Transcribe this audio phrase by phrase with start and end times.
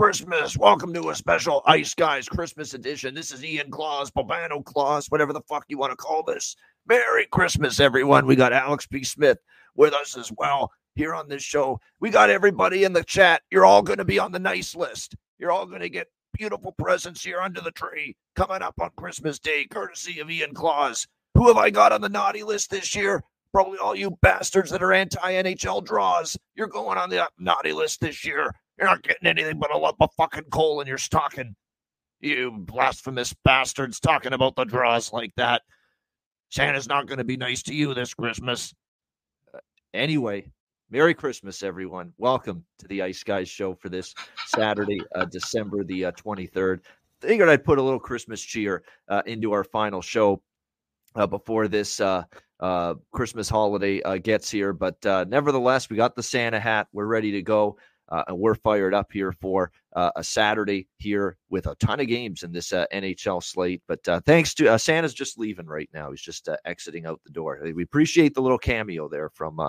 [0.00, 0.56] Christmas.
[0.56, 3.14] Welcome to a special Ice Guys Christmas edition.
[3.14, 6.56] This is Ian Claus, Bobano Claus, whatever the fuck you want to call this.
[6.88, 8.24] Merry Christmas, everyone.
[8.24, 9.04] We got Alex B.
[9.04, 9.36] Smith
[9.74, 11.78] with us as well here on this show.
[12.00, 13.42] We got everybody in the chat.
[13.50, 15.16] You're all going to be on the nice list.
[15.38, 19.38] You're all going to get beautiful presents here under the tree coming up on Christmas
[19.38, 21.06] Day, courtesy of Ian Claus.
[21.34, 23.22] Who have I got on the naughty list this year?
[23.52, 26.38] Probably all you bastards that are anti NHL draws.
[26.54, 28.54] You're going on the naughty list this year.
[28.80, 31.54] You're not getting anything but a lump of fucking coal in your stocking.
[32.20, 35.60] You blasphemous bastards talking about the draws like that.
[36.48, 38.74] Santa's not going to be nice to you this Christmas.
[39.52, 39.58] Uh,
[39.92, 40.50] anyway,
[40.90, 42.14] Merry Christmas, everyone.
[42.16, 44.14] Welcome to the Ice Guys show for this
[44.46, 46.80] Saturday, uh, December the uh, 23rd.
[47.20, 50.42] Figured I'd put a little Christmas cheer uh, into our final show
[51.16, 52.24] uh, before this uh,
[52.60, 54.72] uh, Christmas holiday uh, gets here.
[54.72, 56.88] But uh, nevertheless, we got the Santa hat.
[56.92, 57.76] We're ready to go.
[58.10, 62.08] Uh, and we're fired up here for uh, a Saturday here with a ton of
[62.08, 63.82] games in this uh, NHL slate.
[63.86, 66.10] But uh, thanks to uh, Santa's just leaving right now.
[66.10, 67.60] He's just uh, exiting out the door.
[67.74, 69.60] We appreciate the little cameo there from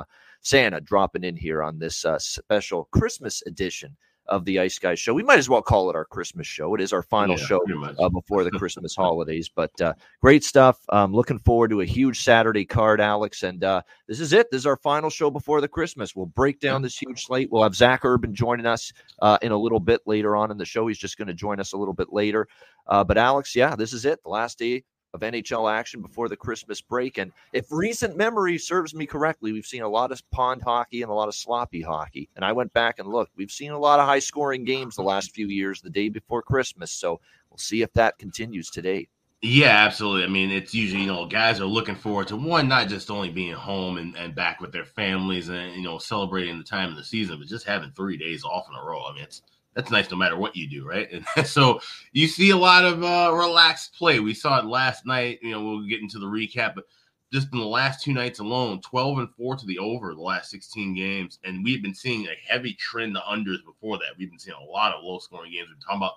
[0.42, 3.96] Santa dropping in here on this special Christmas edition
[4.28, 5.14] of the Ice Guys show.
[5.14, 6.74] We might as well call it our Christmas show.
[6.76, 7.60] It is our final Yeah, show
[8.00, 9.50] uh, before the Christmas holidays.
[9.54, 10.80] But uh, great stuff.
[10.90, 13.44] Um, looking forward to a huge Saturday card, Alex.
[13.44, 14.50] And uh, this is it.
[14.52, 16.16] This is our final show before the Christmas.
[16.16, 17.50] We'll break down this huge slate.
[17.52, 18.92] We'll have Zach Urban joining us
[19.22, 20.88] uh, in a little bit later on in the show.
[20.88, 22.48] He's just going to join us a little bit later.
[22.88, 24.22] Uh, but Alex, yeah, this is it.
[24.24, 27.18] The last day of NHL action before the Christmas break.
[27.18, 31.12] And if recent memory serves me correctly, we've seen a lot of pond hockey and
[31.12, 32.30] a lot of sloppy hockey.
[32.36, 33.36] And I went back and looked.
[33.36, 36.42] We've seen a lot of high scoring games the last few years, the day before
[36.42, 36.92] Christmas.
[36.92, 39.08] So we'll see if that continues today.
[39.44, 40.24] Yeah, absolutely.
[40.24, 43.32] I mean, it's usually, you know, guys are looking forward to one, not just only
[43.32, 46.96] being home and, and back with their families and, you know, celebrating the time of
[46.96, 49.04] the season, but just having three days off in a row.
[49.04, 49.42] I mean, it's
[49.74, 51.08] that's nice no matter what you do, right?
[51.12, 51.80] And so
[52.12, 54.20] you see a lot of uh, relaxed play.
[54.20, 55.40] We saw it last night.
[55.42, 56.86] You know, we'll get into the recap, but
[57.32, 60.52] just in the last two nights alone, 12 and 4 to the over the last
[60.52, 61.40] 16 games.
[61.46, 64.18] And we've been seeing a heavy trend to unders before that.
[64.18, 65.70] We've been seeing a lot of low scoring games.
[65.70, 66.16] We're talking about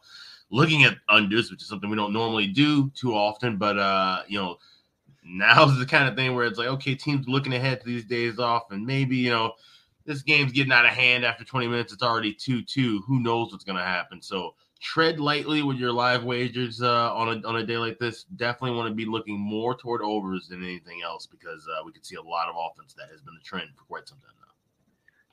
[0.50, 4.38] looking at unders, which is something we don't normally do too often, but uh, you
[4.38, 4.56] know,
[5.24, 8.38] now's the kind of thing where it's like, okay, teams looking ahead to these days
[8.38, 9.52] off, and maybe you know,
[10.04, 11.92] this game's getting out of hand after 20 minutes.
[11.92, 13.00] It's already 2-2.
[13.06, 14.20] Who knows what's gonna happen?
[14.22, 18.24] So tread lightly with your live wagers uh, on a on a day like this.
[18.36, 22.04] Definitely want to be looking more toward overs than anything else because uh, we could
[22.04, 24.52] see a lot of offense that has been the trend for quite some time now.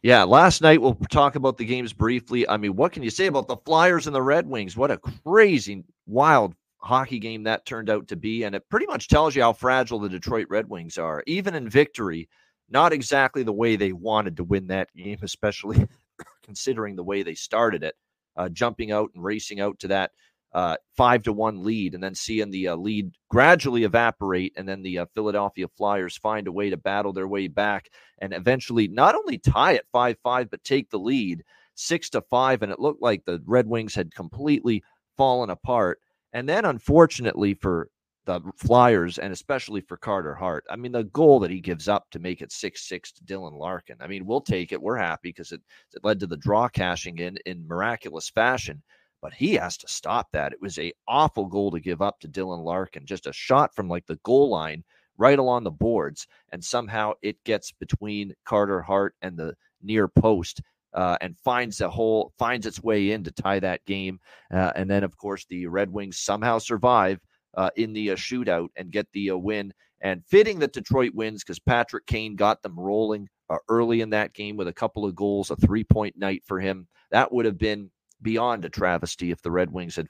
[0.04, 2.48] Yeah, last night we'll talk about the games briefly.
[2.48, 4.76] I mean, what can you say about the Flyers and the Red Wings?
[4.76, 8.44] What a crazy, wild hockey game that turned out to be.
[8.44, 11.24] And it pretty much tells you how fragile the Detroit Red Wings are.
[11.28, 12.28] Even in victory,
[12.72, 15.88] not exactly the way they wanted to win that game, especially
[16.44, 17.96] considering the way they started it,
[18.38, 20.12] uh, jumping out and racing out to that
[20.54, 24.82] uh, five to one lead, and then seeing the uh, lead gradually evaporate, and then
[24.82, 27.90] the uh, Philadelphia Flyers find a way to battle their way back
[28.22, 31.44] and eventually not only tie at five five, but take the lead
[31.76, 32.62] six to five.
[32.62, 34.84] And it looked like the Red Wings had completely
[35.18, 36.00] fallen apart.
[36.34, 37.90] And then, unfortunately for
[38.26, 42.09] the Flyers and especially for Carter Hart, I mean, the goal that he gives up
[42.12, 43.98] to make it six six to Dylan Larkin.
[44.00, 44.82] I mean, we'll take it.
[44.82, 45.62] We're happy because it,
[45.94, 48.84] it led to the draw cashing in in miraculous fashion
[49.22, 50.52] but he has to stop that.
[50.52, 53.88] It was a awful goal to give up to Dylan Larkin, just a shot from
[53.88, 54.84] like the goal line
[55.17, 60.62] right along the boards, and somehow it gets between Carter Hart and the near post.
[60.94, 64.20] Uh, and finds a hole, finds its way in to tie that game,
[64.53, 67.17] uh, and then of course the Red Wings somehow survive
[67.56, 69.74] uh, in the uh, shootout and get the uh, win.
[70.02, 74.34] And fitting that Detroit wins because Patrick Kane got them rolling uh, early in that
[74.34, 76.88] game with a couple of goals, a three point night for him.
[77.12, 80.08] That would have been beyond a travesty if the Red Wings had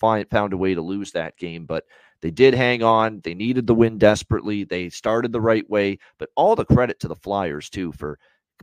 [0.00, 1.64] found a way to lose that game.
[1.66, 1.84] But
[2.20, 3.20] they did hang on.
[3.24, 4.64] They needed the win desperately.
[4.64, 5.98] They started the right way.
[6.18, 8.18] But all the credit to the Flyers, too, for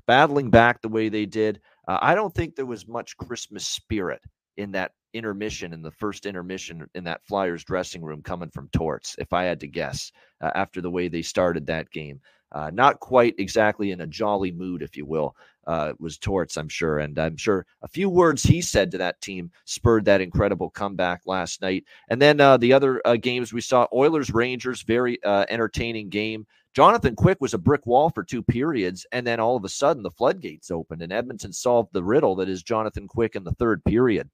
[0.07, 1.59] battling back the way they did.
[1.87, 4.21] Uh, I don't think there was much Christmas spirit
[4.57, 9.15] in that intermission in the first intermission in that Flyers dressing room coming from Torts,
[9.19, 10.11] if I had to guess,
[10.41, 12.21] uh, after the way they started that game.
[12.51, 15.35] Uh, not quite exactly in a jolly mood, if you will,
[15.67, 16.97] uh, was Torts, I'm sure.
[16.97, 21.21] And I'm sure a few words he said to that team spurred that incredible comeback
[21.27, 21.83] last night.
[22.09, 26.47] And then uh, the other uh, games we saw Oilers Rangers, very uh, entertaining game.
[26.73, 30.03] Jonathan Quick was a brick wall for two periods, and then all of a sudden
[30.03, 33.83] the floodgates opened, and Edmonton solved the riddle that is Jonathan Quick in the third
[33.83, 34.29] period.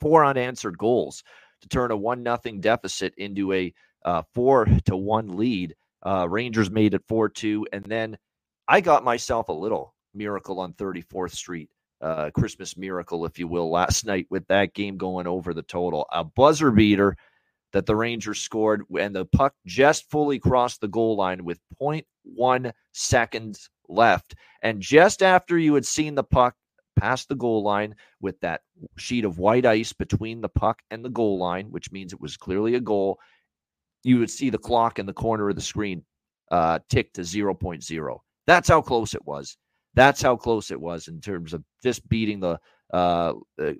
[0.00, 1.22] Four unanswered goals
[1.62, 3.72] to turn a one nothing deficit into a
[4.04, 5.74] uh, four to one lead.
[6.04, 8.16] Uh, Rangers made it four two, and then
[8.66, 11.68] I got myself a little miracle on 34th Street,
[12.00, 16.06] uh, Christmas miracle, if you will, last night with that game going over the total.
[16.12, 17.16] A buzzer beater
[17.72, 22.72] that the Rangers scored, and the puck just fully crossed the goal line with 0.1
[22.92, 24.34] seconds left.
[24.62, 26.54] And just after you had seen the puck
[27.00, 28.60] past the goal line with that
[28.96, 32.36] sheet of white ice between the puck and the goal line, which means it was
[32.36, 33.18] clearly a goal,
[34.02, 36.04] you would see the clock in the corner of the screen
[36.50, 38.18] uh, tick to 0.0.
[38.46, 39.56] That's how close it was.
[39.94, 42.58] That's how close it was in terms of just beating the
[42.92, 43.32] uh,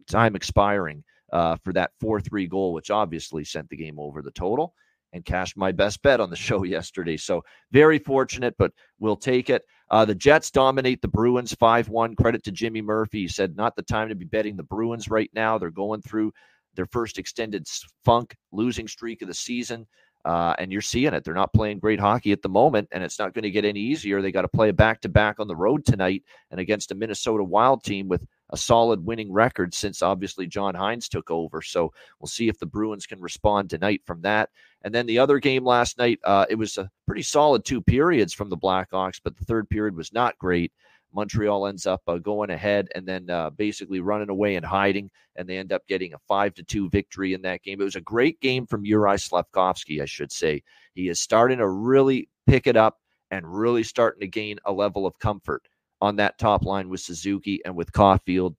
[0.09, 4.31] time expiring uh, for that 4 3 goal, which obviously sent the game over the
[4.33, 4.75] total
[5.13, 7.17] and cashed my best bet on the show yesterday.
[7.17, 9.63] So very fortunate, but we'll take it.
[9.91, 12.15] Uh, the Jets dominate the Bruins 5 1.
[12.17, 13.23] Credit to Jimmy Murphy.
[13.23, 15.59] He said, not the time to be betting the Bruins right now.
[15.59, 16.33] They're going through
[16.75, 17.67] their first extended
[18.05, 19.87] funk losing streak of the season.
[20.25, 21.25] Uh, and you're seeing it.
[21.25, 23.81] They're not playing great hockey at the moment, and it's not going to get any
[23.81, 24.21] easier.
[24.21, 27.43] They got to play back to back on the road tonight and against a Minnesota
[27.43, 31.63] Wild team with a solid winning record since obviously John Hynes took over.
[31.63, 34.51] So we'll see if the Bruins can respond tonight from that.
[34.83, 38.33] And then the other game last night, uh, it was a pretty solid two periods
[38.33, 40.73] from the Blackhawks, but the third period was not great.
[41.13, 45.49] Montreal ends up uh, going ahead and then uh, basically running away and hiding, and
[45.49, 47.81] they end up getting a five to two victory in that game.
[47.81, 50.63] It was a great game from Uri Slafkovsky, I should say.
[50.95, 52.99] He is starting to really pick it up
[53.31, 55.67] and really starting to gain a level of comfort
[56.01, 58.55] on that top line with Suzuki and with Caufield,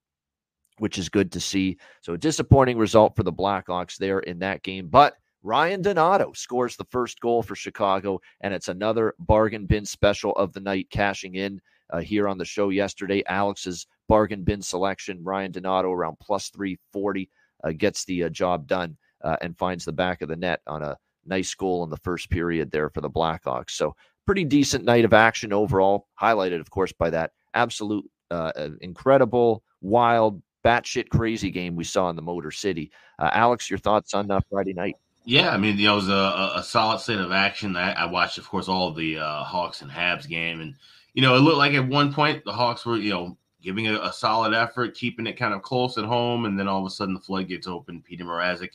[0.78, 1.78] which is good to see.
[2.02, 5.16] So a disappointing result for the Blackhawks there in that game, but.
[5.44, 10.54] Ryan Donato scores the first goal for Chicago, and it's another bargain bin special of
[10.54, 11.60] the night, cashing in
[11.92, 13.24] uh, here on the show yesterday.
[13.28, 17.30] Alex's bargain bin selection, Ryan Donato around plus 340,
[17.64, 20.82] uh, gets the uh, job done uh, and finds the back of the net on
[20.82, 23.72] a nice goal in the first period there for the Blackhawks.
[23.72, 23.96] So,
[24.26, 29.64] pretty decent night of action overall, highlighted, of course, by that absolute uh, uh, incredible,
[29.82, 32.92] wild, batshit crazy game we saw in the Motor City.
[33.20, 34.96] Alex, your thoughts on that Friday night?
[35.26, 37.76] Yeah, I mean, you know, it was a, a solid set of action.
[37.76, 40.76] I, I watched, of course, all of the Hawks and Habs game, and
[41.14, 44.00] you know, it looked like at one point the Hawks were, you know, giving a,
[44.02, 46.90] a, solid effort, keeping it kind of close at home, and then all of a
[46.90, 48.02] sudden the floodgates open.
[48.02, 48.72] Peter Mrazek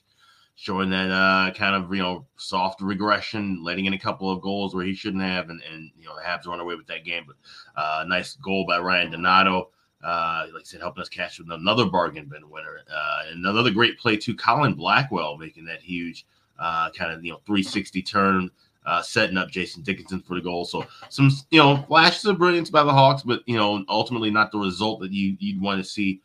[0.56, 4.74] showing that uh, kind of you know soft regression, letting in a couple of goals
[4.74, 7.24] where he shouldn't have, and, and you know the Habs run away with that game.
[7.26, 9.68] But uh, nice goal by Ryan Donato.
[10.02, 12.80] Uh, like I said, helping us catch with another bargain bin winner.
[12.92, 14.34] Uh, another great play too.
[14.34, 16.26] Colin Blackwell making that huge
[16.58, 18.50] uh, kind of you know 360 turn
[18.86, 20.64] uh, setting up Jason Dickinson for the goal.
[20.64, 24.52] So some you know flashes of brilliance by the Hawks, but you know ultimately not
[24.52, 26.22] the result that you you'd want to see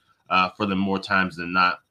[0.56, 1.82] for them more times than not.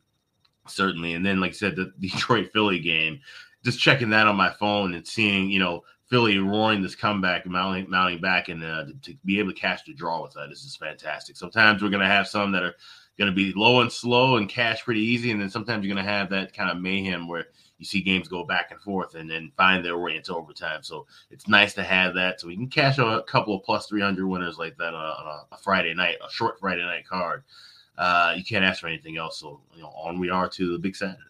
[0.70, 3.20] Certainly, and then like I said, the Detroit Philly game,
[3.64, 7.88] just checking that on my phone and seeing you know Philly roaring this comeback, mounting
[7.88, 10.80] mounting back, and uh, to, be able to cash the draw with that is just
[10.80, 11.36] fantastic.
[11.36, 12.74] Sometimes we're going to have some that are
[13.18, 16.04] going to be low and slow and cash pretty easy, and then sometimes you're going
[16.04, 17.46] to have that kind of mayhem where
[17.80, 20.82] you see games go back and forth and then find their way into overtime.
[20.82, 22.40] So it's nice to have that.
[22.40, 25.58] So we can cash a couple of plus 300 winners like that on a, a
[25.58, 27.42] Friday night, a short Friday night card.
[28.00, 29.38] Uh, you can't ask for anything else.
[29.38, 31.20] So, you know, on we are to the big Saturday.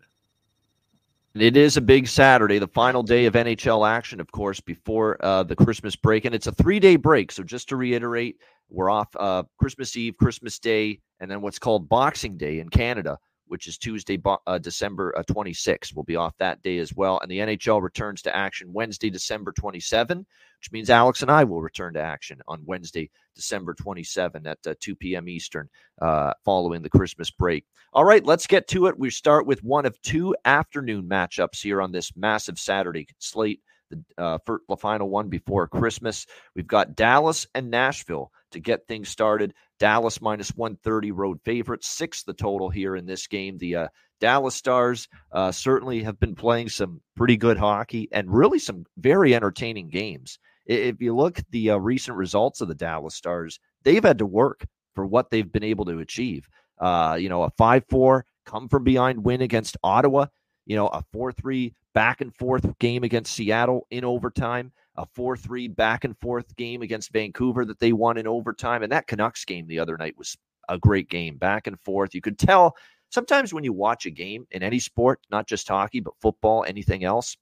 [1.34, 5.42] It is a big Saturday, the final day of NHL action, of course, before uh,
[5.42, 6.24] the Christmas break.
[6.24, 7.32] And it's a three day break.
[7.32, 8.36] So, just to reiterate,
[8.68, 13.18] we're off uh, Christmas Eve, Christmas Day, and then what's called Boxing Day in Canada
[13.50, 14.16] which is Tuesday,
[14.46, 15.92] uh, December uh, 26th.
[15.92, 17.18] We'll be off that day as well.
[17.18, 21.60] And the NHL returns to action Wednesday, December 27, which means Alex and I will
[21.60, 25.28] return to action on Wednesday, December 27 at uh, 2 p.m.
[25.28, 25.68] Eastern
[26.00, 27.64] uh, following the Christmas break.
[27.92, 28.96] All right, let's get to it.
[28.96, 33.60] We start with one of two afternoon matchups here on this massive Saturday slate.
[33.90, 36.24] The, uh, for the final one before Christmas.
[36.54, 39.52] We've got Dallas and Nashville to get things started.
[39.80, 43.58] Dallas minus 130 road favorite, six the total here in this game.
[43.58, 43.88] The uh,
[44.20, 49.34] Dallas Stars uh, certainly have been playing some pretty good hockey and really some very
[49.34, 50.38] entertaining games.
[50.66, 54.26] If you look at the uh, recent results of the Dallas Stars, they've had to
[54.26, 56.46] work for what they've been able to achieve.
[56.78, 60.26] Uh, you know, a 5 4 come from behind win against Ottawa,
[60.66, 65.36] you know, a 4 3 back and forth game against Seattle in overtime, a 4
[65.36, 68.82] 3 back and forth game against Vancouver that they won in overtime.
[68.82, 70.36] And that Canucks game the other night was
[70.68, 72.14] a great game, back and forth.
[72.14, 72.76] You could tell
[73.10, 77.04] sometimes when you watch a game in any sport, not just hockey, but football, anything
[77.04, 77.36] else,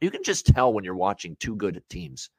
[0.00, 2.30] you can just tell when you're watching two good teams.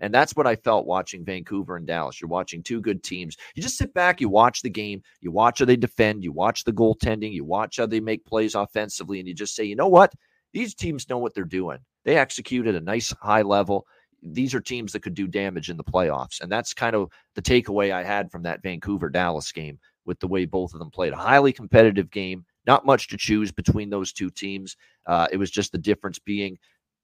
[0.00, 2.20] And that's what I felt watching Vancouver and Dallas.
[2.20, 3.36] You're watching two good teams.
[3.54, 6.64] You just sit back, you watch the game, you watch how they defend, you watch
[6.64, 9.88] the goaltending, you watch how they make plays offensively, and you just say, you know
[9.88, 10.14] what?
[10.54, 11.78] These teams know what they're doing.
[12.04, 13.86] They execute at a nice high level.
[14.22, 16.40] These are teams that could do damage in the playoffs.
[16.40, 20.28] And that's kind of the takeaway I had from that Vancouver Dallas game with the
[20.28, 21.12] way both of them played.
[21.12, 24.76] A highly competitive game, not much to choose between those two teams.
[25.06, 26.58] Uh, it was just the difference being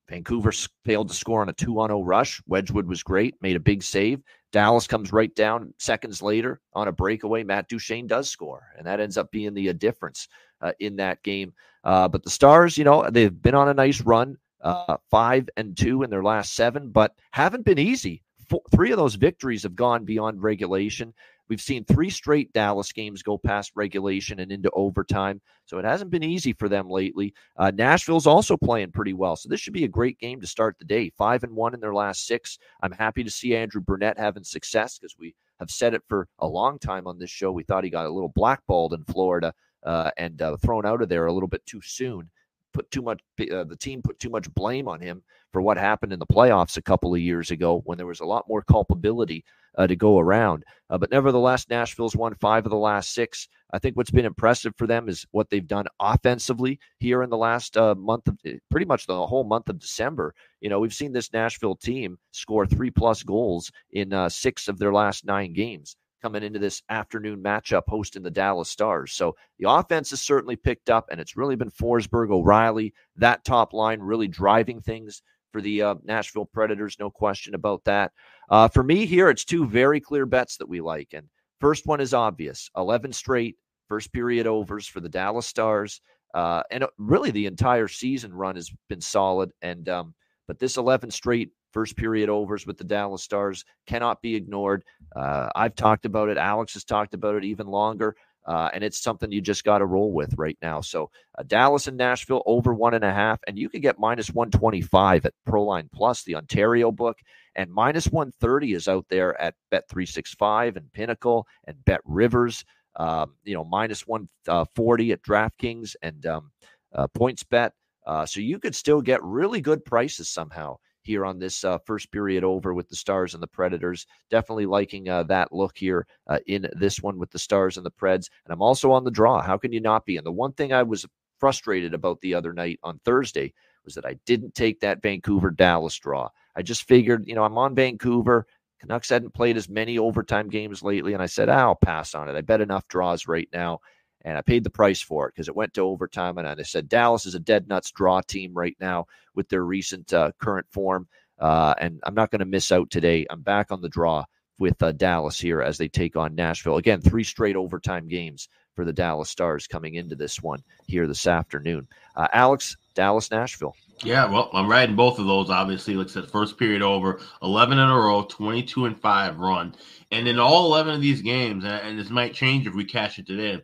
[0.09, 0.53] Vancouver
[0.85, 2.41] failed to score on a 2 on 0 rush.
[2.47, 4.21] Wedgewood was great, made a big save.
[4.53, 7.43] Dallas comes right down seconds later on a breakaway.
[7.43, 10.29] Matt Duchene does score, and that ends up being the uh, difference
[10.61, 11.53] uh, in that game.
[11.83, 15.77] Uh, but the Stars, you know, they've been on a nice run, uh, five and
[15.77, 18.23] two in their last seven, but haven't been easy.
[18.49, 21.13] Four, three of those victories have gone beyond regulation.
[21.49, 25.41] We've seen three straight Dallas games go past regulation and into overtime.
[25.65, 27.35] So it hasn't been easy for them lately.
[27.57, 29.37] Uh, Nashville's also playing pretty well.
[29.37, 31.11] So this should be a great game to start the day.
[31.11, 32.59] Five and one in their last six.
[32.83, 36.47] I'm happy to see Andrew Brunette having success because we have said it for a
[36.47, 37.53] long time on this show.
[37.53, 41.09] We thought he got a little blackballed in Florida uh, and uh, thrown out of
[41.09, 42.31] there a little bit too soon
[42.77, 46.13] put too much uh, the team put too much blame on him for what happened
[46.13, 49.43] in the playoffs a couple of years ago when there was a lot more culpability
[49.79, 50.63] uh, to go around.
[50.91, 53.49] Uh, but nevertheless, Nashville's won five of the last six.
[53.73, 57.37] I think what's been impressive for them is what they've done offensively here in the
[57.37, 60.35] last uh, month of eh, pretty much the whole month of December.
[60.61, 64.79] You know, we've seen this Nashville team score three plus goals in uh, six of
[64.79, 69.13] their last nine games coming into this afternoon matchup hosting the Dallas Stars.
[69.13, 73.73] So the offense has certainly picked up, and it's really been Forsberg, O'Reilly, that top
[73.73, 76.97] line really driving things for the uh, Nashville Predators.
[76.99, 78.11] No question about that.
[78.51, 81.11] Uh, for me here, it's two very clear bets that we like.
[81.13, 81.29] And
[81.61, 83.55] first one is obvious 11 straight
[83.89, 86.01] first period overs for the Dallas Stars.
[86.35, 89.53] Uh, and really, the entire season run has been solid.
[89.63, 90.13] And um,
[90.49, 94.83] but this 11 straight first period overs with the Dallas Stars cannot be ignored.
[95.15, 96.39] Uh, I've talked about it.
[96.39, 98.17] Alex has talked about it even longer.
[98.47, 100.81] Uh, and it's something you just got to roll with right now.
[100.81, 104.31] So uh, Dallas and Nashville over one and a half, and you can get minus
[104.31, 107.19] 125 at Proline Plus, the Ontario book,
[107.57, 112.65] and minus 130 is out there at Bet365 and Pinnacle and Bet Rivers.
[112.99, 116.53] Um, you know, minus 140 uh, at DraftKings and um,
[116.95, 117.73] uh, PointsBet.
[118.07, 122.13] Uh, so you could still get really good prices somehow here on this uh, first
[122.13, 124.07] period over with the Stars and the Predators.
[124.31, 127.91] Definitely liking uh, that look here uh, in this one with the Stars and the
[127.91, 128.29] Preds.
[128.45, 129.41] And I'm also on the draw.
[129.41, 130.17] How can you not be?
[130.17, 131.07] And the one thing I was
[131.39, 135.97] frustrated about the other night on Thursday was that I didn't take that Vancouver Dallas
[135.99, 136.29] draw.
[136.57, 138.47] I just figured, you know, I'm on Vancouver.
[138.81, 142.37] Canucks hadn't played as many overtime games lately, and I said, I'll pass on it.
[142.37, 143.81] I bet enough draws right now
[144.27, 146.37] and I paid the price for it because it went to overtime.
[146.37, 149.07] And I said Dallas is a dead nuts draw team right now
[149.37, 151.07] with their recent uh, current form,
[151.39, 153.25] uh, and I'm not going to miss out today.
[153.31, 154.25] I'm back on the draw
[154.59, 157.01] with uh, Dallas here as they take on Nashville again.
[157.01, 161.87] Three straight overtime games for the Dallas Stars coming into this one here this afternoon.
[162.17, 163.77] Uh, Alex, Dallas, Nashville.
[164.03, 165.51] Yeah, well, I'm riding both of those.
[165.51, 169.75] Obviously, looks at first period over, 11 in a row, 22 and five run,
[170.11, 173.27] and in all 11 of these games, and this might change if we cash it
[173.27, 173.63] today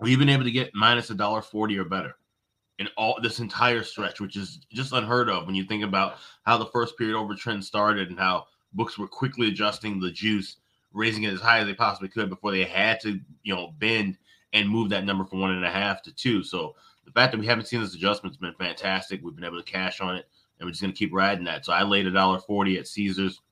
[0.00, 2.16] We've been able to get minus a dollar forty or better
[2.78, 6.56] in all this entire stretch, which is just unheard of when you think about how
[6.56, 10.56] the first period over trend started and how books were quickly adjusting the juice,
[10.94, 14.16] raising it as high as they possibly could before they had to, you know, bend
[14.54, 16.42] and move that number from one and a half to two.
[16.42, 19.20] So the fact that we haven't seen this adjustment has been fantastic.
[19.22, 20.26] We've been able to cash on it,
[20.58, 21.66] and we're just going to keep riding that.
[21.66, 23.42] So I laid a dollar forty at Caesars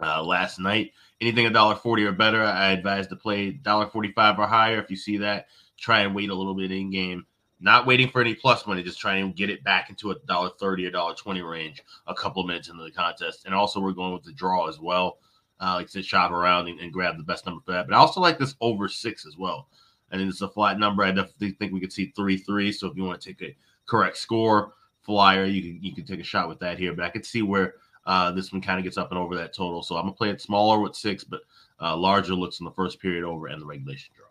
[0.00, 0.92] uh, last night.
[1.20, 4.80] Anything a dollar forty or better, I advise to play dollar forty five or higher.
[4.80, 5.46] If you see that,
[5.76, 7.26] try and wait a little bit in game.
[7.62, 10.50] Not waiting for any plus money, just trying to get it back into a dollar
[10.58, 13.44] thirty or dollar twenty range a couple minutes into the contest.
[13.44, 15.18] And also, we're going with the draw as well.
[15.60, 17.86] Uh, like to shop around and, and, grab the best number for that.
[17.86, 19.68] But I also like this over six as well.
[20.10, 21.04] I And it's a flat number.
[21.04, 22.72] I definitely think we could see three three.
[22.72, 24.72] So if you want to take a correct score
[25.02, 26.94] flyer, you can you can take a shot with that here.
[26.94, 27.74] But I could see where
[28.10, 29.82] uh, this one kind of gets up and over that total.
[29.82, 31.40] So I'm gonna play it smaller with six, but
[31.80, 34.26] uh, larger looks in the first period over and the regulation draw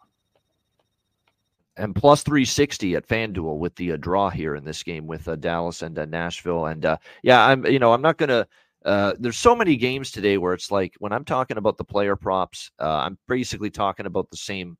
[1.79, 5.35] and plus 360 at FanDuel with the uh, draw here in this game with uh,
[5.37, 6.65] Dallas and uh, Nashville.
[6.65, 8.45] And uh, yeah, I'm you know I'm not gonna.
[8.85, 12.15] Uh, there's so many games today where it's like when I'm talking about the player
[12.15, 14.77] props, uh, I'm basically talking about the same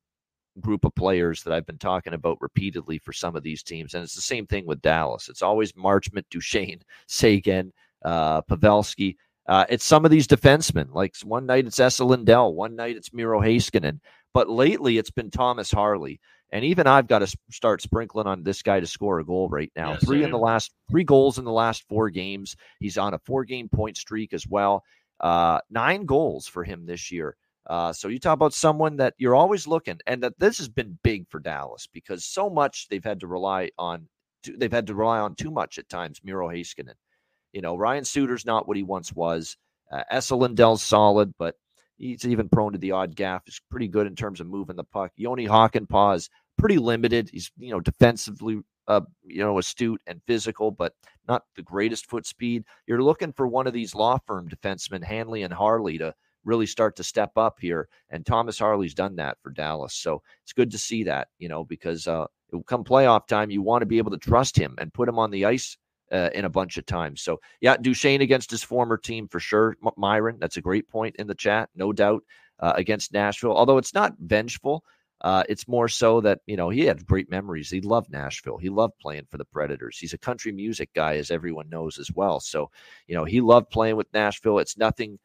[0.60, 3.94] group of players that I've been talking about repeatedly for some of these teams.
[3.94, 5.28] And it's the same thing with Dallas.
[5.28, 7.72] It's always Marchment, Duchene, Seguin,
[8.04, 9.16] uh, Pavelski.
[9.46, 10.88] Uh, it's some of these defensemen.
[10.92, 14.00] Like one night it's Esa Lindell, one night it's Miro Heiskanen.
[14.32, 16.20] But lately it's been Thomas Harley.
[16.52, 19.70] And even I've got to start sprinkling on this guy to score a goal right
[19.76, 19.96] now.
[19.96, 22.56] Three in the last three goals in the last four games.
[22.80, 24.82] He's on a four game point streak as well.
[25.20, 27.36] Uh, nine goals for him this year.
[27.66, 30.98] Uh, so you talk about someone that you're always looking, and that this has been
[31.04, 34.08] big for Dallas because so much they've had to rely on.
[34.56, 36.20] They've had to rely on too much at times.
[36.24, 36.94] Miro Heiskanen,
[37.52, 39.56] you know, Ryan Suter's not what he once was.
[39.90, 41.56] Uh, Esa Lindell's solid, but
[41.96, 43.42] he's even prone to the odd gaff.
[43.44, 45.12] He's pretty good in terms of moving the puck.
[45.16, 47.30] Yoni Hakanpää is pretty limited.
[47.32, 50.94] He's you know defensively, uh, you know, astute and physical, but
[51.28, 52.64] not the greatest foot speed.
[52.86, 56.14] You're looking for one of these law firm defensemen, Hanley and Harley, to
[56.44, 57.88] really start to step up here.
[58.10, 59.94] And Thomas Harley's done that for Dallas.
[59.94, 62.26] So it's good to see that, you know, because uh,
[62.66, 65.30] come playoff time, you want to be able to trust him and put him on
[65.30, 65.76] the ice
[66.12, 67.22] uh, in a bunch of times.
[67.22, 69.76] So, yeah, Duchene against his former team for sure.
[69.84, 72.22] M- Myron, that's a great point in the chat, no doubt,
[72.60, 73.56] uh, against Nashville.
[73.56, 74.84] Although it's not vengeful,
[75.20, 77.70] uh, it's more so that, you know, he had great memories.
[77.70, 78.56] He loved Nashville.
[78.56, 79.98] He loved playing for the Predators.
[79.98, 82.40] He's a country music guy, as everyone knows as well.
[82.40, 82.70] So,
[83.06, 84.58] you know, he loved playing with Nashville.
[84.58, 85.18] It's nothing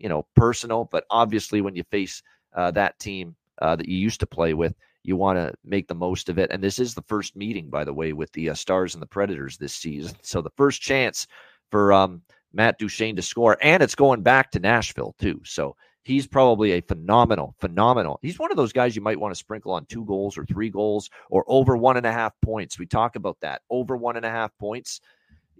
[0.00, 2.22] you know, personal, but obviously when you face
[2.54, 5.94] uh, that team uh, that you used to play with, you want to make the
[5.94, 6.50] most of it.
[6.50, 9.06] And this is the first meeting, by the way, with the uh, Stars and the
[9.06, 10.16] Predators this season.
[10.22, 11.26] So the first chance
[11.70, 15.40] for um, Matt Duchene to score, and it's going back to Nashville too.
[15.44, 18.18] So he's probably a phenomenal, phenomenal.
[18.22, 20.70] He's one of those guys you might want to sprinkle on two goals or three
[20.70, 22.78] goals or over one and a half points.
[22.78, 25.00] We talk about that over one and a half points.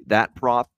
[0.07, 0.71] That prop,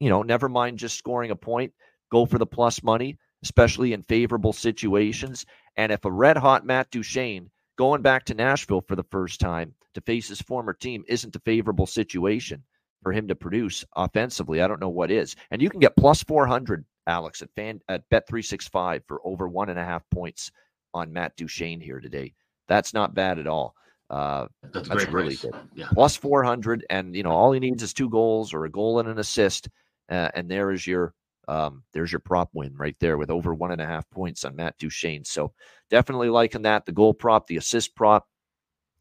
[0.00, 1.72] you know, never mind just scoring a point
[2.10, 5.46] go for the plus money, especially in favorable situations.
[5.76, 9.74] And if a red hot Matt Duchene going back to Nashville for the first time
[9.94, 12.62] to face his former team isn't a favorable situation
[13.02, 15.36] for him to produce offensively, I don't know what is.
[15.50, 19.78] And you can get plus 400, Alex, at, fan, at Bet365 for over one and
[19.78, 20.50] a half points
[20.94, 22.32] on Matt Duchene here today.
[22.66, 23.74] That's not bad at all.
[24.10, 25.54] Uh, That's, that's really good.
[25.74, 25.88] Yeah.
[25.92, 29.08] plus 400 and you know all he needs is two goals or a goal and
[29.08, 29.70] an assist
[30.10, 31.14] uh, and there is your
[31.48, 34.56] um, there's your prop win right there with over one and a half points on
[34.56, 35.24] matt duchene.
[35.24, 35.52] So
[35.90, 38.26] definitely liking that the goal prop the assist prop.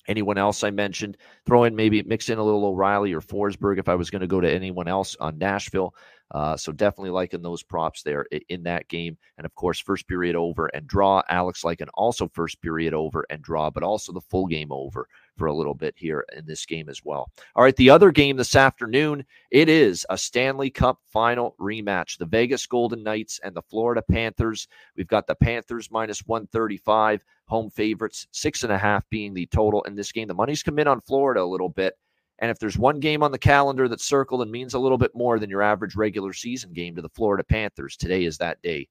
[0.07, 3.87] Anyone else i mentioned throw in maybe mix in a little o'reilly or forsberg if
[3.87, 5.95] i was going to go to anyone else on nashville.
[6.31, 9.17] Uh, so definitely liking those props there in that game.
[9.37, 11.21] And of course first period over and draw.
[11.29, 15.47] Alex liking also first period over and draw but also the full game over for
[15.47, 17.31] a little bit here in this game as well.
[17.55, 22.17] All right, the other game this afternoon, it is a Stanley Cup final rematch.
[22.17, 24.67] The Vegas Golden Knights and the Florida Panthers.
[24.95, 29.81] We've got the Panthers minus 135, home favorites, six and a half being the total
[29.83, 30.27] in this game.
[30.27, 31.95] The money's come in on Florida a little bit.
[32.39, 35.11] And if there's one game on the calendar that's circled and means a little bit
[35.15, 38.87] more than your average regular season game to the Florida Panthers, today is that day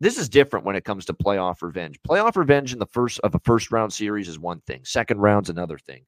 [0.00, 2.00] this is different when it comes to playoff revenge.
[2.06, 4.80] Playoff revenge in the first of a first round series is one thing.
[4.84, 6.04] Second round's another thing.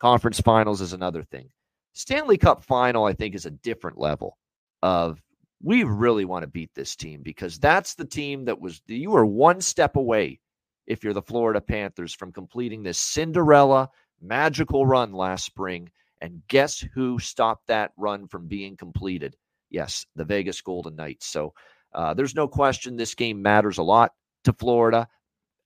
[0.00, 1.48] Conference finals is another thing.
[1.92, 4.38] Stanley Cup final, I think, is a different level
[4.82, 5.22] of
[5.62, 9.24] we really want to beat this team because that's the team that was you are
[9.24, 10.40] one step away
[10.86, 13.88] if you're the Florida Panthers from completing this Cinderella
[14.20, 15.90] magical run last spring.
[16.20, 19.36] And guess who stopped that run from being completed?
[19.70, 21.26] Yes, the Vegas Golden Knights.
[21.26, 21.54] So
[21.94, 24.12] uh, there's no question this game matters a lot
[24.44, 25.08] to Florida.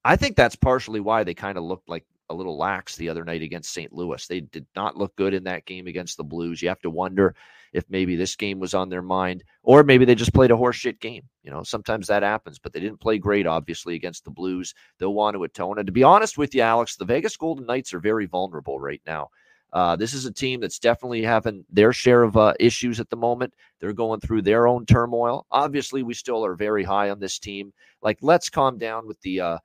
[0.05, 3.25] I think that's partially why they kind of looked like a little lax the other
[3.25, 3.93] night against St.
[3.93, 4.27] Louis.
[4.27, 6.61] They did not look good in that game against the Blues.
[6.61, 7.35] You have to wonder
[7.73, 11.01] if maybe this game was on their mind, or maybe they just played a horseshit
[11.01, 11.23] game.
[11.43, 14.75] You know, sometimes that happens, but they didn't play great, obviously, against the Blues.
[14.99, 15.79] They'll want to atone.
[15.79, 19.03] And to be honest with you, Alex, the Vegas Golden Knights are very vulnerable right
[19.07, 19.29] now.
[19.73, 23.17] Uh, this is a team that's definitely having their share of uh, issues at the
[23.17, 23.53] moment.
[23.81, 25.47] They're going through their own turmoil.
[25.51, 27.73] Obviously, we still are very high on this team.
[28.01, 29.59] Like, let's calm down with the uh,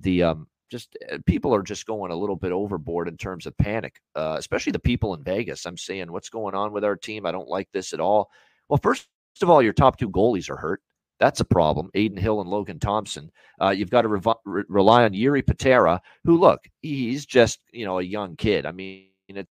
[0.00, 3.56] the um, just uh, people are just going a little bit overboard in terms of
[3.56, 5.66] panic, uh, especially the people in Vegas.
[5.66, 7.26] I'm saying, what's going on with our team?
[7.26, 8.30] I don't like this at all.
[8.68, 9.08] Well, first
[9.42, 10.82] of all, your top two goalies are hurt.
[11.18, 11.90] That's a problem.
[11.94, 13.30] Adin Hill and Logan Thompson.
[13.60, 17.98] Uh, you've got to re- rely on Yuri Patera, who, look, he's just you know
[17.98, 18.66] a young kid.
[18.66, 19.50] I mean, it's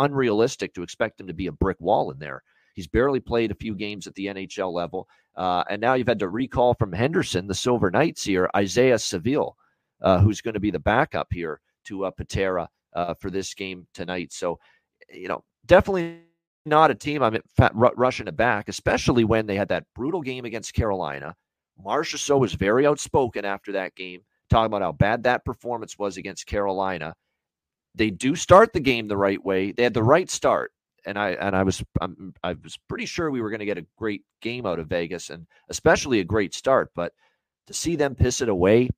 [0.00, 2.42] unrealistic to expect him to be a brick wall in there.
[2.74, 6.18] He's barely played a few games at the NHL level, uh, and now you've had
[6.20, 9.56] to recall from Henderson, the Silver Knights here, Isaiah Saville,
[10.00, 13.86] uh, who's going to be the backup here to uh, Patera uh, for this game
[13.94, 14.32] tonight.
[14.32, 14.58] So,
[15.12, 16.20] you know, definitely
[16.64, 17.38] not a team I'm
[17.74, 21.34] ru- rushing it back, especially when they had that brutal game against Carolina.
[21.84, 26.46] Marchessault was very outspoken after that game, talking about how bad that performance was against
[26.46, 27.14] Carolina.
[27.94, 29.72] They do start the game the right way.
[29.72, 30.72] They had the right start,
[31.04, 33.78] and I and I was I'm, I was pretty sure we were going to get
[33.78, 36.90] a great game out of Vegas, and especially a great start.
[36.94, 37.12] But
[37.66, 38.88] to see them piss it away,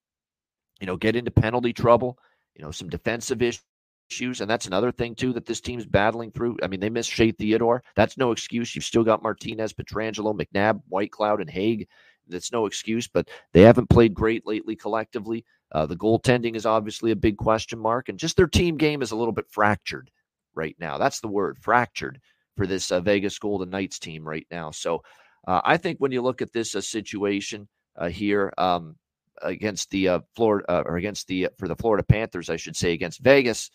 [0.80, 2.18] you know, get into penalty trouble,
[2.54, 6.58] you know, some defensive issues, and that's another thing too that this team's battling through.
[6.62, 7.82] I mean, they missed Shea Theodore.
[7.96, 8.74] That's no excuse.
[8.74, 11.88] You've still got Martinez, Pietrangelo, McNabb, Whitecloud, and Hague.
[12.28, 15.44] That's no excuse, but they haven't played great lately collectively.
[15.74, 19.10] Uh, the goaltending is obviously a big question mark, and just their team game is
[19.10, 20.08] a little bit fractured
[20.54, 20.96] right now.
[20.98, 22.20] That's the word, fractured,
[22.56, 24.70] for this uh, Vegas Golden Knights team right now.
[24.70, 25.02] So
[25.48, 28.94] uh, I think when you look at this uh, situation uh, here um,
[29.42, 33.20] against the uh, Florida or against the for the Florida Panthers, I should say against
[33.20, 33.70] Vegas,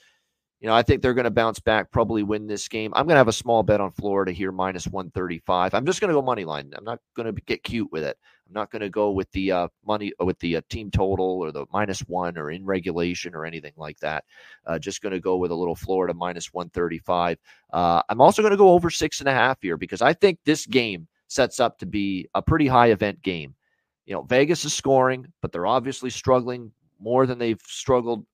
[0.61, 2.91] you know, I think they're going to bounce back, probably win this game.
[2.95, 5.73] I'm going to have a small bet on Florida here, minus 135.
[5.73, 6.71] I'm just going to go money line.
[6.75, 8.17] I'm not going to get cute with it.
[8.49, 11.51] I'm not going to go with the uh, money with the uh, team total or
[11.51, 14.23] the minus one or in regulation or anything like that.
[14.65, 17.37] Uh, just going to go with a little Florida minus 135.
[17.71, 20.39] Uh, I'm also going to go over six and a half here because I think
[20.45, 23.53] this game sets up to be a pretty high event game.
[24.07, 28.25] You know, Vegas is scoring, but they're obviously struggling more than they've struggled,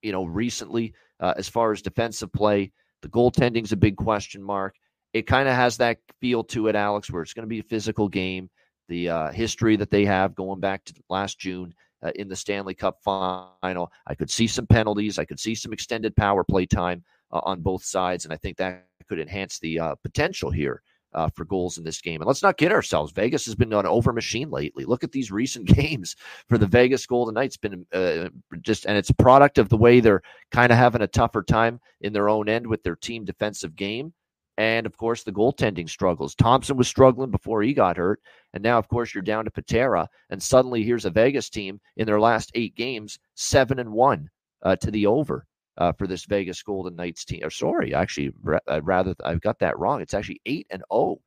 [0.00, 2.72] you know, recently uh, as far as defensive play.
[3.02, 4.74] The goaltending is a big question mark.
[5.12, 7.64] It kind of has that feel to it, Alex, where it's going to be a
[7.64, 8.48] physical game.
[8.90, 11.72] The uh, history that they have going back to last June
[12.02, 15.18] uh, in the Stanley Cup final, I could see some penalties.
[15.18, 18.56] I could see some extended power play time uh, on both sides, and I think
[18.56, 22.20] that could enhance the uh, potential here uh, for goals in this game.
[22.20, 23.12] And let's not kid ourselves.
[23.12, 24.84] Vegas has been an over machine lately.
[24.84, 26.16] Look at these recent games
[26.48, 27.56] for the Vegas Golden Knights.
[27.56, 28.28] Been uh,
[28.60, 31.80] just, and it's a product of the way they're kind of having a tougher time
[32.00, 34.12] in their own end with their team defensive game.
[34.60, 36.34] And of course, the goaltending struggles.
[36.34, 38.20] Thompson was struggling before he got hurt.
[38.52, 40.06] And now, of course, you're down to Patera.
[40.28, 44.28] And suddenly here's a Vegas team in their last eight games, seven and one
[44.62, 45.46] uh, to the over
[45.78, 47.40] uh, for this Vegas Golden Knights team.
[47.42, 48.34] Or sorry, actually,
[48.68, 50.02] I'd rather I've got that wrong.
[50.02, 51.20] It's actually eight and zero oh,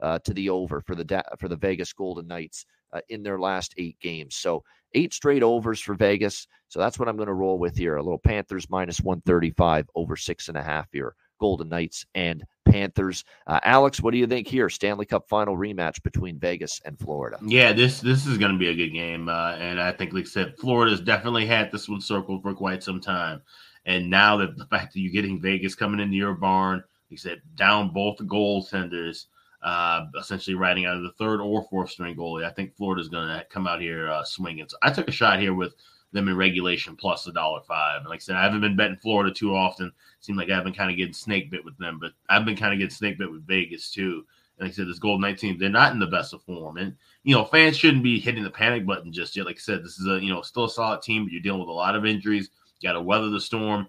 [0.00, 3.40] uh, to the over for the da- for the Vegas Golden Knights uh, in their
[3.40, 4.36] last eight games.
[4.36, 4.62] So
[4.94, 6.46] eight straight overs for Vegas.
[6.68, 7.96] So that's what I'm going to roll with here.
[7.96, 11.16] A little Panthers minus one thirty five over six and a half here.
[11.38, 13.24] Golden Knights and Panthers.
[13.46, 14.68] Uh, Alex, what do you think here?
[14.68, 17.38] Stanley Cup final rematch between Vegas and Florida.
[17.44, 20.24] Yeah, this this is going to be a good game, uh, and I think, like
[20.24, 23.42] I said, Florida's definitely had this one circled for quite some time.
[23.86, 27.22] And now that the fact that you're getting Vegas coming into your barn, like I
[27.22, 29.26] said, down both goaltenders,
[29.62, 33.28] uh, essentially riding out of the third or fourth string goalie, I think Florida's going
[33.28, 34.66] to come out here uh, swinging.
[34.68, 35.74] So I took a shot here with
[36.12, 38.00] them in regulation plus a dollar five.
[38.00, 39.92] And like I said, I haven't been betting Florida too often.
[40.20, 42.72] Seemed like I've been kind of getting snake bit with them, but I've been kind
[42.72, 44.24] of getting snake bit with Vegas too.
[44.58, 46.78] And like I said, this Golden Knight team, they're not in the best of form.
[46.78, 49.46] And, you know, fans shouldn't be hitting the panic button just yet.
[49.46, 51.60] Like I said, this is a, you know, still a solid team, but you're dealing
[51.60, 52.50] with a lot of injuries.
[52.80, 53.86] You got to weather the storm.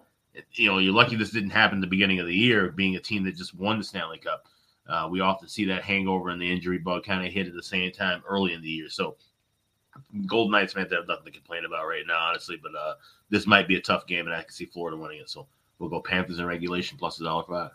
[0.53, 2.99] You know, you're lucky this didn't happen at the beginning of the year, being a
[2.99, 4.47] team that just won the Stanley Cup.
[4.88, 7.63] Uh, we often see that hangover and the injury bug kind of hit at the
[7.63, 8.89] same time early in the year.
[8.89, 9.17] So,
[10.25, 12.60] Golden Knights fans have nothing to complain about right now, honestly.
[12.62, 12.95] But uh,
[13.29, 15.29] this might be a tough game, and I can see Florida winning it.
[15.29, 15.47] So
[15.79, 17.71] we'll go Panthers in regulation plus a dollar five.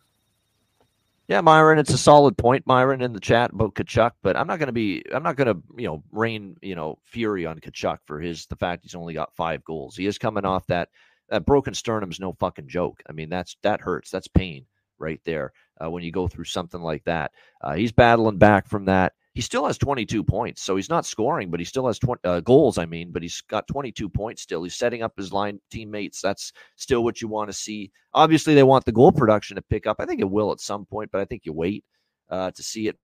[1.28, 4.58] Yeah, Myron, it's a solid point, Myron, in the chat about Tkachuk, but I'm not
[4.58, 7.98] going to be, I'm not going to, you know, rain, you know, fury on Tkachuk
[8.04, 9.96] for his the fact he's only got five goals.
[9.96, 10.88] He is coming off that
[11.28, 13.02] that broken sternum is no fucking joke.
[13.08, 14.10] I mean, that's that hurts.
[14.10, 14.66] That's pain
[14.98, 17.32] right there uh, when you go through something like that.
[17.62, 19.14] Uh, he's battling back from that.
[19.34, 22.40] He still has 22 points, so he's not scoring, but he still has 20 uh,
[22.40, 22.76] goals.
[22.76, 24.62] I mean, but he's got 22 points still.
[24.62, 26.20] He's setting up his line teammates.
[26.20, 27.90] That's still what you want to see.
[28.12, 29.96] Obviously, they want the goal production to pick up.
[30.00, 31.84] I think it will at some point, but I think you wait
[32.28, 32.98] uh, to see it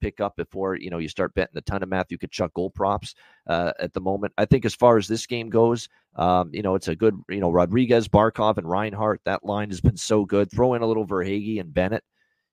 [0.00, 3.14] pick up before you know you start betting a ton of Matthew Tkachuk goal props
[3.46, 4.34] uh, at the moment.
[4.36, 7.40] I think as far as this game goes, um, you know it's a good you
[7.40, 9.22] know Rodrigues, Barkov, and Reinhart.
[9.24, 10.50] That line has been so good.
[10.50, 12.04] Throw in a little Verhaeghe and Bennett.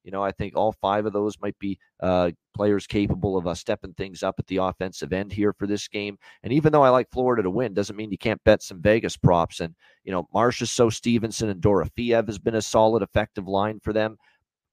[0.04, 3.54] You know, I think all five of those might be uh, players capable of uh,
[3.54, 6.18] stepping things up at the offensive end here for this game.
[6.44, 9.18] And even though I like Florida to win, doesn't mean you can't bet some Vegas
[9.18, 9.60] props.
[9.60, 13.94] And you know, Marsha So Stephenson and Dorofeev has been a solid, effective line for
[13.94, 14.18] them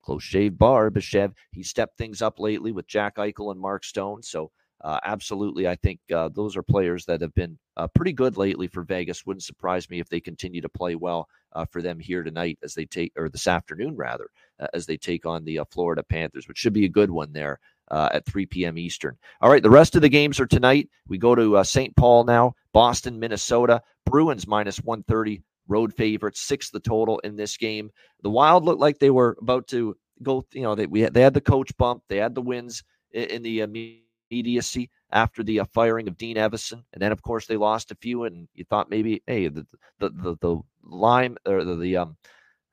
[0.08, 1.34] close shave Barbashev.
[1.52, 4.22] He stepped things up lately with Jack Eichel and Mark Stone.
[4.22, 4.50] So,
[4.82, 8.68] uh, absolutely, I think uh, those are players that have been uh, pretty good lately
[8.68, 9.26] for Vegas.
[9.26, 12.74] Wouldn't surprise me if they continue to play well uh, for them here tonight as
[12.74, 14.30] they take, or this afternoon rather,
[14.61, 17.32] uh, as they take on the uh, Florida Panthers, which should be a good one
[17.32, 17.58] there.
[17.90, 18.78] at 3 p.m.
[18.78, 19.16] Eastern.
[19.40, 20.88] All right, the rest of the games are tonight.
[21.08, 21.94] We go to St.
[21.96, 27.90] Paul now, Boston, Minnesota, Bruins minus 130, road favorites, six the total in this game.
[28.22, 30.44] The Wild looked like they were about to go.
[30.52, 32.82] You know, they we had, they had the coach bump, they had the wins
[33.12, 34.90] in, in the immediacy.
[35.12, 38.24] after the uh, firing of Dean Evason, and then of course they lost a few,
[38.24, 39.66] and you thought maybe, hey, the
[40.00, 42.16] the the, the lime or the, the um,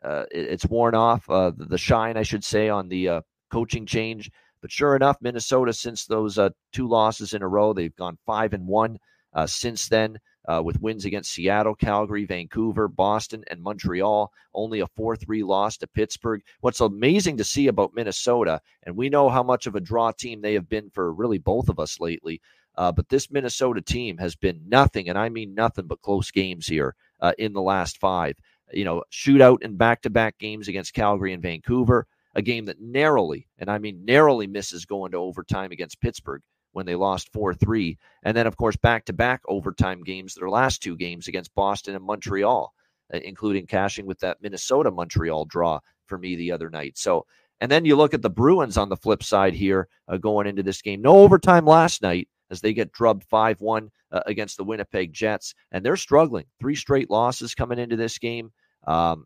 [0.03, 3.21] uh, it, it's worn off, uh, the, the, shine, I should say, on the uh,
[3.49, 4.29] coaching change.
[4.61, 8.53] But sure enough, Minnesota, since those uh, two losses in a row, they've gone five
[8.53, 8.99] and one
[9.33, 14.31] uh, since then uh, with wins against Seattle, Calgary, Vancouver, Boston, and Montreal.
[14.53, 16.41] Only a 4 3 loss to Pittsburgh.
[16.61, 20.41] What's amazing to see about Minnesota, and we know how much of a draw team
[20.41, 22.41] they have been for really both of us lately.
[22.77, 26.67] Uh, but this Minnesota team has been nothing, and I mean nothing but close games
[26.67, 28.35] here uh, in the last five.
[28.73, 32.81] You know, shootout in back to back games against Calgary and Vancouver, a game that
[32.81, 36.41] narrowly, and I mean narrowly misses going to overtime against Pittsburgh
[36.75, 37.97] when they lost 4 3.
[38.23, 41.95] And then, of course, back to back overtime games, their last two games against Boston
[41.95, 42.73] and Montreal,
[43.13, 46.97] uh, including cashing with that Minnesota Montreal draw for me the other night.
[46.97, 47.25] So,
[47.61, 50.63] and then you look at the Bruins on the flip side here uh, going into
[50.63, 51.01] this game.
[51.01, 55.53] No overtime last night as they get drubbed 5 1 uh, against the Winnipeg Jets.
[55.71, 56.45] And they're struggling.
[56.59, 58.51] Three straight losses coming into this game.
[58.87, 59.25] Um,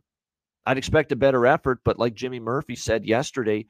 [0.65, 3.65] I'd expect a better effort, but like Jimmy Murphy said yesterday,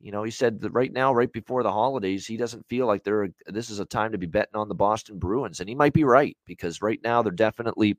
[0.00, 3.02] you know, he said that right now, right before the holidays, he doesn't feel like
[3.02, 5.94] they're this is a time to be betting on the Boston Bruins, and he might
[5.94, 7.96] be right because right now they're definitely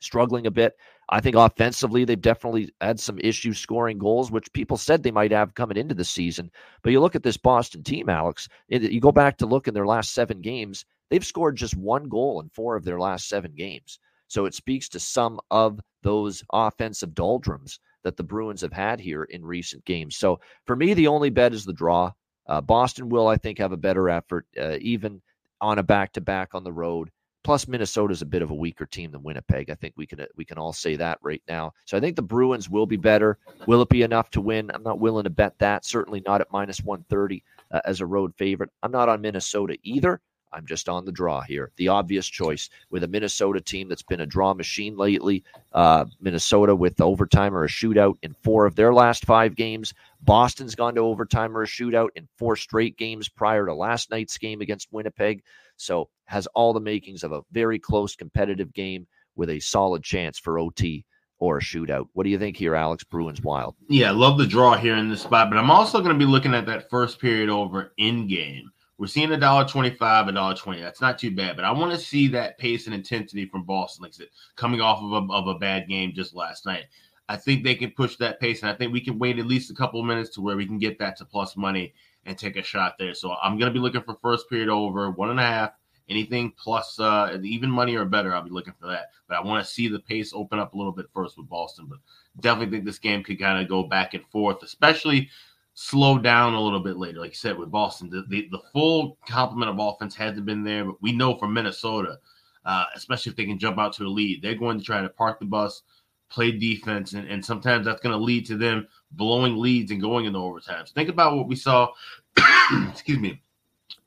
[0.00, 0.74] struggling a bit.
[1.08, 5.32] I think offensively they've definitely had some issues scoring goals, which people said they might
[5.32, 6.50] have coming into the season.
[6.82, 8.48] But you look at this Boston team, Alex.
[8.68, 12.40] You go back to look in their last seven games, they've scored just one goal
[12.40, 13.98] in four of their last seven games.
[14.28, 19.24] So it speaks to some of those offensive doldrums that the Bruins have had here
[19.24, 20.16] in recent games.
[20.16, 22.12] So for me, the only bet is the draw.
[22.46, 25.20] Uh, Boston will, I think, have a better effort, uh, even
[25.60, 27.10] on a back to back on the road.
[27.42, 29.70] Plus, Minnesota's a bit of a weaker team than Winnipeg.
[29.70, 31.72] I think we can uh, we can all say that right now.
[31.86, 33.38] So I think the Bruins will be better.
[33.66, 34.70] Will it be enough to win?
[34.72, 35.84] I'm not willing to bet that.
[35.84, 38.70] Certainly not at minus 130 uh, as a road favorite.
[38.82, 40.20] I'm not on Minnesota either.
[40.52, 41.70] I'm just on the draw here.
[41.76, 45.44] The obvious choice with a Minnesota team that's been a draw machine lately.
[45.72, 49.94] Uh, Minnesota with overtime or a shootout in four of their last five games.
[50.22, 54.38] Boston's gone to overtime or a shootout in four straight games prior to last night's
[54.38, 55.42] game against Winnipeg.
[55.80, 60.38] So has all the makings of a very close competitive game with a solid chance
[60.38, 61.04] for OT
[61.38, 62.06] or a shootout.
[62.12, 63.02] What do you think here, Alex?
[63.02, 63.74] Bruins Wild.
[63.88, 66.54] Yeah, love the draw here in this spot, but I'm also going to be looking
[66.54, 68.70] at that first period over in game.
[68.98, 70.82] We're seeing a dollar twenty-five, a dollar twenty.
[70.82, 74.02] That's not too bad, but I want to see that pace and intensity from Boston,
[74.02, 76.84] like I said, coming off of a, of a bad game just last night.
[77.26, 79.70] I think they can push that pace, and I think we can wait at least
[79.70, 82.62] a couple minutes to where we can get that to plus money and take a
[82.62, 83.14] shot there.
[83.14, 85.72] So I'm going to be looking for first period over one and a half.
[86.08, 89.10] Anything plus uh, even money or better, I'll be looking for that.
[89.28, 91.86] But I want to see the pace open up a little bit first with Boston.
[91.88, 92.00] But
[92.40, 95.30] definitely think this game could kind of go back and forth, especially
[95.74, 97.20] slow down a little bit later.
[97.20, 100.84] Like you said with Boston, the, the, the full complement of offense hasn't been there,
[100.84, 102.18] but we know from Minnesota,
[102.64, 105.08] uh, especially if they can jump out to a lead, they're going to try to
[105.08, 105.82] park the bus,
[106.30, 110.24] play defense, and, and sometimes that's going to lead to them blowing leads and going
[110.24, 110.92] into overtimes.
[110.92, 111.88] Think about what we saw,
[112.88, 113.42] excuse me,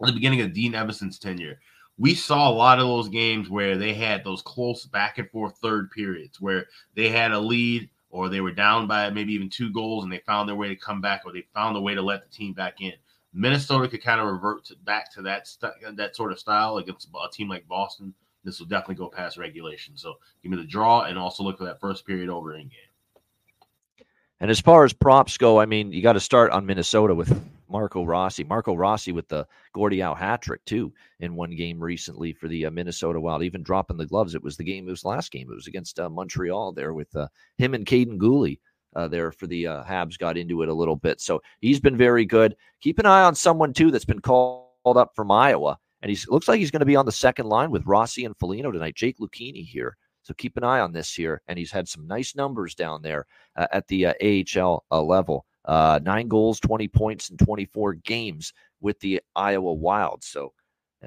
[0.02, 1.60] at the beginning of Dean Evason's tenure.
[1.98, 5.58] We saw a lot of those games where they had those close back and forth
[5.58, 9.72] third periods where they had a lead or they were down by maybe even two
[9.72, 12.02] goals and they found their way to come back, or they found a way to
[12.02, 12.94] let the team back in.
[13.34, 17.10] Minnesota could kind of revert to, back to that st- that sort of style against
[17.10, 18.14] a team like Boston.
[18.44, 19.96] This will definitely go past regulation.
[19.96, 24.08] So give me the draw and also look for that first period over in game.
[24.40, 27.42] And as far as props go, I mean, you got to start on Minnesota with
[27.70, 28.44] Marco Rossi.
[28.44, 32.66] Marco Rossi with the Gordie Howe hat trick too in one game recently for the
[32.66, 33.44] uh, Minnesota Wild.
[33.44, 34.88] Even dropping the gloves, it was the game.
[34.88, 35.50] It was last game.
[35.50, 37.28] It was against uh, Montreal there with uh,
[37.58, 38.60] him and Kaiden Guhle.
[38.96, 41.98] Uh, there for the uh, Habs got into it a little bit, so he's been
[41.98, 42.56] very good.
[42.80, 46.50] Keep an eye on someone too that's been called up from Iowa, and he looks
[46.50, 48.94] like he's going to be on the second line with Rossi and Foligno tonight.
[48.94, 52.36] Jake Lucchini here, so keep an eye on this here, and he's had some nice
[52.36, 57.30] numbers down there uh, at the uh, AHL uh, level uh, nine goals, 20 points
[57.30, 60.26] in 24 games with the Iowa Wild.
[60.26, 60.52] So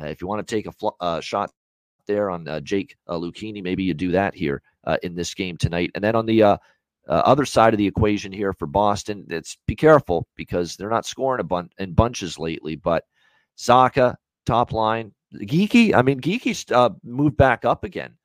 [0.01, 1.51] uh, if you want to take a fl- uh, shot
[2.07, 4.63] there on Jake Lucchini, maybe you do that here
[5.03, 5.91] in this game tonight.
[5.95, 6.57] And then on the uh,
[7.07, 11.41] other side of the equation here for Boston, it's be careful because they're not scoring
[11.41, 12.77] a bun- in bunches lately.
[12.77, 13.05] But
[13.59, 14.15] Zacha,
[14.47, 18.17] top line, Geekie, I mean, Geekie moved back up again.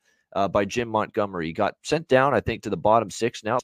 [0.51, 1.47] by Jim Montgomery.
[1.47, 3.43] He got sent down, I think, to the bottom six.
[3.43, 3.59] Now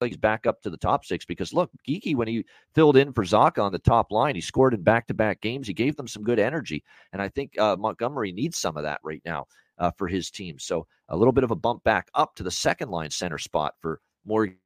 [0.00, 3.24] he's back up to the top six because look, Geekie, when he filled in for
[3.24, 5.66] Zacha on the top line, he scored in back to back games.
[5.66, 6.82] He gave them some good energy.
[7.12, 9.46] And I think uh, Montgomery needs some of that right now
[9.78, 10.58] uh, for his team.
[10.58, 13.74] So a little bit of a bump back up to the second line center spot
[13.80, 14.56] for Morgan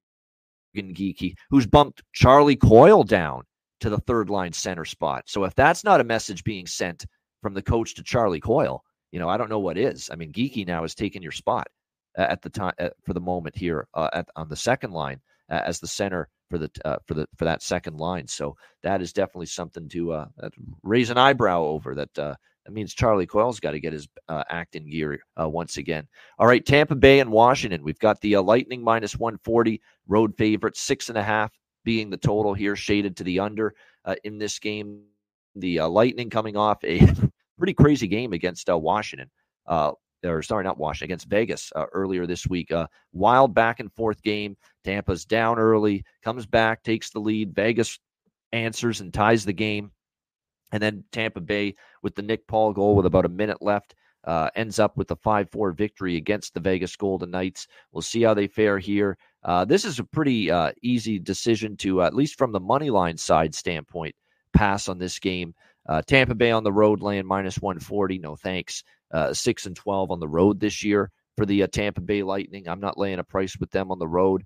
[0.77, 3.42] Geekie, who's bumped Charlie Coyle down
[3.81, 5.25] to the third line center spot.
[5.27, 7.07] So if that's not a message being sent
[7.43, 10.11] from the coach to Charlie Coyle, you know, I don't know what is.
[10.12, 11.69] I mean, Geekie now has taken your spot
[12.17, 15.81] at the time for the moment here uh, at, on the second line uh, as
[15.81, 18.27] the center for the uh, for the for that second line.
[18.27, 20.27] So that is definitely something to uh,
[20.83, 21.95] raise an eyebrow over.
[21.95, 25.49] That uh, that means Charlie Coyle's got to get his uh, act in gear uh,
[25.49, 26.07] once again.
[26.38, 27.83] All right, Tampa Bay and Washington.
[27.83, 31.53] We've got the uh, Lightning minus one forty road favorite, six and a half
[31.88, 33.74] being the total here, shaded to the under
[34.22, 35.05] in this game.
[35.57, 37.01] The Lightning coming off a
[37.57, 39.31] pretty crazy game against Washington
[40.22, 42.72] or sorry, not Washington, against Vegas uh, earlier this week.
[42.72, 44.57] Uh, wild back and forth game.
[44.85, 47.55] Tampa's down early, comes back, takes the lead.
[47.55, 47.98] Vegas
[48.53, 49.92] answers and ties the game.
[50.72, 54.51] And then Tampa Bay, with the Nick Paul goal with about a minute left, uh,
[54.55, 57.66] ends up with a 5 4 victory against the Vegas Golden Knights.
[57.92, 59.16] We'll see how they fare here.
[59.44, 63.16] Uh, this is a pretty uh, easy decision to, at least from the money line
[63.16, 64.14] side standpoint,
[64.53, 65.55] pass on this game.
[65.88, 68.18] Uh, Tampa Bay on the road laying minus 140.
[68.18, 72.01] No thanks uh, six and twelve on the road this year for the uh, Tampa
[72.01, 72.68] Bay Lightning.
[72.68, 74.44] I'm not laying a price with them on the road.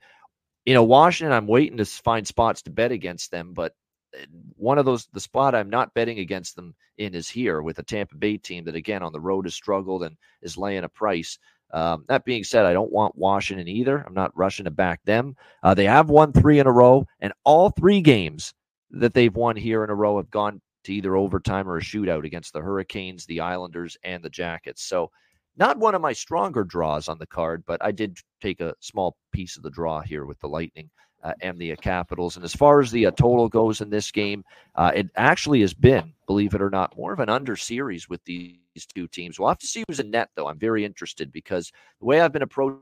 [0.65, 1.33] You know, Washington.
[1.33, 3.73] I'm waiting to find spots to bet against them, but
[4.15, 4.25] uh,
[4.57, 7.83] one of those the spot I'm not betting against them in is here with a
[7.83, 11.39] Tampa Bay team that again on the road has struggled and is laying a price.
[11.73, 14.05] Um, that being said, I don't want Washington either.
[14.07, 15.37] I'm not rushing to back them.
[15.63, 18.53] Uh, they have won three in a row, and all three games
[18.91, 22.25] that they've won here in a row have gone to either overtime or a shootout
[22.25, 24.83] against the Hurricanes, the Islanders, and the Jackets.
[24.83, 25.11] So,
[25.57, 29.17] not one of my stronger draws on the card, but I did take a small
[29.33, 30.91] piece of the draw here with the Lightning
[31.23, 32.37] uh, and the Capitals.
[32.37, 35.75] And as far as the uh, total goes in this game, uh, it actually has
[35.75, 38.57] been, believe it or not, more of an under series with these
[38.95, 39.39] two teams.
[39.39, 40.49] We'll have to see who's in net, though.
[40.49, 42.81] I'm very interested because the way I've been approaching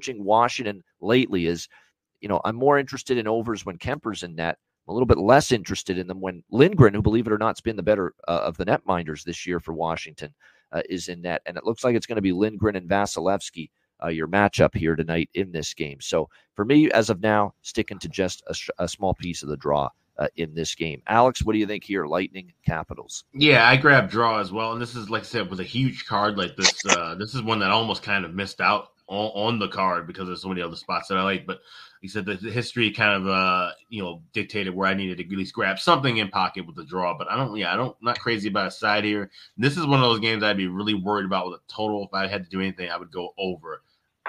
[0.00, 1.68] Washington lately is,
[2.20, 5.18] you know, I'm more interested in overs when Kuemper's in net I'm a little bit
[5.18, 8.14] less interested in them when Lindgren, who believe it or not, has been the better
[8.26, 10.34] uh, of the net minders this year for Washington,
[10.72, 11.42] uh, is in net.
[11.46, 13.70] And it looks like it's going to be Lindgren and Vasilevskiy,
[14.02, 16.00] uh, your matchup here tonight in this game.
[16.00, 19.56] So for me, as of now, sticking to just a, a small piece of the
[19.56, 19.90] draw.
[20.18, 22.04] Uh, in this game, Alex, what do you think here?
[22.04, 23.24] Lightning Capitals.
[23.32, 26.04] Yeah, I grabbed draw as well, and this is like I said, was a huge
[26.04, 26.74] card like this.
[26.86, 30.26] Uh, this is one that almost kind of missed out on, on the card because
[30.26, 31.46] there's so many other spots that I like.
[31.46, 31.60] But
[32.00, 35.24] he said that the history kind of uh you know dictated where I needed to
[35.24, 37.16] at least grab something in pocket with the draw.
[37.18, 39.30] But I don't yeah I don't not crazy about a side here.
[39.58, 42.04] This is one of those games I'd be really worried about with a total.
[42.04, 43.82] If I had to do anything, I would go over.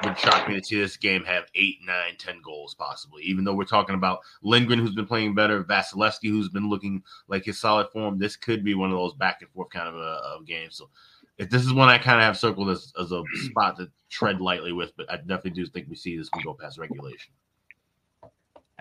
[0.03, 3.21] Would shock me to see this game have eight, nine, ten goals possibly.
[3.23, 7.45] Even though we're talking about Lindgren, who's been playing better, Vasilevskiy, who's been looking like
[7.45, 8.17] his solid form.
[8.17, 10.77] This could be one of those back and forth kind of uh, games.
[10.77, 10.89] So
[11.37, 14.41] if this is one I kind of have circled as, as a spot to tread
[14.41, 17.33] lightly with, but I definitely do think we see this one go past regulation.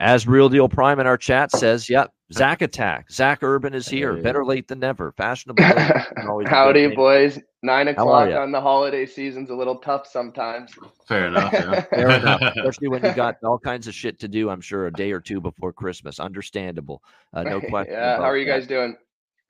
[0.01, 3.11] As Real Deal Prime in our chat says, yep, Zach Attack.
[3.11, 4.17] Zach Urban is here.
[4.17, 4.23] Hey.
[4.23, 5.13] Better late than never.
[5.13, 5.63] Fashionable.
[6.47, 7.39] Howdy, boys.
[7.63, 10.73] Nine o'clock on the holiday season's a little tough sometimes.
[11.07, 11.53] Fair enough.
[11.53, 11.81] Yeah.
[11.91, 12.41] Fair enough.
[12.41, 15.21] Especially when you got all kinds of shit to do, I'm sure, a day or
[15.21, 16.19] two before Christmas.
[16.19, 17.03] Understandable.
[17.35, 17.93] Uh, no question.
[17.93, 18.17] yeah.
[18.17, 18.97] How are you guys doing?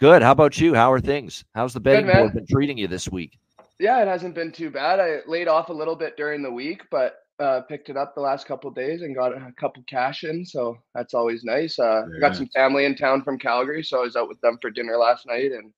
[0.00, 0.22] Good.
[0.22, 0.74] How about you?
[0.74, 1.44] How are things?
[1.54, 3.38] How's the betting Good, board been treating you this week?
[3.78, 4.98] Yeah, it hasn't been too bad.
[4.98, 8.20] I laid off a little bit during the week, but uh, picked it up the
[8.20, 11.78] last couple days and got a couple cash in, so that's always nice.
[11.78, 14.70] Uh, got some family in town from Calgary, so I was out with them for
[14.70, 15.72] dinner last night and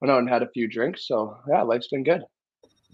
[0.00, 1.08] went out and had a few drinks.
[1.08, 2.22] So yeah, life's been good.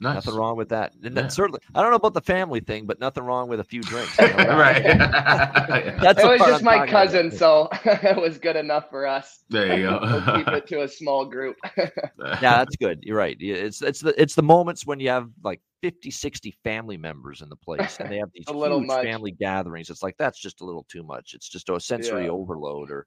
[0.01, 0.15] Nice.
[0.15, 0.95] Nothing wrong with that.
[1.03, 1.27] And yeah.
[1.27, 4.17] certainly, I don't know about the family thing, but nothing wrong with a few drinks.
[4.19, 4.35] You know?
[4.59, 4.83] right.
[6.01, 9.41] That's it was just I'm my cousin, so it was good enough for us.
[9.51, 9.99] There you go.
[10.01, 11.57] we'll keep it to a small group.
[11.77, 13.01] yeah, that's good.
[13.03, 13.37] You're right.
[13.41, 17.49] It's it's the it's the moments when you have like 50, 60 family members in
[17.49, 19.05] the place and they have these huge much.
[19.05, 19.91] family gatherings.
[19.91, 21.33] It's like that's just a little too much.
[21.35, 22.31] It's just a sensory yeah.
[22.31, 23.07] overload or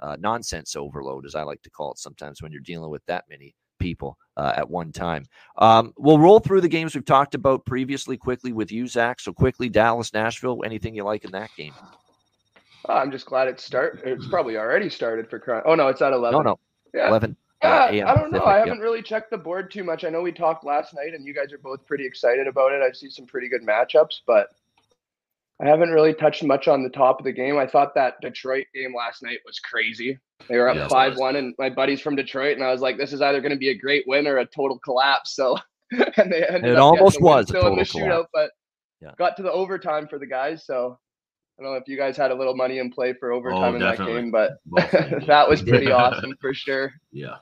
[0.00, 3.24] uh, nonsense overload, as I like to call it sometimes when you're dealing with that
[3.28, 5.24] many people uh, at one time.
[5.58, 9.20] Um, we'll roll through the games we've talked about previously quickly with you, Zach.
[9.20, 10.62] So quickly, Dallas, Nashville.
[10.64, 11.74] Anything you like in that game?
[12.88, 14.00] Uh, I'm just glad it start.
[14.04, 15.64] It's probably already started for crying.
[15.66, 16.38] Oh no, it's at eleven.
[16.38, 16.58] No, no,
[16.94, 17.08] yeah.
[17.08, 17.36] eleven.
[17.60, 18.44] Uh, yeah, I don't know.
[18.44, 18.82] I haven't yep.
[18.82, 20.04] really checked the board too much.
[20.04, 22.82] I know we talked last night, and you guys are both pretty excited about it.
[22.82, 24.48] I see some pretty good matchups, but
[25.62, 27.56] I haven't really touched much on the top of the game.
[27.56, 30.18] I thought that Detroit game last night was crazy.
[30.48, 33.12] They were up five one, and my buddies from Detroit, and I was like, "This
[33.12, 35.56] is either going to be a great win or a total collapse." So,
[35.92, 38.50] and they ended it almost was a total in the shootout, but
[39.00, 39.12] yeah.
[39.18, 40.66] got to the overtime for the guys.
[40.66, 40.98] So,
[41.58, 43.76] I don't know if you guys had a little money in play for overtime oh,
[43.76, 44.58] in that game, but
[45.26, 46.92] that was pretty awesome for sure.
[47.12, 47.36] Yeah.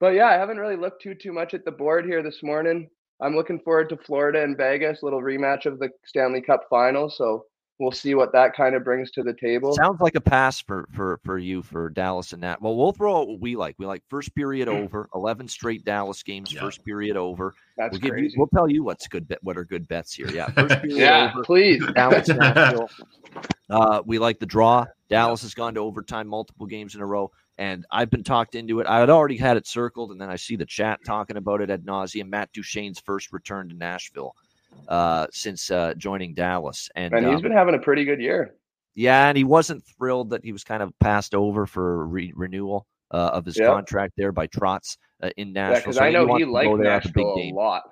[0.00, 2.90] But yeah, I haven't really looked too too much at the board here this morning.
[3.24, 7.08] I'm looking forward to Florida and Vegas, little rematch of the Stanley Cup final.
[7.08, 7.46] So
[7.80, 9.74] we'll see what that kind of brings to the table.
[9.74, 12.60] Sounds like a pass for for for you for Dallas and that.
[12.60, 13.76] Well, we'll throw out what we like.
[13.78, 14.84] We like first period Mm.
[14.84, 16.60] over, eleven straight Dallas games, Yeah.
[16.60, 17.54] first period over.
[17.78, 18.12] That's We'll give you.
[18.24, 18.34] crazy.
[18.38, 19.26] We'll tell you what's good.
[19.26, 20.28] Bet, what are good bets here?
[20.30, 21.42] Yeah, first period yeah, over.
[21.44, 21.82] please.
[21.94, 22.88] Dallas, Nashville.
[23.70, 24.86] Uh, we like the draw.
[25.08, 28.80] Dallas has gone to overtime multiple games in a row, and I've been talked into
[28.80, 28.86] it.
[28.86, 31.70] I had already had it circled, and then I see the chat talking about it
[31.70, 32.28] ad nauseum.
[32.28, 34.34] Matt Duchene's first return to Nashville
[34.88, 38.54] uh, since uh, joining Dallas, and, And he's um, been having a pretty good year.
[38.94, 42.86] yeah, and he wasn't thrilled that he was kind of passed over for re- renewal
[43.12, 43.66] uh, of his Yeah.
[43.66, 45.80] contract there by Trotz uh, in Nashville.
[45.82, 47.54] because So I know he liked go there at the big Nashville a game.
[47.54, 47.82] lot.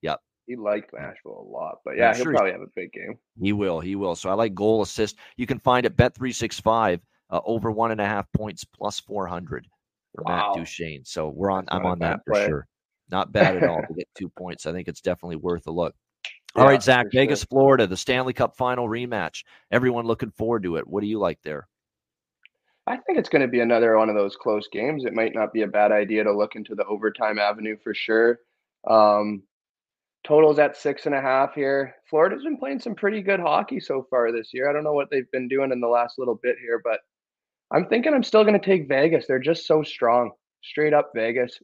[0.00, 0.20] Yep.
[0.46, 1.78] He liked Nashville a lot.
[1.84, 3.18] But I'm yeah, he'll sure probably have a big game.
[3.40, 3.80] He will.
[3.80, 4.14] He will.
[4.16, 5.16] So I like goal assist.
[5.36, 7.00] You can find it bet three six five
[7.30, 9.66] uh, over one and a half points plus four hundred
[10.14, 10.54] for Wow.
[10.54, 11.04] Matt Duchene.
[11.04, 11.64] So we're on.
[11.66, 12.46] That's I'm on that for play.
[12.46, 12.66] sure.
[13.10, 14.66] Not bad at all to get two points.
[14.66, 15.94] I think it's definitely worth a look.
[16.56, 17.46] All Yeah, right, Zach, Vegas, sure.
[17.50, 19.44] Florida, the Stanley Cup final rematch.
[19.70, 20.86] Everyone looking forward to it.
[20.86, 21.66] What do you like there?
[22.86, 25.04] I think it's going to be another one of those close games.
[25.04, 28.40] It might not be a bad idea to look into the overtime avenue for sure.
[28.88, 29.42] Um,
[30.24, 31.94] totals at six and a half here.
[32.08, 34.68] Florida's been playing some pretty good hockey so far this year.
[34.68, 37.00] I don't know what they've been doing in the last little bit here, but
[37.70, 39.26] I'm thinking I'm still going to take Vegas.
[39.26, 40.32] They're just so strong.
[40.62, 41.58] Straight up Vegas.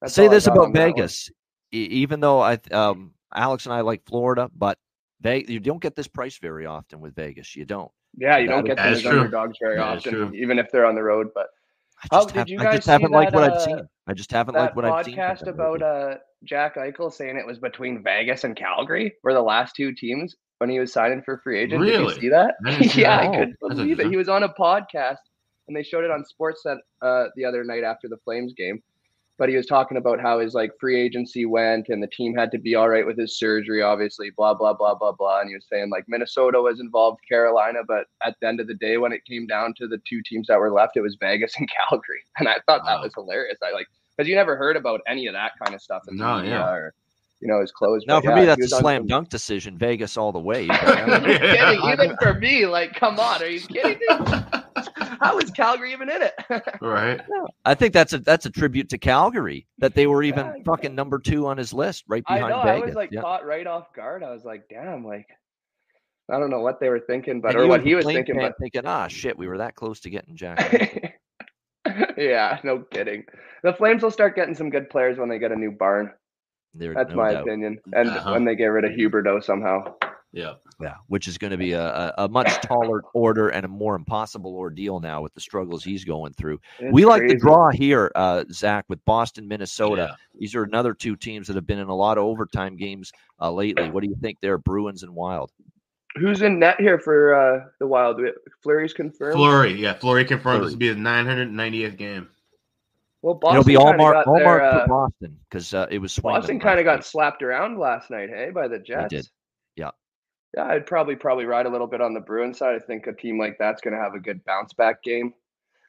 [0.00, 0.92] That's Say this about on that one.
[0.94, 1.30] Vegas.
[1.72, 4.78] E- even though I, um, Alex and I like Florida, but
[5.20, 7.54] they you don't get this price very often with Vegas.
[7.56, 7.90] You don't.
[8.16, 10.70] Yeah, you That don't get that them as underdogs very That is often, even if
[10.70, 11.28] they're on the road.
[11.34, 11.48] But
[12.02, 13.56] I Oh, just, did have, you I guys just haven't see liked that, what I've
[13.56, 13.88] uh, seen.
[14.06, 15.16] I just haven't that liked what I've seen.
[15.16, 19.74] podcast about uh, Jack Eichel saying it was between Vegas and Calgary were the last
[19.74, 21.84] two teams when he was signing for free agent.
[21.84, 22.54] Did you see that?
[22.90, 23.30] See yeah, that.
[23.30, 24.08] I couldn't believe it.
[24.10, 25.18] He was on a podcast
[25.68, 28.82] and they showed it on Sportsnet uh, the other night after the Flames game.
[29.36, 32.52] But he was talking about how his like free agency went and the team had
[32.52, 35.40] to be all right with his surgery, obviously, blah blah blah blah blah.
[35.40, 38.74] And he was saying like Minnesota was involved, Carolina, but at the end of the
[38.74, 41.52] day, when it came down to the two teams that were left, it was Vegas
[41.58, 42.22] and Calgary.
[42.38, 43.58] And I thought that was hilarious.
[43.60, 46.36] I like because you never heard about any of that kind of stuff in No,
[46.36, 46.70] media yeah.
[46.70, 46.94] or
[47.40, 48.04] you know his clothes.
[48.06, 49.76] Now, But for yeah, me, that's a slam some- dunk decision.
[49.78, 50.66] Vegas all the way.
[50.66, 51.90] but, Are you kidding?
[51.90, 54.06] Even for me, like, come on, are you kidding me?
[55.20, 56.34] How is Calgary even in it?
[56.82, 57.20] right.
[57.64, 60.94] I think that's a that's a tribute to Calgary that they were even Yeah, fucking
[60.94, 62.62] number two on his list, right I behind know.
[62.62, 62.82] Vegas.
[62.82, 63.20] I was like yeah.
[63.20, 64.22] caught right off guard.
[64.22, 65.26] I was like, damn, like,
[66.30, 68.54] I don't know what they were thinking, but And or what he was thinking, but
[68.60, 71.18] thinking, ah, shit, we were that close to getting Jack.
[72.16, 73.24] yeah, no kidding.
[73.62, 76.12] The Flames will start getting some good players when they get a new barn.
[76.74, 77.42] There, That's no my doubt.
[77.42, 77.78] opinion.
[77.92, 78.32] And Uh-huh.
[78.32, 79.94] when they get rid of Huberdeau somehow.
[80.32, 80.54] Yeah.
[80.80, 83.94] Yeah, which is going to be a, a, a much taller order and a more
[83.94, 86.58] impossible ordeal now with the struggles he's going through.
[86.80, 90.08] It's we like the draw here, uh, Zach, with Boston, Minnesota.
[90.10, 90.16] Yeah.
[90.40, 93.52] These are another two teams that have been in a lot of overtime games uh,
[93.52, 93.88] lately.
[93.88, 95.52] What do you think there, Bruins and Wild?
[96.16, 98.20] Who's in net here for uh, the Wild?
[98.60, 99.34] Fleury's confirmed.
[99.36, 99.74] Fleury.
[99.80, 99.94] Yeah.
[99.94, 100.64] Fleury confirmed Fleury.
[100.64, 102.28] this will be the 990th game.
[103.24, 105.98] Well, Boston It'll be all kinda mark, all their, mark uh, Boston because uh, it
[105.98, 106.42] was swinging.
[106.42, 109.08] Boston kind of got slapped around last night, hey, by the Jets.
[109.08, 109.26] did.
[109.76, 109.92] Yeah.
[110.54, 112.74] Yeah, I'd probably probably ride a little bit on the Bruins side.
[112.74, 115.32] I think a team like that's going to have a good bounce back game.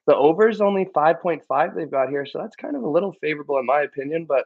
[0.08, 3.58] The over is only 5.5 they've got here, so that's kind of a little favorable
[3.58, 4.46] in my opinion, but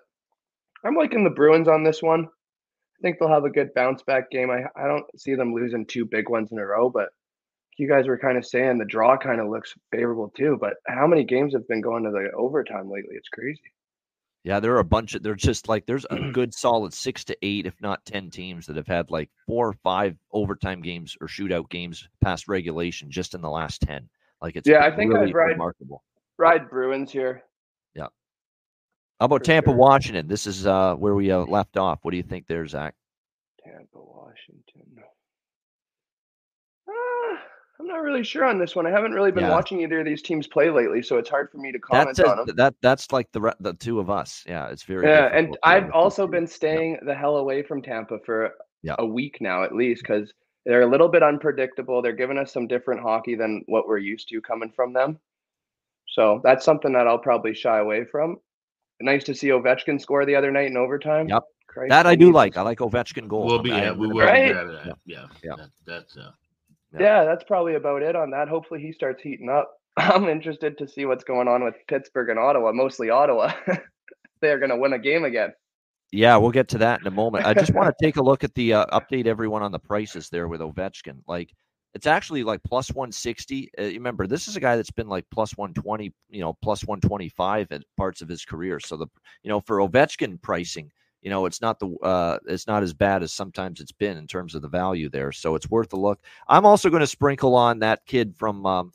[0.83, 2.25] I'm liking the Bruins on this one.
[2.25, 4.49] I think they'll have a good bounce back game.
[4.49, 7.09] I, I don't see them losing two big ones in a row, but
[7.79, 10.57] you guys were kind of saying the draw kind of looks favorable too.
[10.59, 13.15] But how many games have been going to the overtime lately?
[13.15, 13.61] It's crazy.
[14.43, 15.23] Yeah, there are a bunch of.
[15.23, 18.75] They're just like there's a good solid six to eight, if not ten teams that
[18.77, 23.41] have had like four or five overtime games or shootout games past regulation just in
[23.41, 24.07] the last ten.
[24.41, 26.03] Like it's Yeah, I think really I'd ride- remarkable.
[26.37, 27.43] Ride Bruins here.
[27.95, 28.07] Yeah.
[29.19, 29.75] How about for Tampa, sure.
[29.77, 30.27] Washington?
[30.27, 31.99] This is uh, where we uh, left off.
[32.03, 32.95] What do you think there, Zach?
[33.61, 35.03] Tampa, Washington.
[37.79, 38.85] I'm not really sure on this one.
[38.85, 39.51] I haven't really been Yeah.
[39.51, 42.29] watching either of these teams play lately, so it's hard for me to comment That's
[42.29, 42.55] on them.
[42.57, 44.43] that that's like the the two of us.
[44.47, 45.07] Yeah, it's very.
[45.07, 48.53] Yeah, and difficult to I've with also been staying the hell away from Tampa for
[48.83, 48.95] Yeah.
[48.99, 50.33] a week now, at least, because
[50.65, 52.01] they're a little bit unpredictable.
[52.01, 55.19] They're giving us some different hockey than what we're used to coming from them.
[56.07, 58.37] So that's something that I'll probably shy away from.
[58.99, 61.29] Nice to see Ovechkin score the other night in overtime.
[61.29, 61.43] Yep.
[61.67, 62.57] Christ, That I do needs like.
[62.57, 63.45] I like Ovechkin goal.
[63.45, 63.69] We'll be.
[63.69, 64.51] Yeah, we will bet- be Right?
[64.51, 64.97] grabbing that.
[65.05, 65.25] Yeah.
[65.43, 65.55] Yeah.
[65.55, 66.17] That, that's.
[66.17, 66.31] Uh,
[66.93, 67.01] Yeah.
[67.01, 68.47] Yeah, that's probably about it on that.
[68.47, 69.71] Hopefully he starts heating up.
[69.97, 73.53] I'm interested to see what's going on with Pittsburgh and Ottawa, mostly Ottawa.
[74.41, 75.53] They're going to win a game again.
[76.11, 77.45] Yeah, we'll get to that in a moment.
[77.45, 80.29] I just want to take a look at the uh, update everyone on the prices
[80.29, 81.21] there with Ovechkin.
[81.27, 81.53] Like
[81.93, 83.69] it's actually like plus 160.
[83.77, 87.71] Uh, remember, this is a guy that's been like plus 120, you know, plus 125
[87.71, 88.79] at parts of his career.
[88.79, 89.07] So the
[89.43, 90.91] you know, for Ovechkin pricing,
[91.21, 94.27] you know, it's not the uh, it's not as bad as sometimes it's been in
[94.27, 95.31] terms of the value there.
[95.31, 96.21] So it's worth a look.
[96.47, 98.93] I'm also going to sprinkle on that kid from um,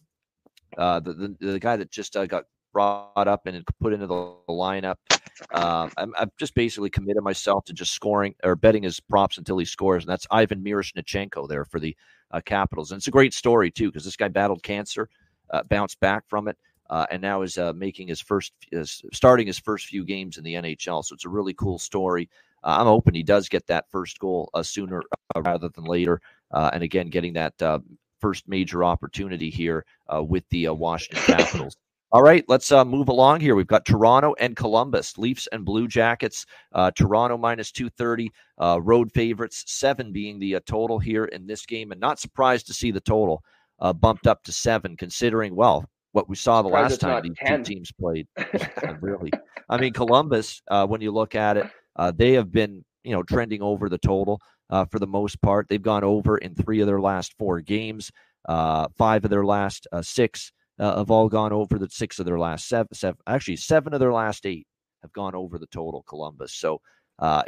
[0.79, 4.35] uh, the, the, the guy that just uh, got brought up and put into the
[4.49, 4.97] lineup.
[5.53, 9.59] Um, I'm, I've just basically committed myself to just scoring or betting his props until
[9.59, 11.97] he scores, and that's Ivan Miroshnichenko there for the
[12.31, 12.91] uh, Capitals.
[12.91, 15.09] And it's a great story too because this guy battled cancer,
[15.51, 16.57] uh, bounced back from it,
[16.95, 18.53] uh, and now is uh, making his first,
[19.13, 21.05] starting his first few games in the NHL.
[21.05, 22.31] So it's a really cool story.
[22.63, 25.03] Uh, I'm hoping he does get that first goal uh, sooner
[25.35, 26.21] uh, rather than later.
[26.53, 27.55] and again, getting that
[28.21, 29.85] first major opportunity here
[30.21, 31.77] with the Washington Capitals.
[32.13, 33.57] All right, let's uh, move along here.
[33.57, 36.47] We've got Toronto and Columbus, Leafs and Blue Jackets.
[36.71, 41.91] Uh, Toronto minus 230, uh, road favorites, seven being the total here in this game.
[41.91, 43.43] And not surprised to see the total
[43.97, 45.85] bumped up to seven, considering, well,
[46.15, 47.65] what we saw the last time these 10.
[47.65, 48.29] two teams played.
[49.01, 49.33] really,
[49.69, 50.63] I mean, Columbus.
[50.71, 53.99] Uh, when you look at it, uh, they have been you know trending over the
[53.99, 54.41] total
[54.71, 55.67] uh, for the most part.
[55.69, 58.13] They've gone over in three of their last four games.
[58.49, 62.27] Uh, five of their last uh, six uh, have all gone over the six of
[62.27, 63.19] their last seven, seven.
[63.27, 64.69] Actually, seven of their last eight
[65.03, 66.05] have gone over the total.
[66.09, 66.55] Columbus.
[66.55, 66.81] So.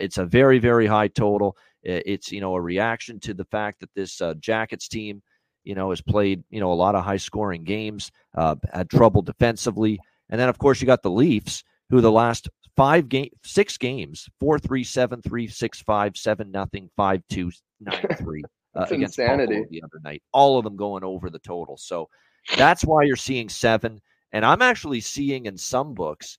[0.01, 1.57] it's a very, very high total.
[1.85, 5.23] It's you know a reaction to the fact that this Jackets team
[5.67, 9.21] you know, has played, you know, a lot of high scoring games, uh, had trouble
[9.21, 9.99] defensively.
[10.31, 14.29] And then, of course, you got the Leafs, who the last five game, six games,
[14.39, 17.51] four, three, seven, three, six, five, seven, nothing, five, two,
[17.81, 18.43] nine, three.
[18.75, 19.55] Uh, against insanity.
[19.55, 21.77] Buffalo the other night, all of them going over the total.
[21.79, 22.09] So
[22.57, 24.01] that's why you're seeing seven.
[24.33, 26.39] And I'm actually seeing in some books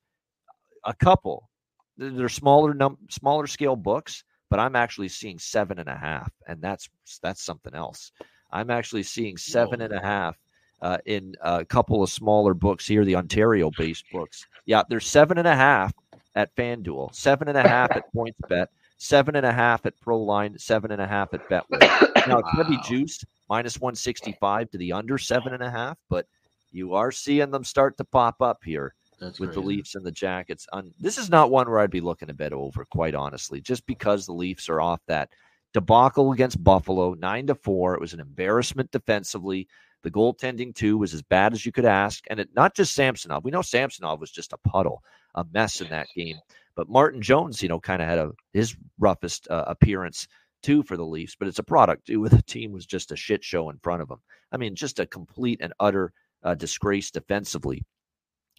[0.86, 1.50] a couple.
[1.98, 6.62] They're smaller num smaller scale books, but I'm actually seeing seven and a half, and
[6.62, 6.88] that's
[7.24, 8.12] that's something else.
[8.52, 10.38] I'm actually seeing seven and a half
[10.82, 14.46] uh, in a couple of smaller books here, the Ontario based books.
[14.66, 15.94] Yeah, there's seven and a half
[16.36, 18.68] at FanDuel, seven and a half at PointsBet,
[18.98, 22.14] seven and a half at Proline, seven and a half at Betway.
[22.28, 25.98] Now it's going to be juiced minus 165 to the under seven and a half,
[26.10, 26.26] but
[26.74, 28.94] you are seeing them start to pop up here.
[29.20, 29.62] That's with crazy.
[29.62, 30.68] the Leafs and the Jackets.
[30.74, 33.86] On this is not one where I'd be looking to bet over, quite honestly, just
[33.88, 35.30] because the Leafs are off that
[35.78, 37.94] debacle against Buffalo, nine to four.
[37.94, 39.68] It was an embarrassment defensively.
[40.02, 43.44] The goaltending too was as bad as you could ask, and it not just Samsonov.
[43.44, 45.04] We know Samsonov was just a puddle,
[45.36, 46.38] a mess in that game.
[46.76, 50.28] But Martin Jones, you know, kind of had a his roughest uh, appearance
[50.64, 51.36] too for the Leafs.
[51.38, 54.02] But it's a product too, where the team was just a shit show in front
[54.02, 54.22] of them.
[54.52, 56.12] I mean, just a complete and utter
[56.42, 57.84] uh, disgrace defensively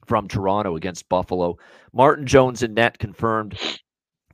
[0.06, 1.58] from Toronto against Buffalo.
[1.92, 3.58] Martin Jones in net confirmed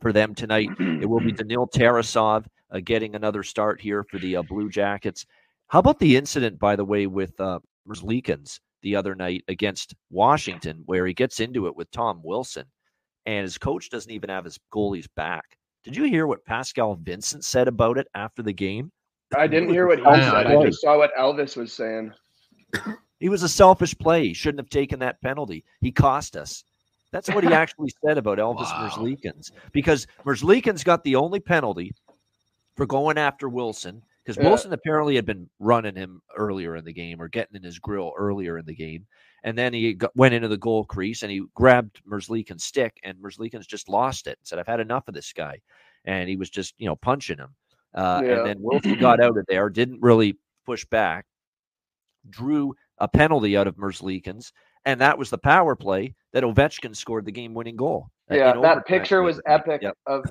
[0.00, 0.68] for them tonight.
[0.78, 5.26] It will be Daniil Tarasov uh, getting another start here for the uh, Blue Jackets.
[5.68, 10.82] How about the incident, by the way, with uh, Merzlikins the other night against Washington,
[10.86, 12.66] where he gets into it with Tom Wilson,
[13.26, 15.44] and his coach doesn't even have his goalies back.
[15.84, 18.90] Did you hear what Pascal Vincent said about it after the game?
[19.36, 20.46] I didn't hear what he said.
[20.46, 22.12] I just saw what Elvis was saying.
[23.18, 24.28] He was a selfish play.
[24.28, 25.64] He shouldn't have taken that penalty.
[25.80, 26.64] He cost us.
[27.12, 28.88] That's what he actually said about Elvis wow.
[28.90, 31.94] Merzlikins because Merzlikins got the only penalty
[32.76, 34.48] for going after Wilson because yeah.
[34.48, 38.12] Wilson apparently had been running him earlier in the game or getting in his grill
[38.16, 39.06] earlier in the game.
[39.42, 43.18] And then he got, went into the goal crease and he grabbed Merzlikin's stick, and
[43.18, 45.60] Merzlikin's just lost it and said, I've had enough of this guy.
[46.06, 47.54] And he was just, you know, punching him.
[47.94, 48.38] Uh, yeah.
[48.38, 51.26] And then Wilson got out of there, didn't really push back,
[52.30, 54.52] drew a penalty out of Merzlikins,
[54.86, 58.08] and that was the power play that Ovechkin scored the game winning goal.
[58.30, 59.96] Yeah, that picture was epic yep.
[60.06, 60.24] of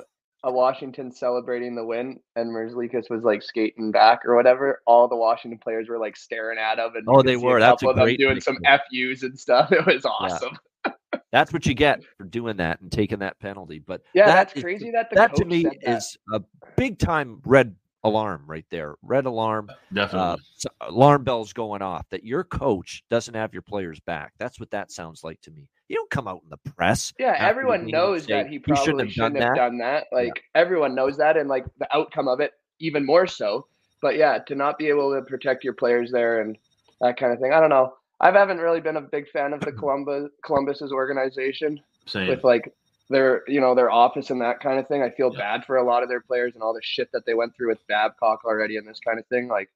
[0.51, 4.81] Washington celebrating the win, and Merzlikins was like skating back or whatever.
[4.85, 7.59] All the Washington players were like staring at him, and oh, they were.
[7.59, 9.71] That's a great doing some FUs and stuff.
[9.73, 10.57] It was awesome.
[10.85, 10.91] Yeah.
[11.31, 13.79] that's what you get for doing that and taking that penalty.
[13.79, 14.91] But yeah, that that's is, crazy.
[14.91, 16.41] That that to me is a
[16.75, 18.95] big time red alarm right there.
[19.01, 19.69] Red alarm.
[19.93, 20.43] Definitely.
[20.65, 24.33] Uh, alarm bells going off that your coach doesn't have your players back.
[24.37, 25.69] That's what that sounds like to me.
[25.87, 27.13] You don't come out in the press.
[27.19, 29.61] Yeah, everyone knows that he probably shouldn't have, shouldn't done, have that.
[29.61, 30.05] done, that.
[30.11, 30.61] Like yeah.
[30.61, 33.67] everyone knows that, and like the outcome of it even more so.
[34.01, 36.57] But yeah, to not be able to protect your players there and
[37.01, 37.53] that kind of thing.
[37.53, 37.93] I don't know.
[38.21, 42.27] I haven't really been a big fan of the Columbus Columbus's organization Same.
[42.27, 42.73] with like
[43.09, 45.01] their you know their office and that kind of thing.
[45.03, 45.39] I feel yeah.
[45.39, 47.69] bad for a lot of their players and all the shit that they went through
[47.69, 49.47] with Babcock already and this kind of thing.
[49.47, 49.69] Like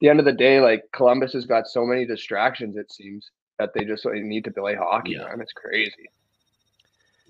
[0.00, 2.76] the end of the day, like Columbus has got so many distractions.
[2.76, 5.12] It seems that they just need to play hockey.
[5.12, 5.24] Yeah.
[5.24, 6.08] Man, it's crazy.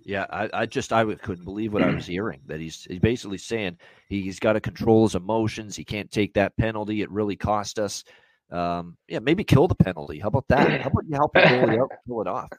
[0.04, 2.40] Yeah, I, I just I couldn't believe what I was hearing.
[2.46, 3.78] That he's he's basically saying
[4.08, 5.76] he's got to control his emotions.
[5.76, 7.02] He can't take that penalty.
[7.02, 8.04] It really cost us.
[8.50, 10.18] Um, yeah, maybe kill the penalty.
[10.18, 10.82] How about that?
[10.82, 12.50] How about you help out, pull it off?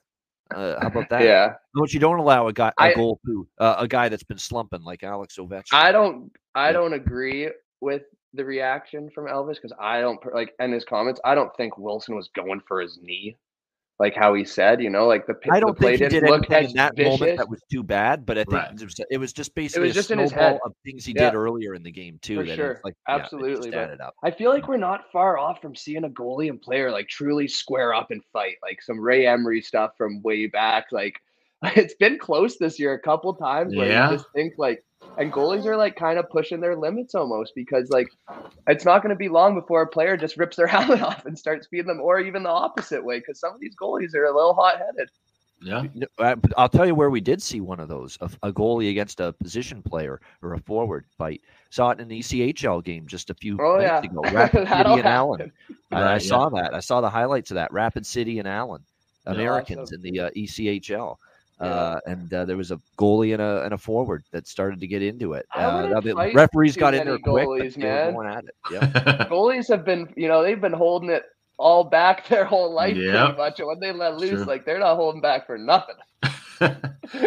[0.53, 1.23] Uh, how about that?
[1.23, 1.53] Yeah.
[1.73, 4.37] But you don't allow a guy a I- goal to uh, a guy that's been
[4.37, 5.73] slumping like Alex Ovechkin.
[5.73, 6.73] I don't I Yeah.
[6.73, 7.49] don't agree
[7.81, 11.19] with the reaction from Elvis because I don't like and his comments.
[11.23, 13.35] I don't think Wilson was going for his knee,
[13.99, 14.81] like how he said.
[14.81, 16.95] You know, like the I don't play think he didn't did look anything in that
[16.95, 17.19] vicious.
[17.19, 18.71] moment that was too bad, but I think Right.
[18.73, 20.59] it, was, it was just basically was a just in his head.
[20.65, 21.29] of things he Yeah.
[21.29, 22.37] did earlier in the game too.
[22.37, 22.71] For that sure.
[22.71, 24.15] it's like yeah, it Absolutely, but- up.
[24.23, 27.47] I feel like we're not far off from seeing a goalie and player like truly
[27.47, 30.87] square up and fight, like some Ray Emery stuff from way back.
[30.91, 31.19] Like
[31.63, 34.09] it's been close this year a couple times where Yeah.
[34.11, 34.83] you just think like,
[35.17, 38.07] and goalies are like kind of pushing their limits almost because like
[38.67, 41.37] it's not going to be long before a player just rips their helmet off and
[41.37, 44.35] starts feeding them, or even the opposite way because some of these goalies are a
[44.35, 45.09] little hot headed.
[45.61, 45.83] Yeah.
[45.93, 48.89] No, but I'll tell you where we did see one of those a, a goalie
[48.89, 51.39] against a position player or a forward fight.
[51.69, 54.21] Saw it in an E ECHL game just a few Oh yeah, ago.
[54.33, 55.39] Rapid City and Allen.
[55.39, 55.53] happen.
[55.91, 56.73] I, I Right, saw that.
[56.73, 57.71] I saw the highlights of that.
[57.71, 58.83] Rapid City and Allen,
[59.25, 59.31] Yeah.
[59.31, 60.05] Americans Awesome.
[60.05, 61.15] in the uh, ECHL.
[61.61, 61.67] Yeah.
[61.67, 64.87] Uh, and uh, there was a goalie and a, and a forward that started to
[64.87, 65.45] get into it.
[65.53, 68.13] Uh, wouldn't the fight referees got in there quick, goalies, but they were man.
[68.13, 68.55] going at it.
[68.71, 69.27] Yeah.
[69.29, 71.23] goalies have been, you know, they've been holding it
[71.57, 73.25] all back their whole life Yep.
[73.25, 73.59] pretty much.
[73.59, 74.45] And when they let loose, Sure.
[74.45, 75.95] like they're not holding back for nothing.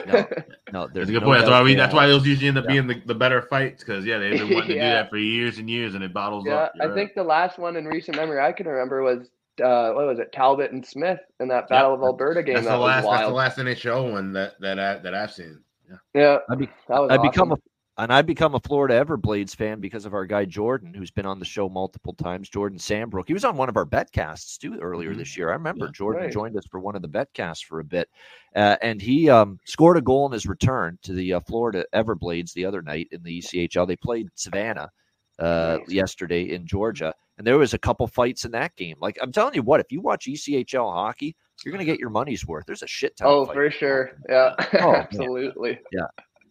[0.06, 0.26] No,
[0.72, 1.40] no, there's That's a good no point.
[1.40, 1.74] That's why we.
[1.74, 2.72] That's why those usually end up Yeah.
[2.72, 5.58] being the, the better fights because yeah, they've been wanting to do that for years
[5.58, 6.72] and years, and it bottles yeah, up.
[6.80, 9.28] I You're think the last one in recent memory I can remember was
[9.60, 12.54] uh, what was it, Talbot and Smith in that Battle of Alberta game.
[12.56, 13.04] That's that the last.
[13.04, 15.60] was That's the last NHL one that that I, that I've seen.
[15.88, 15.96] Yeah.
[16.14, 17.56] Yeah, I be- that was I become a
[17.98, 21.38] and I become a Florida Everblades fan because of our guy Jordan, who's been on
[21.38, 22.50] the show multiple times.
[22.50, 23.24] Jordan Sambrook.
[23.26, 25.16] He was on one of our betcasts too earlier Mhm.
[25.16, 25.48] this year.
[25.48, 25.92] I remember Yeah.
[25.92, 26.32] Jordan Right.
[26.32, 28.10] joined us for one of the betcasts for a bit,
[28.54, 32.52] uh, and he um, scored a goal in his return to the uh, Florida Everblades
[32.52, 33.86] the other night in the ECHL.
[33.86, 34.90] They played Savannah
[35.38, 35.90] uh, Nice.
[35.90, 38.96] yesterday in Georgia, and there was a couple fights in that game.
[39.00, 42.10] Like I'm telling you what, if you watch ECHL hockey, you're going to get your
[42.10, 42.64] money's worth.
[42.66, 43.28] There's a shit ton.
[43.28, 44.12] Oh, for sure.
[44.28, 45.78] Yeah, Oh, absolutely.
[45.92, 46.06] yeah,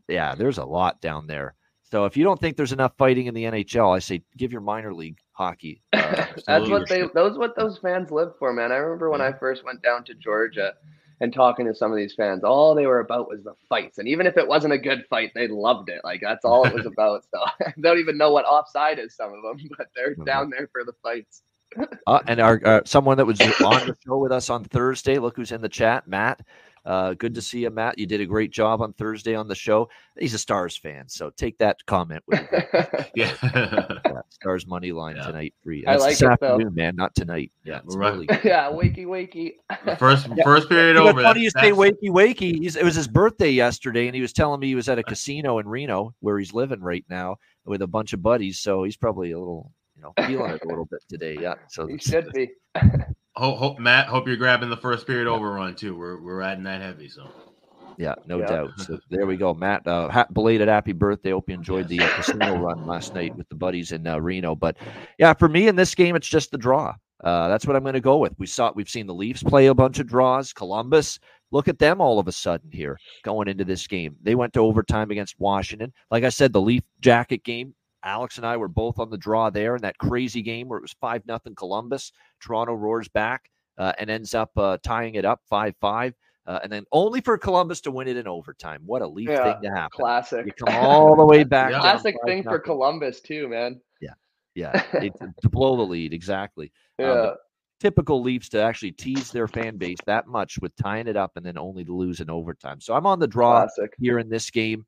[0.08, 0.36] Yeah.
[0.36, 1.56] there's a lot down there.
[1.84, 4.62] So if you don't think there's enough fighting in the NHL, I say give your
[4.62, 5.82] minor league hockey.
[5.94, 6.26] Uh,
[6.60, 7.04] That's what they.
[7.14, 8.72] Those what those fans live for, man.
[8.72, 10.74] I remember when I first went down to Georgia
[11.22, 14.08] and talking to some of these fans, all they were about was the fights, and
[14.08, 16.02] even if it wasn't a good fight, they loved it.
[16.04, 17.24] Like that's all it was about.
[17.34, 19.16] So I don't even know what offside is.
[19.16, 20.26] Some of them, but they're Mhm.
[20.26, 21.44] down there for the fights.
[22.08, 25.20] uh, and our uh, someone that was on the show with us on Thursday.
[25.20, 26.42] Look who's in the chat, Matt.
[26.86, 27.98] Uh, good to see you, Matt.
[27.98, 29.90] You did a great job on Thursday on the show.
[30.20, 32.60] He's a Stars fan, so take that comment with you.
[33.16, 33.34] Yeah.
[33.44, 35.24] Yeah, Stars money line Yeah.
[35.28, 35.84] tonight free.
[35.88, 36.58] I That's like this it, though.
[36.72, 37.52] man, not tonight.
[37.64, 38.14] Yeah, it's Right.
[38.14, 38.28] early.
[38.44, 39.54] yeah, wakey wakey.
[39.86, 41.24] the first first period You know, over.
[41.24, 42.60] funny you say wakey wakey.
[42.60, 45.04] He's, it was his birthday yesterday, and he was telling me he was at a
[45.04, 48.60] casino in Reno where he's living right now with a bunch of buddies.
[48.60, 51.38] So he's probably a little, you know, feeling it a little bit today.
[51.42, 51.56] Yeah.
[51.70, 52.50] So he should be.
[53.38, 55.96] Hope, hope Matt, hope you're grabbing the first period overrun too.
[55.98, 57.28] We're we're riding that heavy, so
[57.98, 58.46] Yeah, no Yeah.
[58.46, 58.72] doubt.
[58.78, 59.86] So there we go, Matt.
[59.86, 61.32] Uh, ha- belated happy birthday.
[61.32, 64.56] Hope you enjoyed the uh, casino run last night with the buddies in uh, Reno.
[64.56, 64.78] But
[65.20, 66.96] yeah, for me in this game, it's just the draw.
[67.24, 68.34] Uh, that's what I'm going to go with.
[68.38, 70.54] We saw we've seen the Leafs play a bunch of draws.
[70.54, 71.20] Columbus,
[71.52, 74.16] look at them all of a sudden here going into this game.
[74.22, 75.92] They went to overtime against Washington.
[76.12, 77.74] Like I said, the Leaf Jacket game.
[78.06, 80.84] Alex and I were both on the draw there in that crazy game where it
[80.84, 82.12] was five nothing Columbus.
[82.40, 86.14] Toronto roars back uh, and ends up uh, tying it up five five.
[86.48, 88.84] Uh, and then only for Columbus to win it in overtime.
[88.86, 89.90] What a Leaf Yeah, thing to happen.
[89.94, 90.46] Classic.
[90.46, 91.72] You come all the way back.
[91.72, 91.80] Yeah.
[91.80, 92.60] Classic thing for.
[92.60, 93.82] Columbus too, man.
[94.56, 96.72] Yeah, it, to blow the lead exactly.
[96.98, 97.12] Yeah.
[97.12, 97.36] Um,
[97.80, 101.46] typical Leafs to actually tease their fan base that much with tying it up and
[101.46, 102.80] then only to lose in overtime.
[102.80, 103.94] So I'm on the draw Classic.
[104.00, 104.86] here in this game.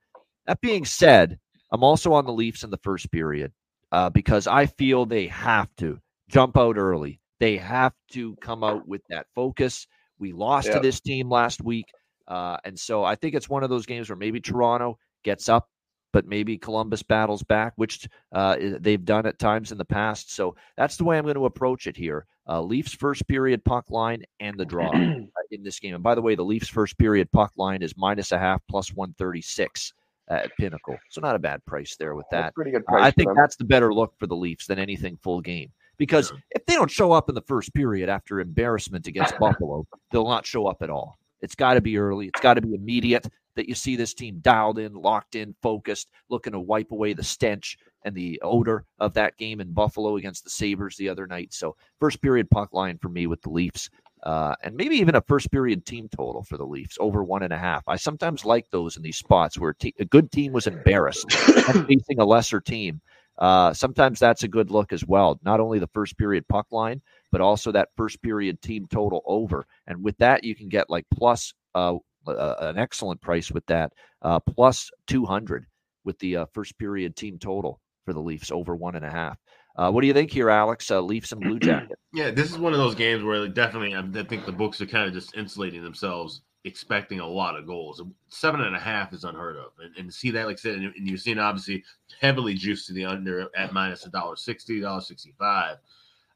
[0.48, 1.38] That being said,
[1.72, 3.52] I'm also on the Leafs in the first period
[3.92, 6.00] uh, because I feel they have to
[6.30, 7.20] jump out early.
[7.40, 9.88] They have to come out with that focus.
[10.20, 11.86] We lost to this team last week.
[12.28, 15.70] Uh, and so I think it's one of those games where maybe Toronto gets up,
[16.12, 20.34] but maybe Columbus battles back, which uh, they've done at times in the past.
[20.34, 22.26] So that's the way I'm going to approach it here.
[22.50, 25.16] Uh, Leafs first period puck line and the draw uh,
[25.52, 25.94] in this game.
[25.94, 28.94] And by the way, the Leafs first period puck line is minus a half plus
[28.94, 29.94] 136
[30.30, 30.98] at Pinnacle.
[31.10, 32.54] So not a bad price there with that.
[32.54, 33.04] pretty good price.
[33.04, 35.72] I think that's the better look for the Leafs than anything full game.
[35.98, 40.28] Because if they don't show up in the first period after embarrassment against Buffalo, they'll
[40.28, 41.18] not show up at all.
[41.42, 42.28] It's got to be early.
[42.28, 46.10] It's got to be immediate that you see this team dialed in, locked in, focused,
[46.30, 50.44] looking to wipe away the stench and the odor of that game in Buffalo against
[50.44, 51.54] the Sabres the other night.
[51.54, 53.90] So, first period puck line for me with the Leafs.
[54.28, 57.54] Uh, and maybe even a first period team total for the Leafs over one and
[57.54, 57.82] a half.
[57.88, 61.34] I sometimes like those in these spots where a, te- a good team was embarrassed
[61.48, 63.00] and facing a lesser team.
[63.38, 65.40] Uh, sometimes that's a good look as well.
[65.44, 67.02] Not only the first period puck line,
[67.32, 69.66] but also that first period team total over.
[69.88, 71.96] And with that, you can get like plus uh,
[72.28, 75.66] uh, an excellent price with that, uh, plus 200
[76.04, 79.38] with the uh, first period team total for the Leafs over one and a half.
[79.78, 80.90] Uh, what do you think here, Alex?
[80.90, 81.98] Uh, Leafs and Blue Jacket.
[82.14, 85.08] yeah, this is one of those games where definitely I think the books are kind
[85.08, 88.02] of just insulating themselves, expecting a lot of goals.
[88.30, 90.86] Seven and a half is unheard of, and, and see that, like I said, and,
[90.96, 91.84] and you're seeing obviously
[92.20, 95.78] heavily juiced to the under at minus a dollar sixty, dollar sixty five.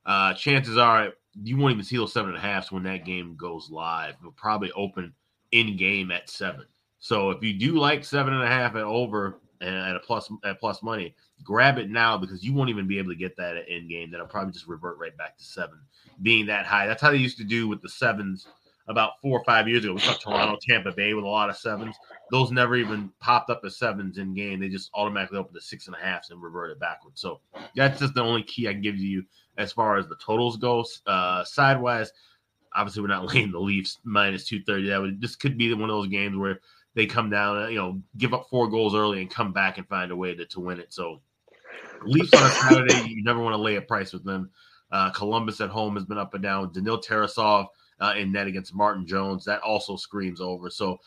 [0.06, 1.10] Uh, chances are
[1.44, 4.16] you won't even see those seven and a half when that game goes live.
[4.20, 5.14] It'll probably open
[5.52, 6.66] in game at seven.
[7.00, 10.30] So if you do like seven and a half at over and at a plus
[10.44, 13.56] at plus money, grab it now because you won't even be able to get that
[13.56, 14.12] at end game.
[14.12, 15.80] That'll probably just revert right back to seven,
[16.22, 16.88] being that high.
[16.88, 18.48] That's how they used to do with the sevens
[18.88, 19.94] about four or five years ago.
[19.94, 21.96] We saw Toronto, Tampa Bay with a lot of sevens.
[22.32, 24.60] Those never even popped up as sevens in game.
[24.60, 27.22] They just automatically opened to six and a half and reverted backwards.
[27.22, 27.40] So
[27.76, 29.24] that's just the only key I can give you
[29.58, 30.84] as far as the totals go.
[31.06, 32.12] Uh, sidewise,
[32.76, 34.90] obviously we're not laying the Leafs minus two thirty.
[34.90, 36.60] That would this could be one of those games where
[36.94, 40.12] they come down, you know, give up four goals early and come back and find
[40.12, 40.94] a way to, to win it.
[40.94, 41.22] So
[42.04, 44.50] Leafs on a Saturday, you never want to lay a price with them.
[44.92, 46.72] Uh, Columbus at home has been up and down.
[46.74, 47.68] Daniil Tarasov
[48.00, 50.70] uh, in net against Martin Jones, that also screams over.
[50.70, 51.00] So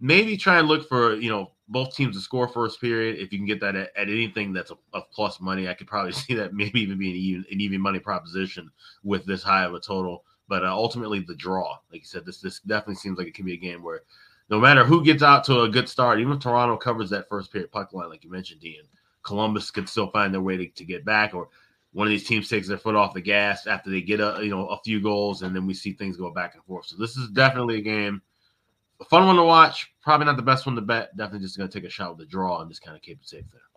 [0.00, 3.18] maybe try and look for you know both teams to score first period.
[3.18, 5.86] If you can get that at, at anything that's a, a, plus money, I could
[5.86, 8.70] probably see that maybe even being an even, an even money proposition
[9.02, 10.24] with this high of a total.
[10.48, 13.46] But uh, ultimately, the draw, like you said, this this definitely seems like it can
[13.46, 14.02] be a game where
[14.52, 17.50] no matter who gets out to a good start, even if Toronto covers that first
[17.50, 18.84] period puck line, like you mentioned, Ian,
[19.22, 21.48] Columbus could still find their way to, to get back, or
[21.94, 24.50] one of these teams takes their foot off the gas after they get a you
[24.50, 26.84] know a few goals, and then we see things go back and forth.
[26.84, 28.20] So this is definitely a game,
[29.00, 29.90] a fun one to watch.
[30.02, 31.16] Probably not the best one to bet.
[31.16, 33.22] Definitely just going to take a shot with the draw and just kind of keep
[33.22, 33.71] it safe there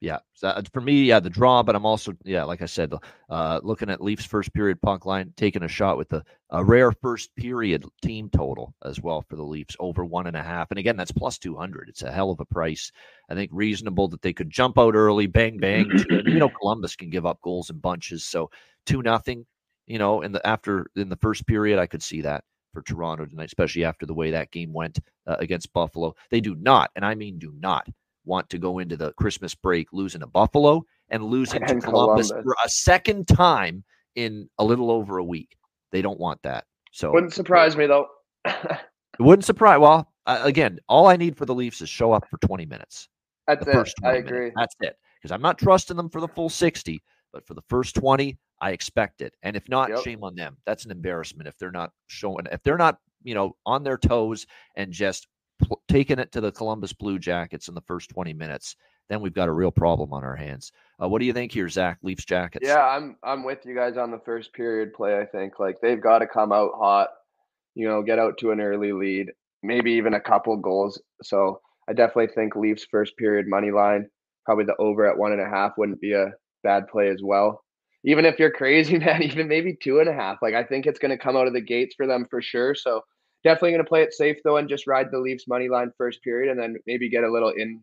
[0.00, 2.92] yeah, so uh, for me, yeah, the draw, but I'm also, yeah, like I said,
[3.30, 6.92] uh, looking at Leafs first period puck line, taking a shot with the a rare
[6.92, 10.70] first period team total as well for the Leafs over one and a half.
[10.70, 11.88] And again, that's plus 200.
[11.88, 12.92] It's a hell of a price.
[13.30, 15.90] I think reasonable that they could jump out early, bang, bang.
[16.10, 18.22] you know, Columbus can give up goals in bunches.
[18.22, 18.50] So
[18.84, 19.46] two nothing,
[19.86, 22.44] you know, in the after in the first period, I could see that
[22.74, 26.14] for Toronto tonight, especially after the way that game went uh, against Buffalo.
[26.30, 27.88] They do not, and I mean do not
[28.26, 32.28] want to go into the Christmas break losing to Buffalo and losing and to Columbus,
[32.28, 33.84] Columbus, for a second time
[34.16, 35.56] in a little over a week.
[35.92, 36.64] They don't want that.
[36.92, 38.06] So wouldn't surprise me though.
[38.44, 38.80] it
[39.20, 39.78] wouldn't surprise.
[39.78, 43.08] Well, uh, again, all I need for the Leafs is show up for 20 minutes.
[43.46, 43.94] That's the it.
[44.02, 44.38] I agree.
[44.38, 44.56] Minutes.
[44.56, 44.96] That's it.
[45.18, 47.02] Because I'm not trusting them for the full 60,
[47.32, 49.34] but for the first 20, I expect it.
[49.42, 50.02] And if not, yep.
[50.02, 50.56] shame on them.
[50.66, 54.46] That's an embarrassment if they're not showing, if they're not, you know, on their toes
[54.74, 55.28] and just
[55.62, 58.76] pl- taking it to the Columbus Blue Jackets in the first 20 minutes,
[59.08, 60.72] then we've got a real problem on our hands.
[61.00, 61.98] Uh, what do you think here, Zach?
[62.02, 62.66] Leafs Jackets.
[62.66, 65.18] Yeah, I'm I'm with you guys on the first period play.
[65.18, 67.08] I think like they've got to come out hot,
[67.74, 69.32] you know, get out to an early lead,
[69.62, 71.00] maybe even a couple goals.
[71.22, 74.08] So I definitely think Leafs first period money line,
[74.44, 76.32] probably the over at one and a half wouldn't be a
[76.62, 77.62] bad play as well.
[78.04, 80.38] Even if you're crazy, man, even maybe two and a half.
[80.42, 82.74] Like I think it's going to come out of the gates for them for sure.
[82.74, 83.02] So
[83.46, 86.22] definitely going to play it safe though and just ride the Leafs money line first
[86.22, 87.80] period and then maybe get a little in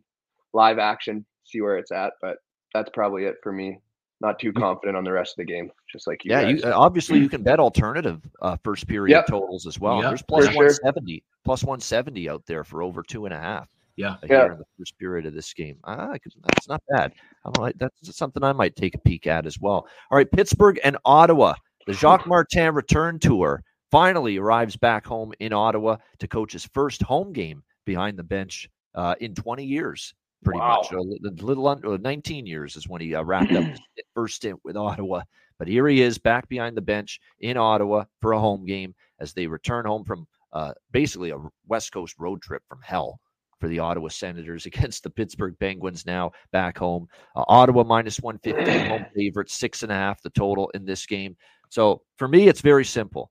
[0.51, 2.13] live action, see where it's at.
[2.21, 2.37] But
[2.73, 3.79] that's probably it for me.
[4.19, 6.31] Not too confident on the rest of the game, just like you.
[6.31, 9.27] Yeah, you, obviously you can bet alternative uh, first period yep.
[9.27, 10.01] totals as well.
[10.01, 11.41] Yep, There's plus one seventy, sure.
[11.43, 13.69] plus one seventy out there for over two and a half.
[13.95, 14.45] Yeah, yeah.
[14.45, 15.77] in the first period of this game.
[15.83, 17.13] Ah, that's not bad.
[17.45, 19.87] I that's something I might take a peek at as well.
[20.09, 21.55] All right, Pittsburgh and Ottawa.
[21.85, 23.61] The Jacques Martin return tour
[23.93, 28.67] finally arrives back home in Ottawa to coach his first home game behind the bench
[28.95, 30.81] uh, in 20 years, pretty wow.
[30.81, 30.91] much.
[30.91, 33.79] A little under 19 years is when he uh, wrapped up his
[34.15, 35.21] first stint with Ottawa.
[35.59, 39.33] But here he is back behind the bench in Ottawa for a home game as
[39.33, 41.37] they return home from uh, basically a
[41.67, 43.19] West Coast road trip from hell
[43.59, 47.07] for the Ottawa Senators against the Pittsburgh Penguins now back home.
[47.35, 51.37] Uh, Ottawa minus 150, home favorite, six and a half the total in this game.
[51.69, 53.29] So for me, it's very simple.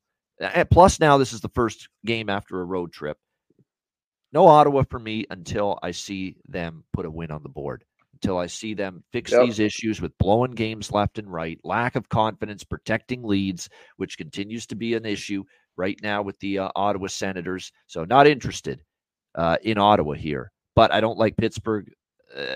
[0.70, 3.18] Plus, now this is the first game after a road trip.
[4.32, 7.84] No Ottawa for me until I see them put a win on the board.
[8.14, 9.42] Until I see them fix yep.
[9.42, 14.66] these issues with blowing games left and right, lack of confidence protecting leads, which continues
[14.68, 15.44] to be an issue
[15.76, 17.72] right now with the uh, Ottawa Senators.
[17.88, 18.82] So, not interested
[19.34, 20.52] uh, in Ottawa here.
[20.74, 21.90] But I don't like Pittsburgh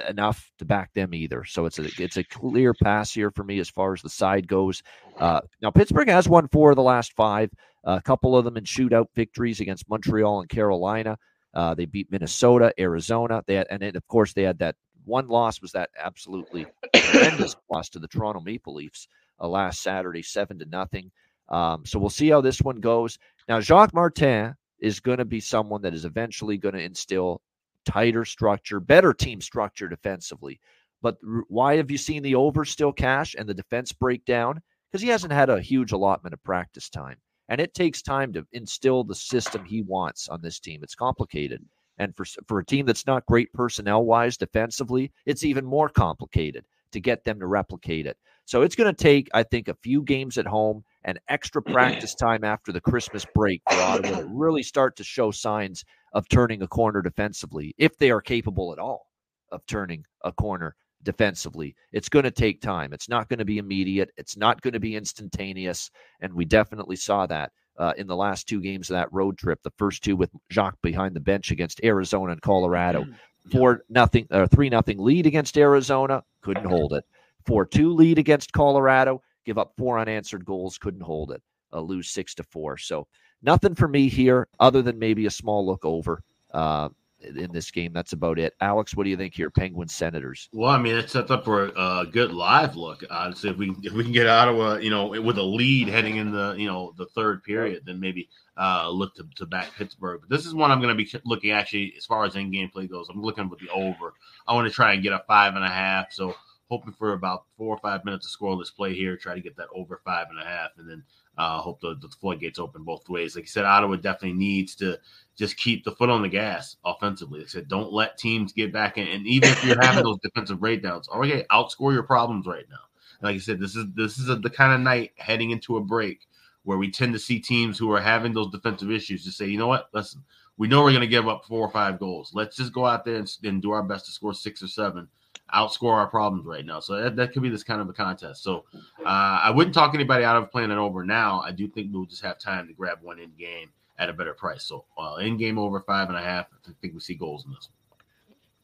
[0.09, 1.45] enough to back them either.
[1.45, 4.49] So it's a it's a clear pass here for me as far as the side
[4.49, 4.83] goes.
[5.19, 7.51] Uh, now Pittsburgh has won four of the last five.
[7.85, 11.17] A couple of them in shootout victories against Montreal and Carolina.
[11.55, 13.43] Uh, they beat Minnesota, Arizona.
[13.47, 17.57] They had, and then, of course they had that one loss was that absolutely tremendous
[17.71, 19.09] loss to the Toronto Maple Leafs
[19.41, 21.11] uh, last Saturday, seven to nothing.
[21.49, 23.19] Um, so we'll see how this one goes.
[23.49, 27.41] Now Jacques Martin is going to be someone that is eventually going to instill
[27.87, 30.61] tighter structure, better team structure defensively.
[31.03, 31.17] But
[31.49, 34.61] why have you seen the over still cash and the defense break down?
[34.91, 37.17] Because he hasn't had a huge allotment of practice time.
[37.49, 40.81] And it takes time to instill the system he wants on this team.
[40.83, 41.65] It's complicated.
[41.99, 46.65] And for, for a team that's not great personnel wise defensively, it's even more complicated
[46.93, 48.17] to get them to replicate it.
[48.45, 52.15] So it's going to take, I think, a few games at home and extra practice
[52.15, 56.61] time after the Christmas break for Ottawa to really start to show signs of turning
[56.61, 59.07] a corner defensively, if they are capable at all
[59.51, 61.75] of turning a corner defensively.
[61.93, 62.93] It's going to take time.
[62.93, 64.11] It's not going to be immediate.
[64.17, 65.91] It's not going to be instantaneous.
[66.21, 69.63] And we definitely saw that uh, in the last two games of that road trip.
[69.63, 73.07] The first two with Jacques behind the bench against Arizona and Colorado.
[73.53, 77.05] Four nothing or three nothing lead against Arizona, couldn't hold it.
[77.47, 81.43] Four two lead against Colorado, give up four unanswered goals, couldn't hold it.
[81.73, 82.77] Uh, lose six to four.
[82.77, 83.07] So
[83.43, 86.23] nothing for me here, other than maybe a small look over.
[86.53, 86.91] Uh,
[87.21, 87.93] in this game.
[87.93, 88.55] That's about it.
[88.61, 89.51] Alex, what do you think here?
[89.51, 90.49] Penguins Senators.
[90.53, 93.03] Well, I mean, it sets up for a, a good live look.
[93.11, 96.33] Honestly, if we if we can get Ottawa, you know, with a lead heading in
[96.33, 100.21] the you know the third period, then maybe uh, look to, to back Pittsburgh.
[100.21, 102.69] But this is one I'm going to be looking actually as far as in game
[102.69, 103.09] play goes.
[103.09, 104.15] I'm looking with the over.
[104.47, 106.13] I want to try and get a five and a half.
[106.13, 106.35] So
[106.69, 109.17] hoping for about four or five minutes of scoreless play here.
[109.17, 111.03] Try to get that over five and a half, and then
[111.39, 113.37] uh, hope the, the floodgates open both ways.
[113.37, 114.99] Like you said, Ottawa definitely needs to
[115.37, 117.41] just keep the foot on the gas offensively.
[117.41, 119.07] Like I said, don't let teams get back in.
[119.07, 122.77] And even if you're having those defensive breakdowns, okay, outscore your problems right now.
[123.23, 125.81] like I said, this is this is a, the kind of night heading into a
[125.81, 126.27] break
[126.65, 129.57] where we tend to see teams who are having those defensive issues to say, you
[129.57, 130.25] know what, listen,
[130.57, 132.33] we know we're going to give up four or five goals.
[132.35, 135.07] Let's just go out there and, and do our best to score six or seven
[135.55, 136.81] outscore our problems right now.
[136.81, 138.43] So that, that could be this kind of a contest.
[138.43, 138.65] So
[139.05, 141.41] uh, I wouldn't talk anybody out of playing it over now.
[141.41, 144.35] I do think we'll just have time to grab one in game at a better
[144.35, 144.65] price.
[144.65, 147.53] So uh, in game over five and a half, I think we see goals in
[147.53, 147.69] this.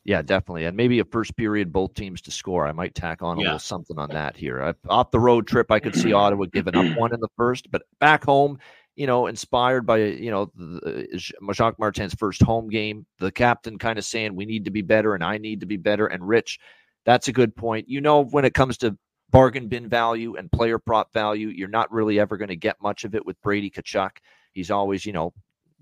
[0.05, 2.67] Yeah, definitely, and maybe a first period both teams to score.
[2.67, 3.47] I might tack on a yeah.
[3.47, 4.61] little something on that here.
[4.61, 7.71] I, off the road trip, I could see Ottawa giving up one in the first,
[7.71, 8.59] but back home,
[8.97, 11.07] you know, inspired by you know the,
[11.53, 15.15] Jacques Martin's first home game, the captain kind of saying we need to be better
[15.15, 16.07] and I need to be better.
[16.07, 16.59] And Rich,
[17.05, 17.89] that's a good point.
[17.89, 18.97] You know, when it comes to
[19.31, 23.05] bargain bin value and player prop value, you're not really ever going to get much
[23.05, 24.11] of it with Brady Tkachuk.
[24.53, 25.33] He's always, you know,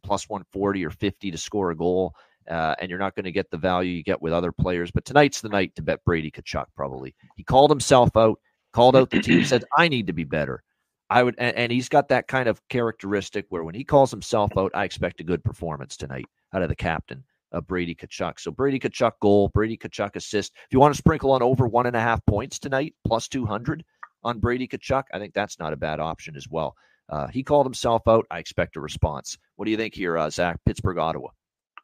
[0.03, 2.15] plus 140 or 50 to score a goal.
[2.49, 4.91] Uh, and you're not going to get the value you get with other players.
[4.91, 7.15] But tonight's the night to bet Brady Tkachuk, probably.
[7.37, 8.41] He called himself out,
[8.73, 10.63] called out the team, said, I need to be better.
[11.11, 14.57] I would, and, and, he's got that kind of characteristic where when he calls himself
[14.57, 18.39] out, I expect a good performance tonight out of the captain uh, Brady Tkachuk.
[18.39, 20.53] So Brady Tkachuk goal, Brady Tkachuk assist.
[20.55, 23.85] If you want to sprinkle on over one and a half points tonight, plus 200
[24.23, 26.77] on Brady Tkachuk, I think that's not a bad option as well.
[27.09, 28.27] Uh, he called himself out.
[28.31, 29.37] I expect a response.
[29.57, 30.59] What do you think here, uh, Zach?
[30.65, 31.29] Pittsburgh, Ottawa.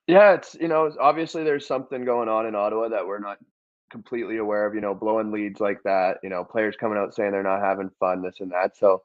[0.06, 3.38] Yeah, it's you know obviously there's something going on in Ottawa that we're not
[3.90, 4.72] completely aware of.
[4.72, 6.18] You know, blowing leads like that.
[6.22, 8.76] You know, players coming out saying they're not having fun, this and that.
[8.76, 9.02] So,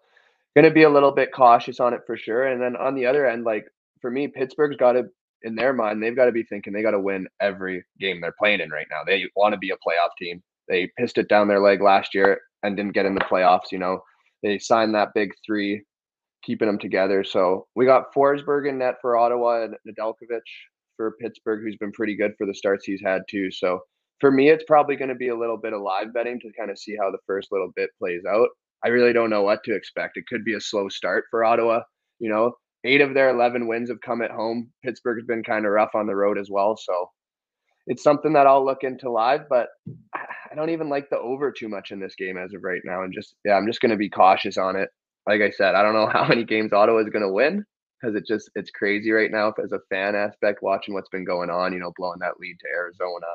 [0.55, 2.47] going to be a little bit cautious on it for sure.
[2.47, 3.65] And then on the other end, like
[4.01, 5.05] for me, Pittsburgh's got to
[5.43, 8.35] in their mind, they've got to be thinking they got to win every game they're
[8.37, 9.01] playing in right now.
[9.05, 10.41] They want to be a playoff team.
[10.67, 13.71] They pissed it down their leg last year and didn't get in the playoffs.
[13.71, 14.01] You know,
[14.43, 15.83] they signed that big three,
[16.43, 17.23] keeping them together.
[17.23, 20.41] So we got Forsberg in net for Ottawa and Nedeljkovic
[20.95, 23.51] for Pittsburgh, who's been pretty good for the starts he's had too.
[23.51, 23.79] So
[24.19, 26.69] for me, it's probably going to be a little bit of live betting to kind
[26.69, 28.49] of see how the first little bit plays out.
[28.83, 30.17] I really don't know what to expect.
[30.17, 31.81] It could be a slow start for Ottawa.
[32.19, 32.53] You know,
[32.83, 34.71] eight of their 11 wins have come at home.
[34.83, 36.75] Pittsburgh's been kind of rough on the road as well.
[36.77, 37.09] So
[37.87, 39.69] it's something that I'll look into live, but
[40.13, 43.03] I don't even like the over too much in this game as of right now.
[43.03, 44.89] And just, yeah, I'm just going to be cautious on it.
[45.27, 47.63] Like I said, I don't know how many games Ottawa is going to win
[47.99, 51.49] because it just, it's crazy right now as a fan aspect watching what's been going
[51.49, 53.27] on, you know, blowing that lead to Arizona,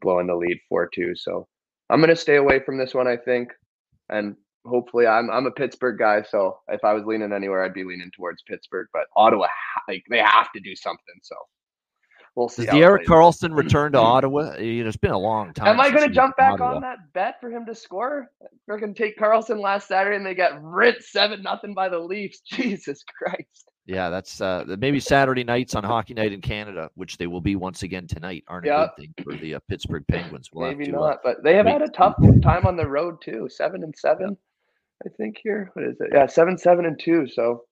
[0.00, 1.14] blowing the lead 4 2.
[1.16, 1.46] So
[1.90, 3.50] I'm going to stay away from this one, I think.
[4.10, 7.84] And hopefully I'm I'm a Pittsburgh guy, so if I was leaning anywhere, I'd be
[7.84, 8.88] leaning towards Pittsburgh.
[8.92, 9.48] But Ottawa,
[9.88, 11.14] like they have to do something.
[11.22, 11.36] So
[12.34, 12.66] we'll see.
[12.66, 14.54] Does Erik Karlsson return to Ottawa?
[14.58, 15.68] It's been a long time.
[15.68, 16.76] Am I going to jump back Ottawa.
[16.76, 18.30] on that bet for him to score?
[18.66, 21.98] We're going to take Karlsson last Saturday, and they get rit seven nothing by the
[21.98, 22.40] Leafs.
[22.44, 23.70] Jesus Christ.
[23.86, 27.54] Yeah, that's uh, maybe Saturday nights on Hockey Night in Canada, which they will be
[27.54, 30.48] once again tonight, aren't a good thing for the uh, Pittsburgh Penguins.
[30.50, 33.20] We'll maybe to, uh, not, but they have had a tough time on the road
[33.22, 33.46] too.
[33.50, 34.38] Seven and seven.
[35.04, 35.70] I think here.
[35.74, 36.10] What is it?
[36.12, 37.26] Yeah, seven, seven, and two.
[37.26, 37.62] So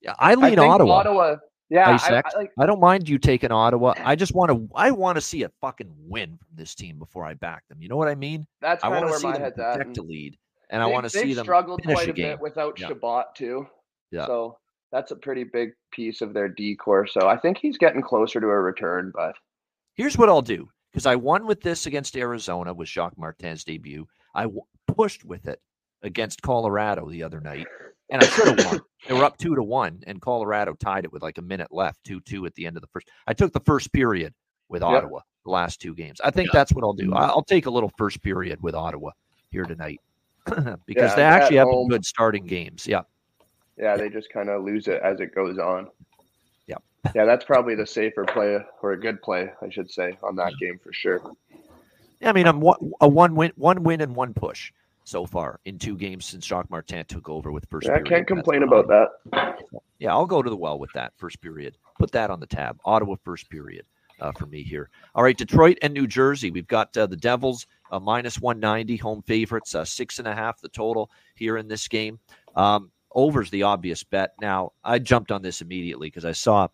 [0.00, 0.94] yeah, I lean I Ottawa.
[0.94, 1.36] Ottawa.
[1.70, 3.94] Yeah, I, I, like, I, don't mind you taking Ottawa.
[3.96, 4.68] I just want to.
[4.74, 7.80] I want to see a fucking win from this team before I back them.
[7.80, 8.46] You know what I mean?
[8.60, 9.78] That's kind of where my head's at.
[9.78, 10.36] Protect a lead,
[10.68, 12.88] and I want to see them struggled quite a, a bit without yeah.
[12.88, 13.66] Chabot too.
[14.10, 14.26] Yeah.
[14.26, 14.58] So
[14.90, 17.06] that's a pretty big piece of their D core.
[17.06, 19.10] So I think he's getting closer to a return.
[19.14, 19.34] But
[19.94, 24.06] here's what I'll do because I won with this against Arizona with Jacques Martin's debut.
[24.34, 25.60] I w- pushed with it
[26.02, 27.66] against Colorado the other night,
[28.10, 28.80] and I should have won.
[29.08, 32.02] they were up two to one, and Colorado tied it with like a minute left,
[32.04, 33.08] two two at the end of the first.
[33.26, 34.34] I took the first period
[34.68, 34.90] with yep.
[34.90, 36.20] Ottawa the last two games.
[36.22, 37.12] I think that's what I'll do.
[37.14, 39.10] I'll take a little first period with Ottawa
[39.50, 40.00] here tonight
[40.44, 42.86] because yeah, they actually have good starting games.
[42.86, 43.02] Yeah.
[43.76, 45.88] Yeah, they just kind of lose it as it goes on.
[46.66, 46.76] Yeah.
[47.14, 50.52] Yeah, that's probably the safer play or a good play, I should say, on that
[50.60, 51.20] game for sure.
[52.20, 52.62] Yeah, I mean, I'm
[53.00, 54.70] a one win, one win and one push
[55.04, 57.86] so far in two games since Jacques Martin took over with first.
[57.86, 59.56] Yeah, I can't complain about that.
[59.98, 61.76] Yeah, I'll go to the well with that first period.
[61.98, 62.78] Put that on the tab.
[62.84, 63.84] Ottawa first period
[64.20, 64.90] uh, for me here.
[65.14, 66.50] All right, Detroit and New Jersey.
[66.50, 70.60] We've got uh, the Devils uh, minus 190 home favorites, uh, six and a half
[70.60, 72.18] the total here in this game.
[72.56, 74.34] Um, over's the obvious bet.
[74.40, 76.68] Now, I jumped on this immediately because I saw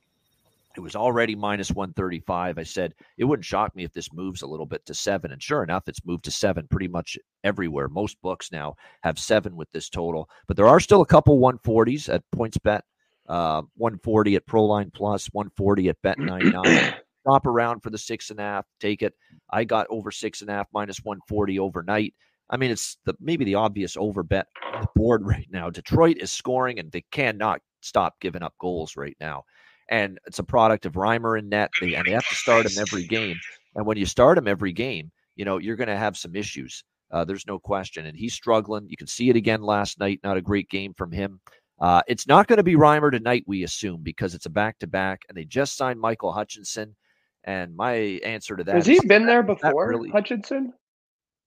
[0.78, 2.56] it was already minus 135.
[2.56, 5.32] I said it wouldn't shock me if this moves a little bit to seven.
[5.32, 7.88] And sure enough, it's moved to seven pretty much everywhere.
[7.88, 12.08] Most books now have seven with this total, but there are still a couple 140s
[12.08, 12.82] at PointsBet,
[13.28, 16.94] uh, 140 at Proline Plus, 140 at Bet 99.
[17.28, 19.12] Shop around for the six and a half, take it.
[19.50, 22.14] I got over six and a half minus 140 overnight.
[22.48, 25.70] I mean, it's the maybe the obvious over bet on the board right now.
[25.70, 29.42] Detroit is scoring and they cannot stop giving up goals right now.
[29.88, 31.70] And it's a product of Reimer and net.
[31.80, 33.38] They, and they have to start him every game.
[33.74, 36.84] And when you start him every game, you know, you're going to have some issues.
[37.10, 38.06] Uh, there's no question.
[38.06, 38.86] And he's struggling.
[38.88, 40.20] You can see it again last night.
[40.22, 41.40] Not a great game from him.
[41.80, 44.86] Uh, it's not going to be Reimer tonight, we assume, because it's a back to
[44.86, 45.22] back.
[45.28, 46.96] And they just signed Michael Hutchinson.
[47.44, 50.74] And my answer to that has he been there before, really, Hutchinson?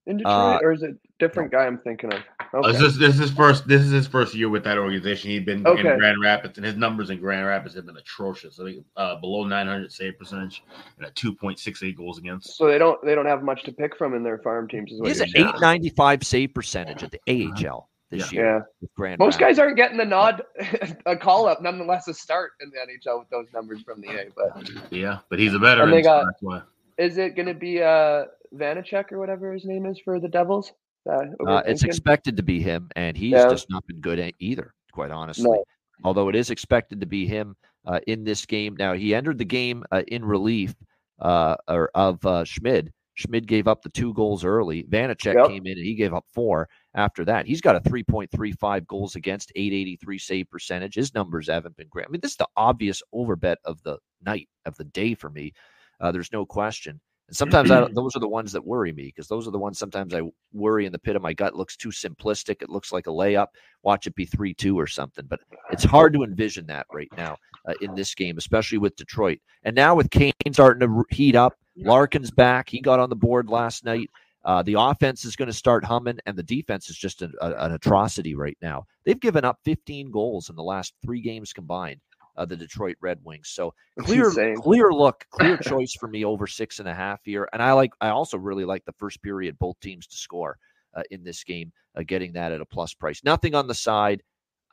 [0.07, 2.19] In Detroit, uh, or is it different guy I'm thinking of?
[2.53, 2.71] Okay.
[2.71, 3.67] This, this is his first.
[3.67, 5.29] This is his first year with that organization.
[5.29, 5.87] He'd been okay.
[5.87, 8.59] in Grand Rapids, and his numbers in Grand Rapids have been atrocious.
[8.59, 10.63] I think uh, below 900 save percentage
[10.97, 12.57] and a 2.68 goals against.
[12.57, 14.91] So they don't they don't have much to pick from in their farm teams.
[14.91, 18.39] He has an 895 save percentage at the AHL this yeah.
[18.39, 18.67] year.
[18.81, 18.87] Yeah.
[18.95, 20.43] Grand Most guys aren't getting the nod,
[21.05, 24.25] a call up, nonetheless a start in the NHL with those numbers from the A.
[24.35, 25.89] But yeah, but he's a veteran.
[25.89, 26.61] And they got, so
[26.97, 30.71] is it going to be uh Vanecek or whatever his name is for the Devils?
[31.09, 33.49] Uh, uh, it's expected to be him, and he's yeah.
[33.49, 35.45] just not been good either, quite honestly.
[35.45, 35.63] No.
[36.03, 38.75] Although it is expected to be him uh, in this game.
[38.77, 40.75] Now he entered the game uh, in relief
[41.19, 42.91] uh, or of uh, Schmid.
[43.15, 44.83] Schmid gave up the two goals early.
[44.83, 45.47] Vanecek yep.
[45.47, 47.45] came in and he gave up four after that.
[47.45, 50.95] He's got a 3.35 goals against, 883 save percentage.
[50.95, 52.05] His numbers haven't been great.
[52.07, 55.53] I mean, this is the obvious overbet of the night, of the day for me.
[55.99, 56.99] Uh, there's no question.
[57.31, 59.79] And sometimes I, those are the ones that worry me because those are the ones
[59.79, 60.21] sometimes I
[60.51, 61.53] worry in the pit of my gut.
[61.53, 62.61] It looks too simplistic.
[62.61, 63.47] It looks like a layup.
[63.83, 65.25] Watch it be 3 2 or something.
[65.29, 65.39] But
[65.71, 67.37] it's hard to envision that right now
[67.69, 69.39] uh, in this game, especially with Detroit.
[69.63, 72.69] And now with Kane starting to heat up, Larkin's back.
[72.69, 74.09] He got on the board last night.
[74.43, 77.65] Uh, the offense is going to start humming, and the defense is just a, a,
[77.65, 78.83] an atrocity right now.
[79.05, 82.01] They've given up 15 goals in the last three games combined
[82.37, 83.49] uh, the Detroit Red Wings.
[83.49, 87.47] So clear, clear look, clear choice for me over six and a half here.
[87.53, 90.57] And I like, I also really like the first period, both teams to score
[90.95, 93.23] uh, in this game, uh, getting that at a plus price.
[93.23, 94.23] Nothing on the side.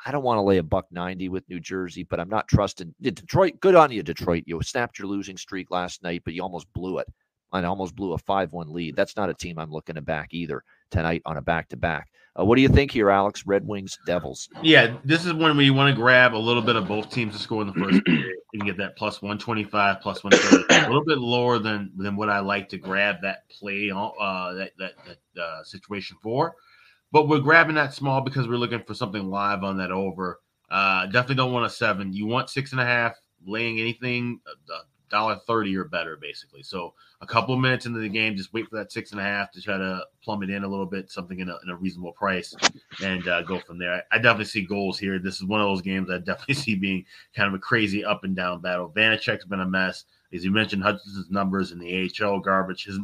[0.04, 2.94] I don't want to lay a buck 90 with New Jersey, but I'm not trusting
[3.00, 3.60] Detroit.
[3.60, 4.44] Good on you, Detroit.
[4.46, 7.08] You snapped your losing streak last night, but you almost blew it.
[7.52, 8.96] I almost blew a 5 1 lead.
[8.96, 12.08] That's not a team I'm looking to back either tonight on a back to back.
[12.34, 13.46] what do you think here, Alex?
[13.46, 14.48] Red Wings, Devils.
[14.62, 17.40] Yeah, this is when we want to grab a little bit of both teams to
[17.40, 18.34] score in the first period.
[18.54, 20.86] Can get that plus 125, plus 130.
[20.86, 24.72] a little bit lower than than what I like to grab that play, uh, that,
[24.78, 26.54] that, that uh, situation for.
[27.12, 30.40] But we're grabbing that small because we're looking for something live on that over.
[30.70, 32.12] Uh, definitely don't want a seven.
[32.12, 34.78] You want six and a half, laying anything, uh,
[35.08, 36.62] dollar thirty or better, basically.
[36.62, 39.24] So a couple of minutes into the game, just wait for that six and a
[39.24, 41.76] half to try to plumb it in a little bit, something in a, in a
[41.76, 42.54] reasonable price,
[43.02, 43.94] and uh, go from there.
[43.94, 45.18] I, I, definitely see goals here.
[45.18, 47.04] This is one of those games I definitely see being
[47.34, 48.92] kind of a crazy up and down battle.
[48.94, 50.82] Vanecek's been a mess, as you mentioned.
[50.82, 52.84] Hutchinson's numbers in the AHL garbage.
[52.84, 52.98] His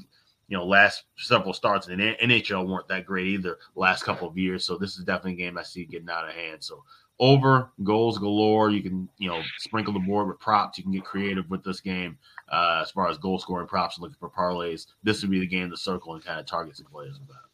[0.49, 4.39] you know last several starts in the NHL weren't that great either last couple of
[4.39, 4.65] years.
[4.65, 6.63] So this is definitely a game I see getting out of hand.
[6.63, 6.85] So
[7.21, 8.71] over goals galore.
[8.71, 10.79] You can, you know, sprinkle the board with props.
[10.79, 12.19] You can get creative with this game
[12.51, 14.87] uh, as far as goal scoring props and looking for parlays.
[15.03, 17.45] This would be the game to circle and kind of target some players with that.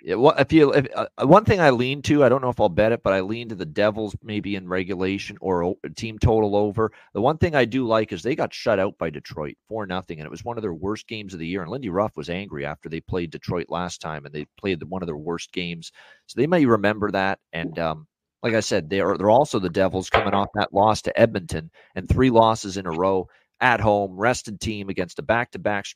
[0.00, 2.60] Yeah, well, if you if, uh, one thing I lean to, I don't know if
[2.60, 6.54] I'll bet it, but I lean to the Devils maybe in regulation or team total
[6.54, 6.92] over.
[7.14, 10.20] The one thing I do like is they got shut out by Detroit for nothing,
[10.20, 11.62] and it was one of their worst games of the year.
[11.62, 15.02] And Lindy Ruff was angry after they played Detroit last time, and they played one
[15.02, 15.90] of their worst games.
[16.26, 17.40] So they may remember that.
[17.52, 18.06] And um,
[18.42, 21.70] like I said, they are they're also the Devils coming off that loss to Edmonton
[21.94, 23.28] and three losses in a row
[23.60, 25.86] at home, rested team against a back to back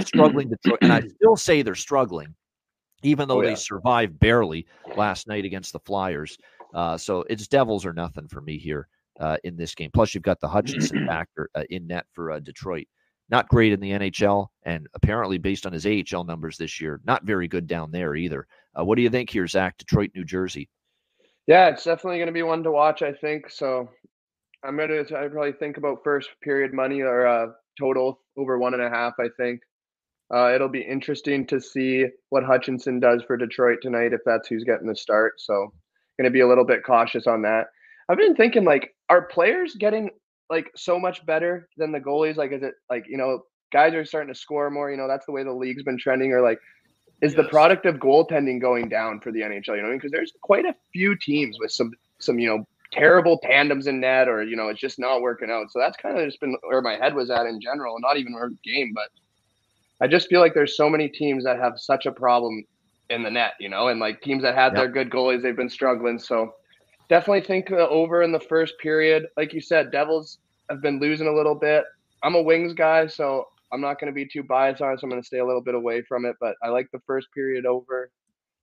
[0.00, 0.78] struggling Detroit.
[0.82, 2.34] And I still say they're struggling,
[3.02, 3.50] even though oh, yeah.
[3.50, 6.38] they survived barely last night against the Flyers.
[6.74, 8.88] Uh, so it's Devils or nothing for me here
[9.18, 9.90] uh, in this game.
[9.92, 12.86] Plus, you've got the Hutchinson factor uh, in net for uh, Detroit.
[13.28, 17.24] Not great in the NHL, and apparently, based on his AHL numbers this year, not
[17.24, 18.46] very good down there either.
[18.76, 19.78] Uh, what do you think here, Zach?
[19.78, 20.68] Detroit, New Jersey.
[21.50, 23.02] Yeah, it's definitely going to be one to watch.
[23.02, 23.88] I think so.
[24.64, 28.84] I'm gonna I probably think about first period money or uh, total over one and
[28.84, 29.14] a half.
[29.18, 29.60] I think
[30.32, 34.62] uh, it'll be interesting to see what Hutchinson does for Detroit tonight if that's who's
[34.62, 35.40] getting the start.
[35.40, 35.72] So,
[36.20, 37.66] going to be a little bit cautious on that.
[38.08, 40.08] I've been thinking like, are players getting
[40.50, 42.36] like so much better than the goalies?
[42.36, 43.40] Like, is it like you know
[43.72, 44.88] guys are starting to score more?
[44.88, 46.32] You know, that's the way the league's been trending.
[46.32, 46.60] Or like,
[47.22, 47.36] is yes.
[47.36, 49.76] the product of goaltending going down for the NHL?
[49.76, 53.86] You know, because there's quite a few teams with some some you know terrible tandems
[53.86, 56.40] in net or you know it's just not working out so that's kind of just
[56.40, 59.10] been where my head was at in general not even our game but
[60.00, 62.64] i just feel like there's so many teams that have such a problem
[63.08, 64.74] in the net you know and like teams that had yep.
[64.74, 66.52] their good goalies they've been struggling so
[67.08, 71.28] definitely think uh, over in the first period like you said devils have been losing
[71.28, 71.84] a little bit
[72.24, 75.04] i'm a wings guy so i'm not going to be too biased on it so
[75.04, 77.28] i'm going to stay a little bit away from it but i like the first
[77.34, 78.10] period over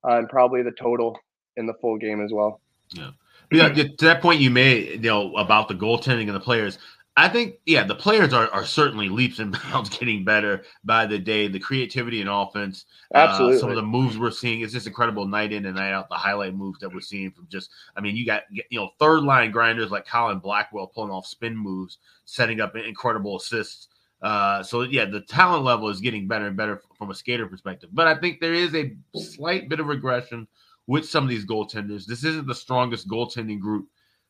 [0.08, 1.18] uh, and probably the total
[1.56, 2.62] in the full game as well
[2.94, 3.12] yeah
[3.52, 6.78] yeah, to that point you made, you know, about the goaltending and the players.
[7.16, 11.18] I think, yeah, the players are, are certainly leaps and bounds getting better by the
[11.18, 11.48] day.
[11.48, 13.58] The creativity and offense, absolutely.
[13.58, 16.10] Uh, some of the moves we're seeing is just incredible night in and night out.
[16.10, 19.24] The highlight moves that we're seeing from just, I mean, you got you know third
[19.24, 23.88] line grinders like Colin Blackwell pulling off spin moves, setting up incredible assists.
[24.22, 27.90] Uh, so yeah, the talent level is getting better and better from a skater perspective.
[27.94, 30.48] But I think there is a slight bit of regression
[30.88, 32.06] with some of these goaltenders.
[32.06, 33.88] This isn't the strongest goaltending group,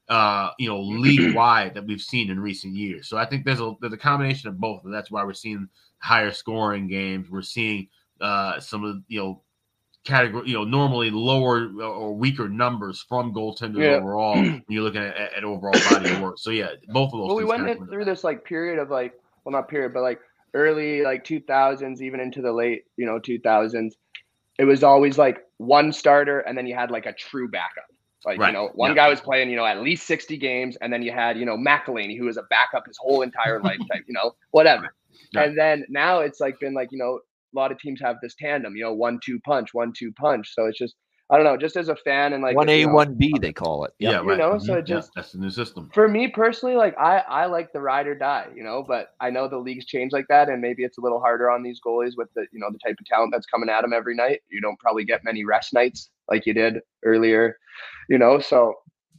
[0.10, 3.08] uh, you know, league wide that we've seen in recent years.
[3.08, 5.70] So I think there's a there's a combination of both, and that's why we're seeing
[6.00, 7.30] higher scoring games.
[7.30, 7.88] We're seeing
[8.20, 9.42] uh, some of you know
[10.08, 13.98] category, you know, normally lower or weaker numbers from goaltenders yeah.
[13.98, 16.40] overall when you're looking at, at, overall body of work.
[16.40, 17.28] So yeah, both of those.
[17.28, 19.14] Well, we went through this like period of like,
[19.48, 20.20] well, not period, but like
[20.54, 23.94] early like 2000s, even into the late, you know, 2000s
[24.60, 27.86] it was always like one starter and then you had like a true backup.
[28.26, 28.48] Like, right.
[28.48, 31.14] you know, one guy was playing, you know, at least 60 games, and then you
[31.14, 34.94] had, you know, McElhinney, who was a backup his whole entire lifetime, you know, whatever.
[35.34, 38.36] And then now it's like been like, you know, a lot of teams have this
[38.36, 40.54] tandem, you know, one two punch, one two punch.
[40.54, 40.96] So it's just
[41.30, 43.84] I don't know, just as a fan and like one A, one B, they call
[43.84, 43.94] it.
[44.00, 44.38] Yeah, you right.
[44.38, 44.58] know.
[44.58, 44.80] So mm-hmm.
[44.80, 45.90] it just yeah, that's the new system.
[45.94, 48.82] For me personally, like I I like the ride or die, you know.
[48.88, 51.64] But I know the leagues change like that, and maybe it's a little harder on
[51.64, 54.16] these goalies with the you know the type of talent that's coming at them every
[54.16, 54.40] night.
[54.50, 57.58] You don't probably get many rest nights like you did earlier,
[58.08, 58.40] you know.
[58.40, 58.76] So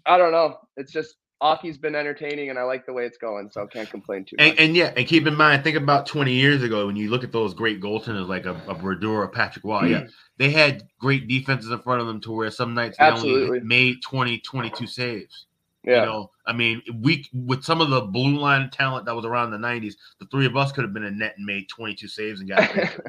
[0.06, 0.56] I don't know.
[0.78, 3.88] It's just hockey's been entertaining and I like the way it's going, so I can't
[3.88, 4.48] complain too much.
[4.48, 7.24] And, and, yeah, and keep in mind, think about 20 years ago when you look
[7.24, 9.82] at those great goaltenders like a, a Brodeur or Patrick Roy.
[9.82, 9.90] Mm.
[9.90, 13.58] Yeah, they had great defenses in front of them to where some nights they Absolutely.
[13.58, 15.46] only made 20, 22 saves.
[15.84, 16.00] Yeah.
[16.00, 19.54] You know, I mean, we with some of the blue line talent that was around
[19.54, 22.08] in the 90s, the three of us could have been in net and made 22
[22.08, 23.00] saves and got it.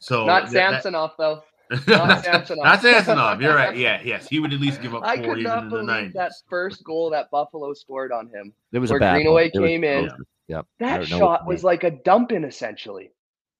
[0.00, 1.42] So not Samsonov though.
[1.86, 2.64] Not Samsonov.
[2.64, 3.42] not Samsonov.
[3.42, 3.76] You're right.
[3.76, 6.84] Yeah, yes, he would at least give up four I could not believe that first
[6.84, 8.52] goal that Buffalo scored on him.
[8.72, 9.64] It was where a bad Greenway one.
[9.64, 10.10] came in.
[10.48, 10.66] Yep.
[10.78, 13.10] That shot was like a dump in essentially.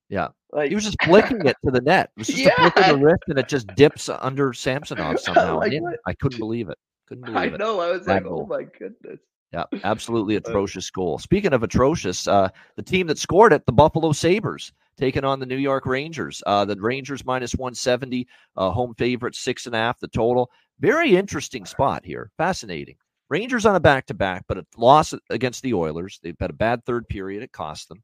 [0.09, 0.29] Yeah.
[0.53, 2.11] Like, he was just flicking it to the net.
[2.17, 2.53] It was just yeah.
[2.59, 5.59] a flick of the wrist, and it just dips under Samsonov somehow.
[5.59, 6.79] like, I, I, couldn't believe it.
[7.09, 7.55] Couldn't believe I it.
[7.55, 7.81] I know.
[7.81, 9.19] I was like, oh my goodness.
[9.53, 11.19] Yeah, absolutely atrocious goal.
[11.19, 15.47] Speaking of atrocious, uh, the team that scored it, the Buffalo Sabres, taking on the
[15.47, 16.43] New York Rangers.
[16.47, 20.51] Uh, the Rangers minus 170, uh, home favorite, six and a half, the total.
[20.81, 22.31] Very interesting spot here.
[22.37, 22.97] Fascinating.
[23.29, 26.21] Rangers on a back to back, but a loss against the Oilers.
[26.23, 27.43] They've had a bad third period.
[27.43, 28.03] It cost them.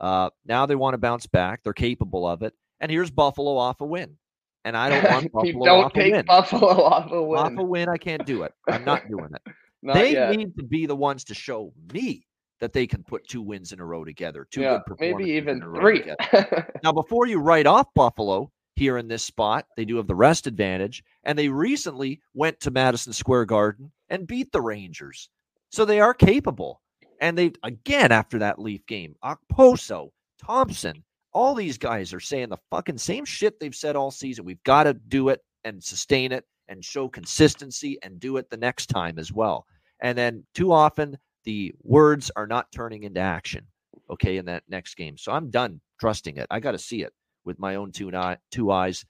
[0.00, 1.62] Uh, now they want to bounce back.
[1.62, 2.54] They're capable of it.
[2.80, 4.16] And here's Buffalo off a win.
[4.64, 6.24] And I don't want Buffalo don't off a win.
[6.26, 7.38] Buffalo off a win.
[7.38, 8.52] Off a win, I can't do it.
[8.68, 9.52] I'm not doing it.
[9.94, 10.34] they yet.
[10.34, 12.26] need to be the ones to show me
[12.62, 15.36] that they can put two wins in a row together, two yeah, good performances, maybe
[15.36, 16.04] even three.
[16.84, 20.46] now, before you write off Buffalo here in this spot, they do have the rest
[20.46, 25.28] advantage, and they recently went to Madison Square Garden and beat the Rangers,
[25.70, 26.80] so they are capable.
[27.20, 30.10] And they again after that Leaf game, Okposo,
[30.40, 31.02] Thompson,
[31.32, 34.44] all these guys are saying the fucking same shit they've said all season.
[34.44, 38.56] We've got to do it and sustain it and show consistency and do it the
[38.56, 39.66] next time as well.
[39.98, 43.66] And then too often the words are not turning into action.
[44.10, 45.16] Okay, in that next game.
[45.16, 46.46] So I'm done trusting it.
[46.50, 47.12] I got to see it
[47.44, 48.10] with my own two,
[48.50, 49.04] two eyes.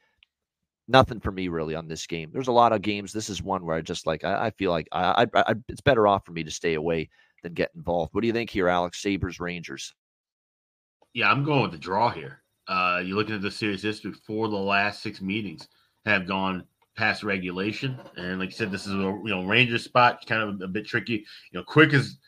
[0.88, 2.30] nothing for me really on this game.
[2.32, 3.12] There's a lot of games.
[3.12, 5.80] This is one where I just like I, I feel like I, I, I, it's
[5.80, 7.08] better off for me to stay away
[7.42, 8.14] than get involved.
[8.14, 9.02] What do you think here, Alex?
[9.02, 9.94] Sabres Rangers.
[11.14, 12.42] Yeah, I'm going with the draw here.
[12.68, 14.12] Uh, you're looking at the series history.
[14.26, 15.66] for the last six meetings
[16.04, 16.64] have gone
[16.96, 20.60] past regulation, and like you said, this is a you know Ranger spot, kind of
[20.60, 21.24] a bit tricky.
[21.50, 22.18] You know, quick is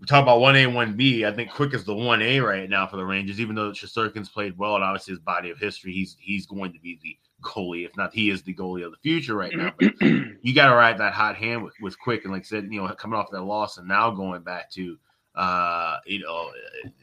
[0.00, 1.24] we talk about one A, one B.
[1.24, 3.40] I think Quick is the one A right now for the Rangers.
[3.40, 6.78] Even though Shesterkin's played well, and obviously his body of history, he's he's going to
[6.78, 7.84] be the goalie.
[7.84, 9.72] If not, he is the goalie of the future right now.
[9.78, 12.68] But you got to ride that hot hand with, with Quick, and like I said,
[12.70, 14.96] you know, coming off that loss and now going back to,
[15.38, 16.50] uh, you know,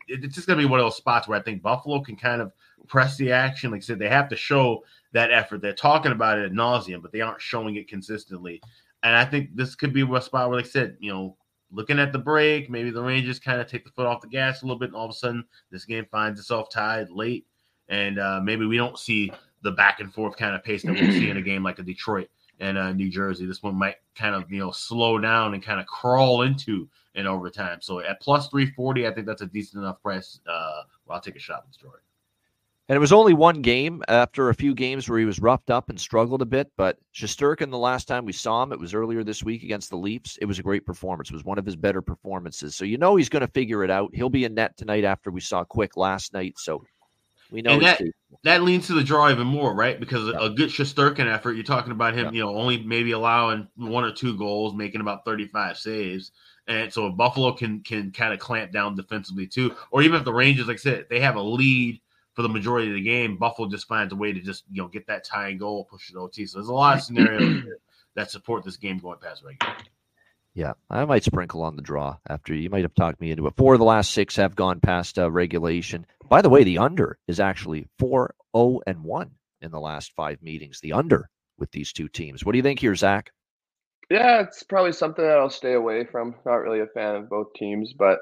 [0.10, 2.42] it, it's just gonna be one of those spots where I think Buffalo can kind
[2.42, 2.52] of
[2.88, 3.72] press the action.
[3.72, 4.84] Like I said, they have to show
[5.14, 5.62] that effort.
[5.62, 8.62] They're talking about it at nauseum, but they aren't showing it consistently.
[9.04, 11.38] And I think this could be a spot where, like I said, you know,
[11.72, 14.62] looking at the break, maybe the Rangers kind of take the foot off the gas
[14.62, 17.48] a little bit, and all of a sudden this game finds itself tied late,
[17.88, 19.32] and uh, maybe we don't see
[19.62, 21.84] the back and forth kind of pace that we see in a game like a
[21.84, 22.28] Detroit
[22.60, 23.46] and uh, New Jersey.
[23.46, 27.28] This one might kind of you know slow down and kind of crawl into an
[27.28, 27.80] overtime.
[27.82, 30.40] So at plus three forty, I think that's a decent enough price.
[30.48, 32.02] Uh, well, I'll take a shot with Detroit.
[32.88, 35.90] And it was only one game after a few games where he was roughed up
[35.90, 36.72] and struggled a bit.
[36.78, 39.98] But Shesterkin, the last time we saw him, it was earlier this week against the
[39.98, 40.38] Leafs.
[40.38, 41.32] It was a great performance.
[41.32, 42.76] It was one of his better performances.
[42.76, 44.12] So you know he's going to figure it out.
[44.14, 46.60] He'll be in net tonight after we saw Quick last night.
[46.60, 46.84] So
[47.56, 48.02] we know that,
[48.44, 49.98] that leans to the draw even more, right?
[49.98, 50.46] Because yeah.
[50.46, 52.32] a good Shesterkin effort, you're talking about him, yeah.
[52.32, 56.32] you know, only maybe allowing one or two goals, making about 35 saves.
[56.68, 60.26] And so if Buffalo can can kind of clamp down defensively too, or even if
[60.26, 62.02] the Rangers, like I said, they have a lead
[62.34, 64.90] for the majority of the game, Buffalo just finds a way to just you know
[64.90, 66.46] get that tying goal, push it OT.
[66.46, 67.64] So there's a lot of scenarios
[68.16, 69.76] that support this game going past regular.
[70.56, 73.58] Yeah, I might sprinkle on the draw after you might have talked me into it.
[73.58, 76.06] Four of the last six have gone past uh, regulation.
[76.30, 80.42] By the way, the under is actually 4 0 and 1 in the last five
[80.42, 80.80] meetings.
[80.80, 82.46] The under with these two teams.
[82.46, 83.32] What do you think here, Zach?
[84.10, 86.36] Yeah, it's probably something that I'll stay away from.
[86.46, 88.20] Not really a fan of both teams, but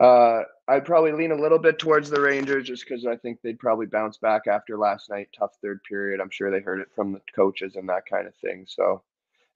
[0.00, 3.58] uh, I'd probably lean a little bit towards the Rangers just because I think they'd
[3.58, 5.28] probably bounce back after last night.
[5.36, 6.20] Tough third period.
[6.20, 8.66] I'm sure they heard it from the coaches and that kind of thing.
[8.68, 9.02] So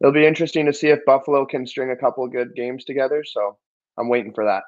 [0.02, 3.24] it'll be interesting to see if Buffalo can string a couple of good games together.
[3.24, 3.56] So
[3.98, 4.64] I'm waiting for that.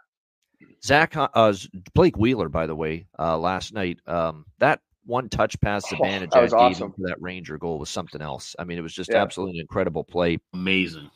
[0.82, 1.52] Zach uh,
[1.94, 6.40] Blake Wheeler, by the way, uh, last night um, that one touch pass advantage oh,
[6.46, 6.92] that awesome.
[6.92, 8.56] for that Ranger goal was something else.
[8.58, 9.20] I mean, it was just yeah.
[9.22, 10.38] absolutely incredible play.
[10.54, 11.10] Amazing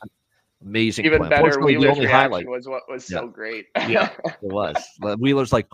[0.61, 1.05] amazing.
[1.05, 1.29] Even play.
[1.29, 2.47] better, Wheeler's reaction highlight.
[2.47, 3.19] was what was yeah.
[3.19, 3.67] so great.
[3.87, 4.75] yeah, it was.
[5.19, 5.67] Wheeler's like,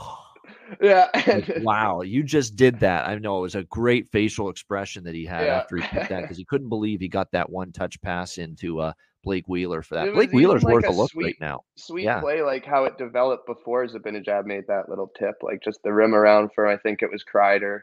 [0.81, 3.07] yeah, like, wow, you just did that.
[3.07, 5.57] I know it was a great facial expression that he had yeah.
[5.57, 8.79] after he did that because he couldn't believe he got that one touch pass into
[8.79, 8.93] uh,
[9.23, 10.13] Blake Wheeler for that.
[10.13, 11.61] Blake Wheeler's like worth a, look sweet, right now.
[11.75, 12.19] Sweet yeah.
[12.19, 16.15] play, like how it developed before Zibanejad made that little tip, like just the rim
[16.15, 17.81] around for I think it was Kreider.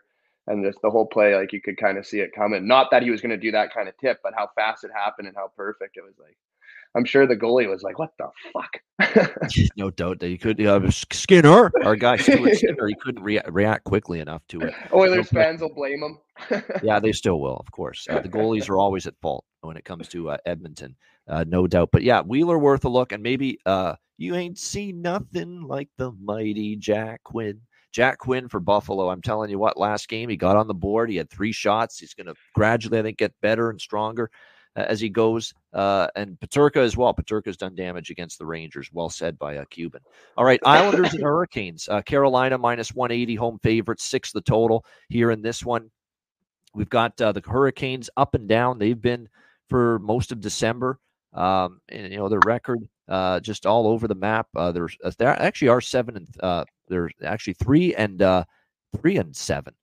[0.48, 2.66] And just the whole play, like you could kind of see it coming.
[2.66, 4.90] Not that he was going to do that kind of tip, but how fast it
[4.93, 6.14] happened and how perfect it was.
[6.18, 6.36] Like
[6.94, 9.28] I'm sure the goalie was like, "What the fuck?"
[9.77, 10.60] no doubt that he could.
[10.60, 14.74] Uh, Skinner, our guy Skinner, he couldn't rea- react quickly enough to it.
[14.93, 16.19] Oilers fans will blame him.
[16.82, 18.06] yeah, they still will, of course.
[18.09, 20.97] Uh, the goalies are always at fault when it comes to uh, Edmonton,
[21.28, 21.90] uh, no doubt.
[21.93, 26.12] But yeah, Wheeler worth a look, and maybe uh, you ain't seen nothing like the
[26.12, 27.60] mighty Jack Quinn.
[27.90, 29.10] Jack Quinn for Buffalo.
[29.10, 31.10] I'm telling you what, last game he got on the board.
[31.10, 31.98] He had three shots.
[31.98, 34.31] He's going to gradually, I think, get better and stronger
[34.77, 35.53] as he goes.
[35.73, 37.15] Uh, and Peterka as well.
[37.15, 38.90] Peterka's done damage against the Rangers.
[38.93, 40.01] Well said by a Cuban.
[40.36, 41.89] All right, Islanders and Hurricanes.
[41.89, 45.90] Uh, Carolina minus 180 home favorites, six the total here in this one.
[46.74, 48.78] We've got uh, the Hurricanes up and down.
[48.78, 49.28] They've been
[49.69, 50.99] for most of December.
[51.35, 54.49] Um, and you know their record uh, just all over the map.
[54.55, 58.44] Uh, there's uh, they actually are seven and uh, they're actually three and uh,
[59.01, 59.74] three and seven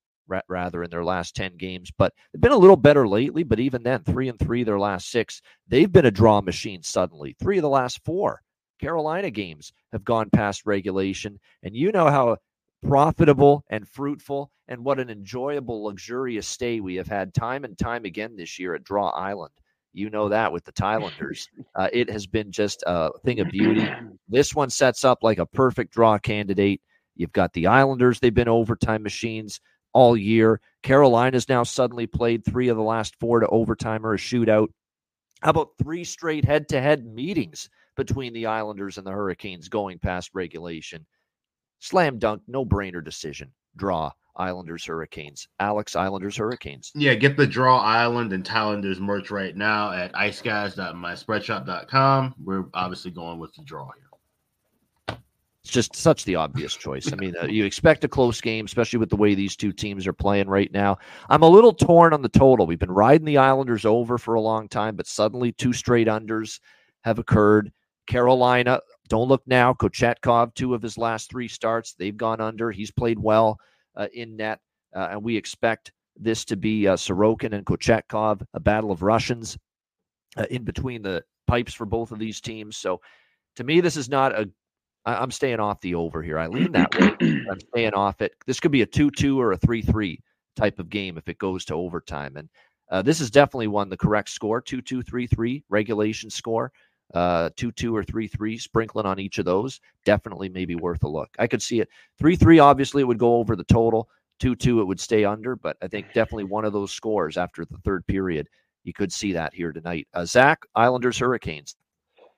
[0.48, 3.84] rather in their last 10 games but they've been a little better lately but even
[3.84, 7.64] then 3 and 3 their last 6 they've been a draw machine suddenly 3 of
[7.64, 8.42] the last 4
[8.80, 12.38] Carolina games have gone past regulation and you know how
[12.82, 18.06] profitable and fruitful and what an enjoyable luxurious stay we have had time and time
[18.06, 19.52] again this year at Draw Island
[19.94, 21.48] you know that with the Thailanders.
[21.76, 23.88] Uh, it has been just a thing of beauty.
[24.28, 26.82] This one sets up like a perfect draw candidate.
[27.16, 29.60] You've got the Islanders, they've been overtime machines
[29.94, 30.62] all year.
[30.84, 34.68] Carolina's now suddenly played three of the last four to overtime or a shootout.
[35.42, 40.00] How about three straight head to head meetings between the Islanders and the Hurricanes going
[40.00, 41.06] past regulation?
[41.80, 43.52] Slam dunk, no brainer decision.
[43.76, 45.48] Draw Islanders Hurricanes.
[45.60, 46.92] Alex Islanders Hurricanes.
[46.96, 52.36] Yeah, get the Draw Island and Islanders merch right now at iceguys.myspreadshop.com.
[52.44, 54.09] We're obviously going with the draw here.
[55.64, 57.12] It's just such the obvious choice.
[57.12, 60.08] I mean, uh, you expect a close game, especially with the way these two teams
[60.08, 60.98] are playing right now.
[61.30, 62.66] I'm a little torn on the total.
[62.66, 66.60] We've been riding the Islanders over for a long time, but suddenly two straight unders
[67.04, 67.72] have occurred.
[68.08, 68.80] Carolina,
[69.10, 69.74] don't look now.
[69.74, 72.72] Kochetkov, two of his last three starts, they've gone under.
[72.72, 73.60] He's played well
[73.96, 74.60] uh, in net,
[74.96, 79.58] uh, and we expect this to be uh, Sorokin and Kochetkov, a battle of Russians
[80.38, 82.78] uh, in between the pipes for both of these teams.
[82.78, 83.02] So,
[83.56, 84.50] to me, this is not a
[85.06, 86.40] I, am staying off the over here.
[86.40, 87.42] I lean that way.
[87.50, 88.34] I'm staying off it.
[88.46, 90.20] This could be a 2 2 or a 3 3
[90.56, 92.38] type of game if it goes to overtime.
[92.38, 92.50] And
[92.92, 96.72] uh, this is definitely one the correct score 2 2 3 3 regulation score.
[97.14, 99.80] Uh, 2 2 or 3 3, sprinkling on each of those.
[100.06, 101.30] Definitely maybe worth a look.
[101.40, 101.90] I could see it.
[102.20, 104.10] 3 3, obviously, it would go over the total.
[104.40, 105.56] 2 2, it would stay under.
[105.56, 108.48] But I think definitely one of those scores after the third period.
[108.84, 110.08] You could see that here tonight.
[110.14, 111.76] Uh, Zach, Islanders, Hurricanes.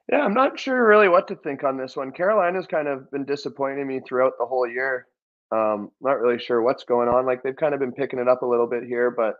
[0.10, 2.12] Yeah, I'm not sure really what to think on this one.
[2.12, 5.08] Carolina's kind of been disappointing me throughout the whole year.
[5.52, 7.26] Um, not really sure what's going on.
[7.26, 9.36] Like they've kind of been picking it up a little bit here, but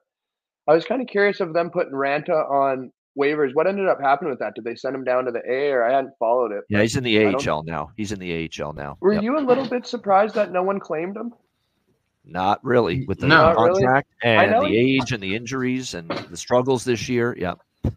[0.68, 3.54] I was kind of curious of them putting Raanta on waivers.
[3.54, 4.56] What ended up happening with that?
[4.56, 6.64] Did they send him down to the A, or I hadn't followed it?
[6.70, 7.92] Yeah, he's in the AHL now.
[7.98, 8.98] He's in the AHL now.
[9.02, 9.24] Were yep.
[9.24, 11.34] you a little bit surprised that no one claimed him?
[12.24, 14.38] Not really with the no, contract really.
[14.38, 17.36] and the age and the injuries and the struggles this year.
[17.38, 17.56] Yeah.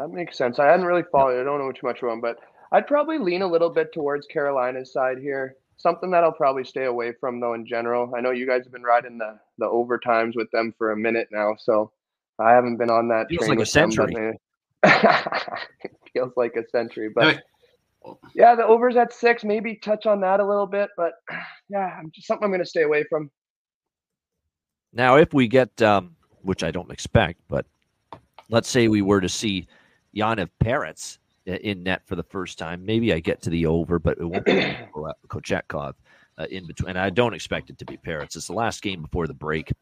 [0.00, 0.58] That makes sense.
[0.58, 1.38] I hadn't really followed.
[1.38, 2.38] I don't know too much about him, but
[2.72, 5.56] I'd probably lean a little bit towards Carolina's side here.
[5.76, 8.10] Something that I'll probably stay away from though in general.
[8.16, 11.28] I know you guys have been riding the the overtimes with them for a minute
[11.30, 11.92] now, so
[12.38, 13.26] I haven't been on that.
[13.28, 14.38] Feels like a century.
[16.14, 17.42] feels like a century, but
[18.34, 19.44] yeah, the overs at six.
[19.44, 21.12] Maybe touch on that a little bit, but
[21.68, 23.30] yeah, I'm just something I'm going to stay away from.
[24.94, 27.66] Now, if we get, um, which I don't expect, but
[28.48, 29.68] let's say we were to see
[30.16, 32.84] Yaniv Peretz in net for the first time.
[32.84, 34.52] Maybe I get to the over, but it won't be
[35.28, 35.94] Kochetkov
[36.38, 36.90] uh, in between.
[36.90, 38.36] And I don't expect it to be Peretz.
[38.36, 39.72] It's the last game before the break.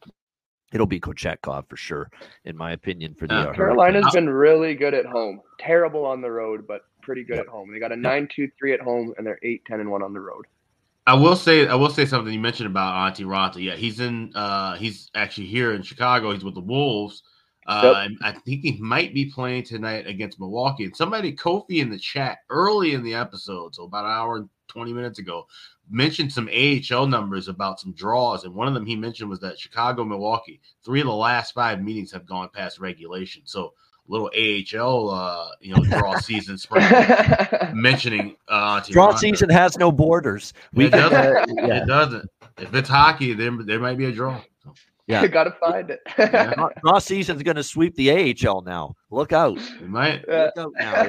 [0.71, 2.09] It'll be Kochetkov for sure,
[2.45, 3.15] in my opinion.
[3.15, 7.23] For the uh, Carolina's been really good at home, terrible on the road, but pretty
[7.23, 7.45] good yep.
[7.45, 7.71] at home.
[7.71, 10.45] They got a nine-two-three at home, and they're 8 10 and one on the road.
[11.07, 13.63] I will say, I will say something you mentioned about Antti Raanta.
[13.63, 14.31] Yeah, he's in.
[14.35, 16.31] Uh, he's actually here in Chicago.
[16.33, 17.23] He's with the Wolves.
[17.69, 18.17] Uh, yep.
[18.23, 20.85] I think he might be playing tonight against Milwaukee.
[20.85, 24.49] And somebody, Kofi, in the chat early in the episode, so about an hour and
[24.69, 25.45] 20 minutes ago,
[25.87, 28.43] mentioned some AHL numbers about some draws.
[28.43, 31.79] And one of them he mentioned was that Chicago, Milwaukee, three of the last five
[31.79, 33.43] meetings have gone past regulation.
[33.45, 33.73] So
[34.07, 36.87] little AHL, uh, you know, draw season spring
[37.73, 40.53] mentioning uh, draw season has no borders.
[40.73, 41.55] We it doesn't.
[41.55, 41.83] yeah.
[41.83, 42.29] It doesn't.
[42.57, 44.41] If it's hockey, then there might be a draw.
[45.09, 45.99] Yeah, you gotta find it.
[46.17, 46.53] yeah.
[46.81, 48.11] Draw season's gonna sweep the
[48.47, 48.95] AHL now.
[49.09, 49.59] Look out!
[49.81, 50.25] We might.
[50.27, 51.03] Look out now.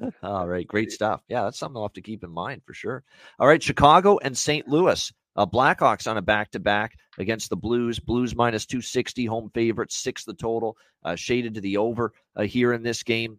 [0.00, 0.10] Yeah.
[0.22, 1.22] All right, great stuff.
[1.28, 3.04] Yeah, that's something I'll have to keep in mind for sure.
[3.38, 4.68] All right, Chicago and St.
[4.68, 5.12] Louis.
[5.36, 8.00] Uh, Blackhawks on a back to back against the Blues.
[8.00, 12.72] Blues minus 260, home favorites, six the total, uh, shaded to the over uh, here
[12.72, 13.38] in this game.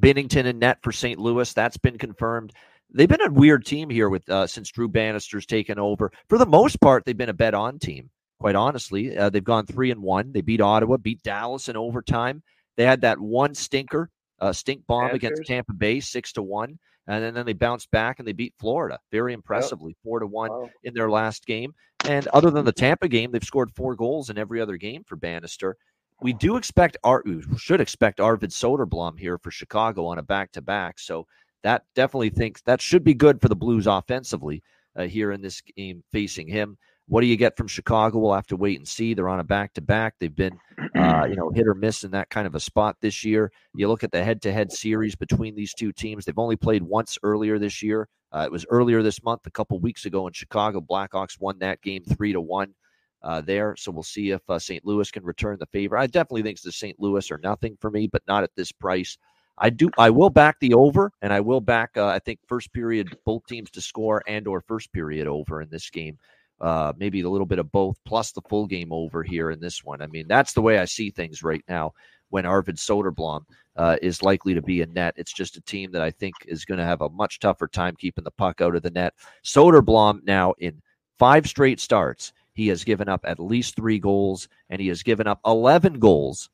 [0.00, 1.20] Binnington and net for St.
[1.20, 1.52] Louis.
[1.52, 2.52] That's been confirmed.
[2.92, 6.10] They've been a weird team here with uh, since Drew Bannister's taken over.
[6.28, 9.16] For the most part, they've been a bet on team quite honestly.
[9.16, 10.32] Uh, they've gone three and one.
[10.32, 12.42] They beat Ottawa, beat Dallas in overtime.
[12.76, 15.16] They had that one stinker, uh, stink bomb Panthers.
[15.16, 18.54] against Tampa Bay, six to one, and then, then they bounced back and they beat
[18.58, 19.98] Florida very impressively, yep.
[20.02, 20.70] four to one wow.
[20.82, 21.74] in their last game.
[22.06, 25.16] And other than the Tampa game, they've scored four goals in every other game for
[25.16, 25.76] Bannister.
[26.20, 30.52] We do expect our we should expect Arvid Soderblom here for Chicago on a back
[30.52, 30.98] to back.
[30.98, 31.26] So
[31.62, 34.62] that definitely thinks that should be good for the Blues offensively
[34.96, 36.76] uh, here in this game facing him.
[37.06, 38.18] What do you get from Chicago?
[38.18, 39.12] We'll have to wait and see.
[39.12, 40.14] They're on a back to back.
[40.18, 40.58] They've been,
[40.96, 43.52] uh, you know, hit or miss in that kind of a spot this year.
[43.74, 46.24] You look at the head to head series between these two teams.
[46.24, 48.08] They've only played once earlier this year.
[48.32, 50.80] Uh, it was earlier this month, a couple weeks ago in Chicago.
[50.80, 52.74] Blackhawks won that game three to one
[53.22, 53.76] uh, there.
[53.76, 54.84] So we'll see if uh, St.
[54.84, 55.98] Louis can return the favor.
[55.98, 56.98] I definitely think the St.
[56.98, 59.18] Louis are nothing for me, but not at this price.
[59.58, 59.90] I do.
[59.98, 61.96] I will back the over, and I will back.
[61.96, 65.68] Uh, I think first period both teams to score and or first period over in
[65.70, 66.18] this game
[66.64, 69.84] uh, maybe a little bit of both, plus the full game over here in this
[69.84, 70.00] one.
[70.00, 71.92] I mean, that's the way I see things right now.
[72.30, 73.42] When Arvid Soderblom
[73.76, 76.64] uh, is likely to be a net, it's just a team that I think is
[76.64, 79.12] going to have a much tougher time keeping the puck out of the net.
[79.44, 80.80] Soderblom now in
[81.18, 85.26] five straight starts, he has given up at least three goals, and he has given
[85.26, 86.48] up 11 goals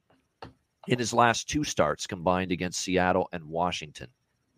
[0.89, 4.09] in his last two starts combined against Seattle and Washington.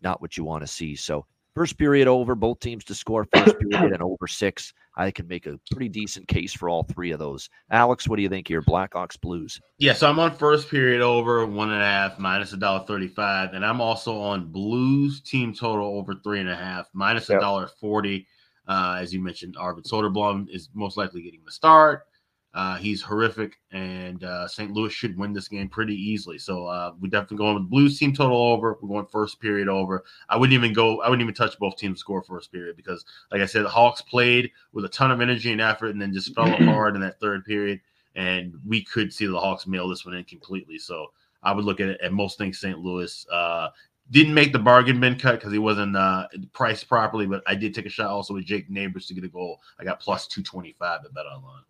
[0.01, 0.95] Not what you want to see.
[0.95, 4.73] So First period over, both teams to score first period and over six.
[4.95, 7.49] I can make a pretty decent case for all three of those.
[7.71, 8.61] Alex, what do you think here?
[8.61, 9.59] Blackhawks Blues.
[9.79, 13.53] Yeah, so I'm on first period over one and a half minus a dollar thirty-five,
[13.53, 17.63] and I'm also on Blues team total over three and a half minus a dollar
[17.63, 17.71] yep.
[17.79, 18.27] forty.
[18.67, 22.03] Uh, as you mentioned, Arvid Soderblom is most likely getting the start.
[22.53, 24.71] Uh, he's horrific, and uh, St.
[24.71, 26.37] Louis should win this game pretty easily.
[26.37, 28.77] So uh, we're definitely going with the Blues team total over.
[28.79, 30.03] We're going first period over.
[30.29, 31.01] I wouldn't even go.
[31.01, 34.01] I wouldn't even touch both teams score first period because, like I said, the Hawks
[34.01, 37.19] played with a ton of energy and effort, and then just fell apart in that
[37.19, 37.81] third period.
[38.15, 40.77] And we could see the Hawks mail this one in completely.
[40.77, 41.07] So
[41.41, 42.77] I would look at it at most things St.
[42.77, 43.25] Louis.
[43.31, 43.69] Uh,
[44.11, 47.73] didn't make the bargain bin cut because he wasn't uh, priced properly, but I did
[47.73, 49.59] take a shot also with Jake Neighbours to get a goal.
[49.79, 51.63] I got plus 225 at Bet Online.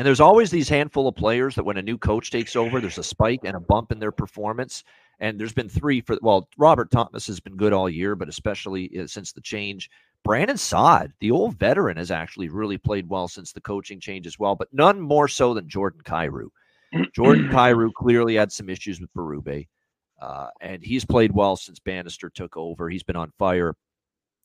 [0.00, 2.96] And there's always these handful of players that when a new coach takes over, there's
[2.96, 4.82] a spike and a bump in their performance.
[5.18, 8.98] And there's been three for, well, Robert Thomas has been good all year, but especially
[8.98, 9.90] uh, since the change.
[10.24, 14.38] Brandon Saad, the old veteran, has actually really played well since the coaching change as
[14.38, 16.48] well, but none more so than Jordan Kyrou.
[17.12, 19.68] Jordan Kyrou clearly had some issues with Berube,
[20.22, 22.88] uh, and he's played well since Bannister took over.
[22.88, 23.74] He's been on fire.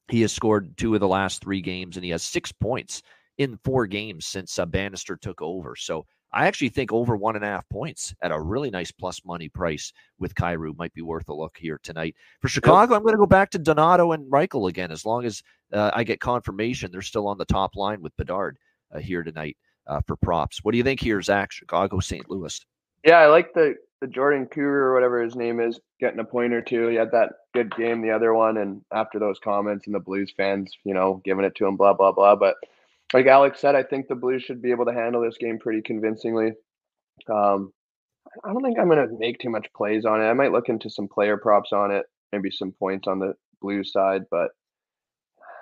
[0.09, 3.01] He has scored two of the last three games, and he has six points
[3.37, 5.75] in four games since uh, Bannister took over.
[5.75, 9.23] So I actually think over one and a half points at a really nice plus
[9.23, 12.15] money price with Kyrou might be worth a look here tonight.
[12.41, 12.97] For Chicago, yep.
[12.97, 15.41] I'm going to go back to Donato and Reichel again, as long as
[15.71, 18.57] uh, I get confirmation they're still on the top line with Bedard
[18.93, 19.57] uh, here tonight
[19.87, 20.63] uh, for props.
[20.63, 21.51] What do you think here, Zach?
[21.51, 22.29] Chicago, St.
[22.29, 22.65] Louis.
[23.05, 26.53] Yeah, I like the the Jordan Kyrou or whatever his name is getting a point
[26.53, 26.87] or two.
[26.87, 30.33] He had that good game, the other one, and after those comments and the Blues
[30.35, 32.35] fans, you know, giving it to him, blah blah blah.
[32.35, 32.55] But
[33.13, 35.81] like Alex said, I think the Blues should be able to handle this game pretty
[35.81, 36.53] convincingly.
[37.29, 37.71] Um,
[38.43, 40.25] I don't think I'm going to make too much plays on it.
[40.25, 43.91] I might look into some player props on it, maybe some points on the Blues
[43.91, 44.49] side, but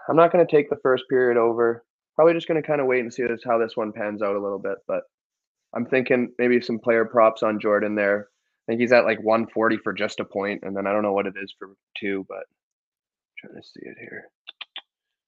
[0.10, 1.84] I'm not going to take the first period over.
[2.16, 4.42] Probably just going to kind of wait and see how this one pans out a
[4.42, 4.78] little bit.
[4.88, 5.04] But
[5.74, 8.28] I'm thinking maybe some player props on Jordan there.
[8.68, 11.14] I think he's at like 140 for just a point, and then I don't know
[11.14, 14.30] what it is for two, but I'm trying to see it here.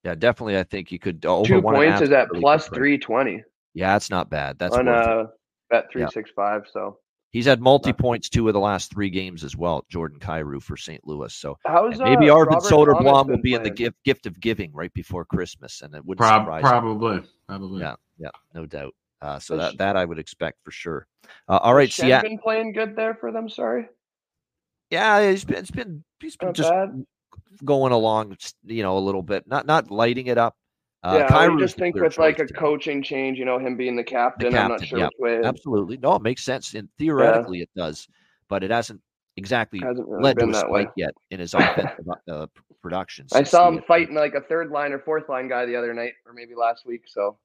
[0.06, 0.60] Yeah, definitely.
[0.60, 3.44] I think you could over two points is at plus three twenty.
[3.74, 4.60] Yeah, that's not bad.
[4.60, 5.26] That's on uh,
[5.72, 6.68] bet three six five.
[6.72, 7.00] So
[7.32, 9.84] he's had multi points two of the last three games as well.
[9.90, 11.02] Jordan Kyrou for St.
[11.08, 11.34] Louis.
[11.34, 13.56] So How's, maybe uh, Arvid Soderblom will be playing?
[13.56, 16.62] in the gift gift of giving right before Christmas, and it wouldn't Prob- surprise.
[16.62, 17.28] Probably, me.
[17.48, 17.82] probably.
[17.82, 18.94] Yeah, yeah, no doubt.
[19.24, 21.08] Uh, so that that I would expect for sure.
[21.50, 23.50] Uh, all right, Schenn been playing good there for them.
[23.50, 23.88] Sorry.
[24.92, 27.06] Yeah, he's been, it's been he's been Not just bad
[27.64, 30.56] going along, you know, a little bit, not not lighting it up.
[31.04, 34.04] Uh, yeah, I just think with like a coaching change, you know, him being the
[34.04, 35.48] captain, the captain I'm not sure yeah, which way.
[35.48, 37.64] Absolutely, no, it makes sense, and theoretically yeah.
[37.64, 38.08] it does,
[38.50, 39.02] but it hasn't
[39.38, 40.88] exactly hasn't really led to a spike way.
[40.96, 42.48] yet in his offensive uh,
[42.82, 43.28] production.
[43.34, 46.14] I saw him fighting like a third line or fourth line guy the other night,
[46.26, 47.04] or maybe last week.
[47.06, 47.38] So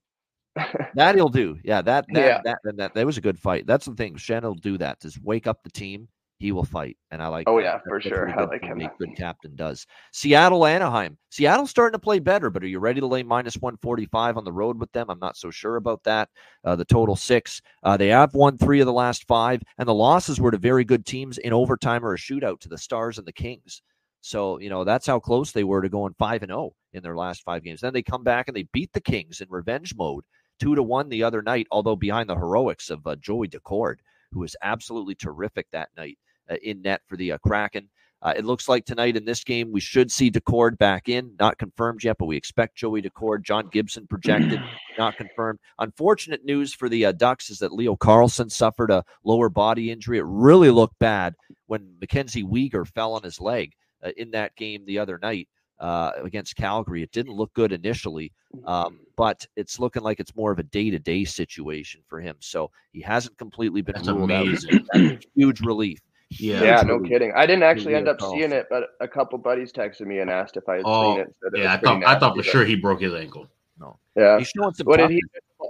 [0.95, 1.59] that he'll do.
[1.63, 2.41] Yeah, that that, yeah.
[2.45, 3.67] that that that that was a good fight.
[3.67, 4.17] That's the thing.
[4.17, 5.01] Shannon will do that.
[5.01, 6.09] Just wake up the team
[6.41, 6.97] he will fight.
[7.11, 7.49] And I like.
[7.49, 7.63] Oh that.
[7.63, 8.31] yeah, for sure.
[8.31, 8.83] I like him.
[8.99, 9.87] Good captain does.
[10.11, 11.19] Seattle, Anaheim.
[11.31, 14.37] Seattle's starting to play better, but are you ready to lay minus one forty five
[14.37, 15.11] on the road with them?
[15.11, 16.31] I'm not so sure about that.
[16.65, 17.61] Uh, the total six.
[17.83, 20.83] Uh, they have won three of the last five, and the losses were to very
[20.83, 23.83] good teams in overtime or a shootout to the Stars and the Kings.
[24.23, 27.03] So you know that's how close they were to going five and zero oh in
[27.03, 27.83] their last five games.
[27.83, 30.25] Then they come back and they beat the Kings in revenge mode,
[30.59, 31.67] two to one the other night.
[31.71, 33.97] Although behind the heroics of uh, Joey Daccord,
[34.33, 36.19] who was absolutely terrific that night.
[36.51, 37.89] Uh, in net for the uh, Kraken.
[38.23, 41.59] Uh, it looks like tonight in this game we should see Daccord back in, not
[41.59, 43.45] confirmed yet, but we expect Joey Daccord.
[43.45, 44.61] John Gibson projected,
[44.99, 45.61] not confirmed.
[45.79, 50.19] Unfortunate news for the uh, Ducks is that Leo Carlsson suffered a lower body injury.
[50.19, 51.35] It really looked bad
[51.67, 53.73] when Mackenzie Weegar fell on his leg
[54.05, 55.49] uh, in that game the other night
[55.79, 57.03] uh, against Calgary.
[57.03, 58.33] It didn't look good initially,
[58.67, 62.37] um, but it's looking like it's more of a day to day situation for him.
[62.41, 64.85] So he hasn't completely been That's ruled amazing.
[64.95, 65.25] out.
[65.35, 66.01] huge relief.
[66.39, 67.33] Yeah, yeah, no kidding.
[67.35, 70.57] I didn't actually end up seeing it, but a couple buddies texted me and asked
[70.57, 71.35] if I had oh, seen it.
[71.55, 73.49] yeah, I thought I thought for sure he broke his ankle.
[73.81, 73.99] No.
[74.15, 74.39] Yeah.
[74.39, 74.87] He's showing some.
[74.87, 75.23] What did he?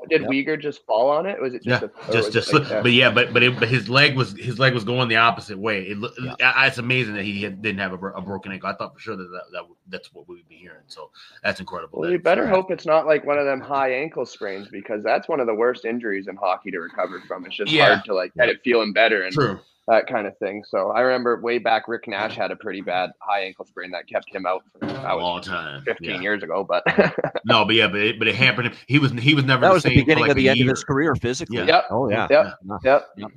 [0.08, 0.30] Did yep.
[0.30, 1.40] Weegar just fall on it?
[1.40, 1.82] Was it just?
[1.82, 2.52] Yeah, a, just just.
[2.52, 2.82] Like, yeah.
[2.82, 5.58] But yeah, but but, it, but his leg was his leg was going the opposite
[5.58, 5.82] way.
[5.82, 5.98] It,
[6.38, 6.66] yeah.
[6.66, 8.68] it's amazing that he had, didn't have a, a, broken ankle.
[8.68, 10.82] I thought for sure that, that, that that's what we would be hearing.
[10.86, 11.10] So
[11.42, 12.00] that's incredible.
[12.00, 15.28] Well, you better hope it's not like one of them high ankle sprains because that's
[15.28, 17.46] one of the worst injuries in hockey to recover from.
[17.46, 17.94] It's just yeah.
[17.94, 19.22] hard to like get it feeling better.
[19.22, 20.62] And True that kind of thing.
[20.66, 24.06] So I remember way back, Rick Nash had a pretty bad high ankle sprain that
[24.08, 26.20] kept him out for a long time, fifteen yeah.
[26.20, 26.64] years ago.
[26.68, 26.84] But
[27.44, 28.72] no, but yeah, but it, but it hampered him.
[28.86, 29.62] He was he was never.
[29.62, 30.68] That the was the beginning like of the end year.
[30.68, 31.58] of his career physically.
[31.58, 31.66] Yeah.
[31.66, 31.84] Yep.
[31.90, 32.26] Oh yeah.
[32.30, 32.54] Yep.
[32.84, 33.06] Yep.
[33.16, 33.30] yep.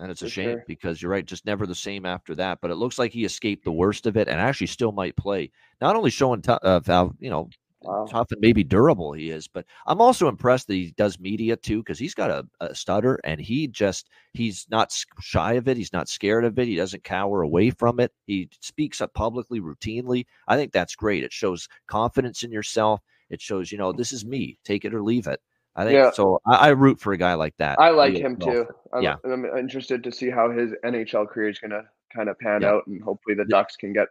[0.00, 0.64] And it's a shame sure.
[0.66, 2.58] because you're right, just never the same after that.
[2.60, 5.52] But it looks like he escaped the worst of it and actually still might play.
[5.80, 7.48] Not only showing t- uh, how you know
[7.84, 8.06] wow.
[8.08, 9.48] tough and maybe durable he is.
[9.48, 13.18] But I'm also impressed that he does media too, because he's got a, a, stutter
[13.24, 15.76] and he just he's not shy of it.
[15.76, 16.68] He's not scared of it.
[16.68, 18.12] He doesn't cower away from it.
[18.26, 20.26] He speaks up publicly routinely.
[20.48, 21.24] I think that's great.
[21.24, 23.00] It shows confidence in yourself.
[23.30, 24.58] It shows, you know, this is me.
[24.64, 25.40] Take it or leave it.
[25.76, 26.10] I think yeah.
[26.12, 26.40] so.
[26.46, 27.80] I, I, root for a guy like that.
[27.80, 28.66] I like him too.
[28.92, 29.16] I'm, yeah.
[29.24, 31.82] I'm interested to see how his NHL career is going to
[32.14, 32.70] kind of pan yeah.
[32.70, 34.06] out, and hopefully the Ducks can get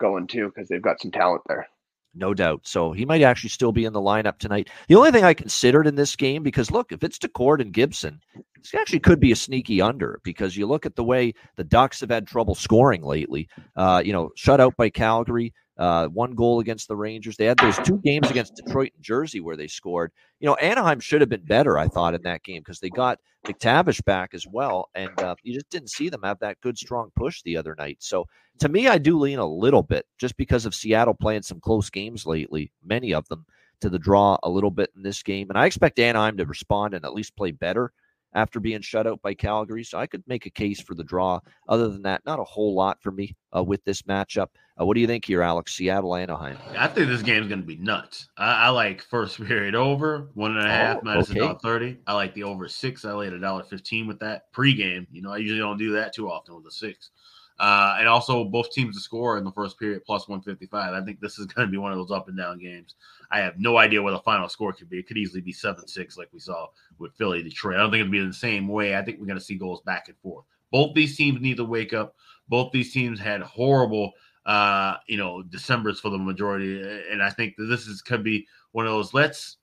[0.00, 1.68] going too because they've got some talent there.
[2.14, 2.62] No doubt.
[2.64, 4.70] So he might actually still be in the lineup tonight.
[4.88, 8.20] The only thing I considered in this game, because look, if it's Daccord and Gibson,
[8.56, 12.00] this actually could be a sneaky under because you look at the way the Ducks
[12.00, 13.48] have had trouble scoring lately.
[13.76, 17.36] Uh, you know, shut out by Calgary, uh, one goal against the Rangers.
[17.36, 20.10] They had those two games against Detroit and Jersey where they scored.
[20.40, 23.18] You know, Anaheim should have been better, I thought, in that game because they got
[23.48, 27.10] McTavish back as well, and uh, you just didn't see them have that good, strong
[27.16, 27.96] push the other night.
[28.00, 28.26] So
[28.60, 31.90] to me, I do lean a little bit just because of Seattle playing some close
[31.90, 33.46] games lately, many of them
[33.80, 36.94] to the draw a little bit in this game, and I expect Anaheim to respond
[36.94, 37.92] and at least play better
[38.34, 39.84] after being shut out by Calgary.
[39.84, 41.40] So I could make a case for the draw.
[41.68, 44.48] Other than that, not a whole lot for me uh, with this matchup.
[44.80, 45.74] Uh, what do you think here, Alex?
[45.74, 46.56] Seattle, Anaheim.
[46.76, 48.28] I think this game's going to be nuts.
[48.36, 51.40] I, I, like first period over one and a half oh, minus okay.
[51.40, 51.98] a dollar thirty.
[52.06, 53.04] I like the over six.
[53.04, 55.06] I laid a dollar fifteen with that pregame.
[55.10, 57.10] You know, I usually don't do that too often with a six.
[57.58, 60.94] Uh, and also both teams to score in the first period plus 155.
[60.94, 62.94] I think this is going to be one of those up and down games.
[63.30, 64.98] I have no idea what the final score could be.
[64.98, 66.68] It could easily be 7 6, like we saw
[66.98, 67.76] with Philly Detroit.
[67.76, 68.96] I don't think it'll be the same way.
[68.96, 70.44] I think we're going to see goals back and forth.
[70.70, 72.14] Both these teams need to wake up.
[72.48, 74.12] Both these teams had horrible,
[74.46, 76.80] uh, you know, December's for the majority.
[77.10, 79.56] And I think that this is could be one of those let's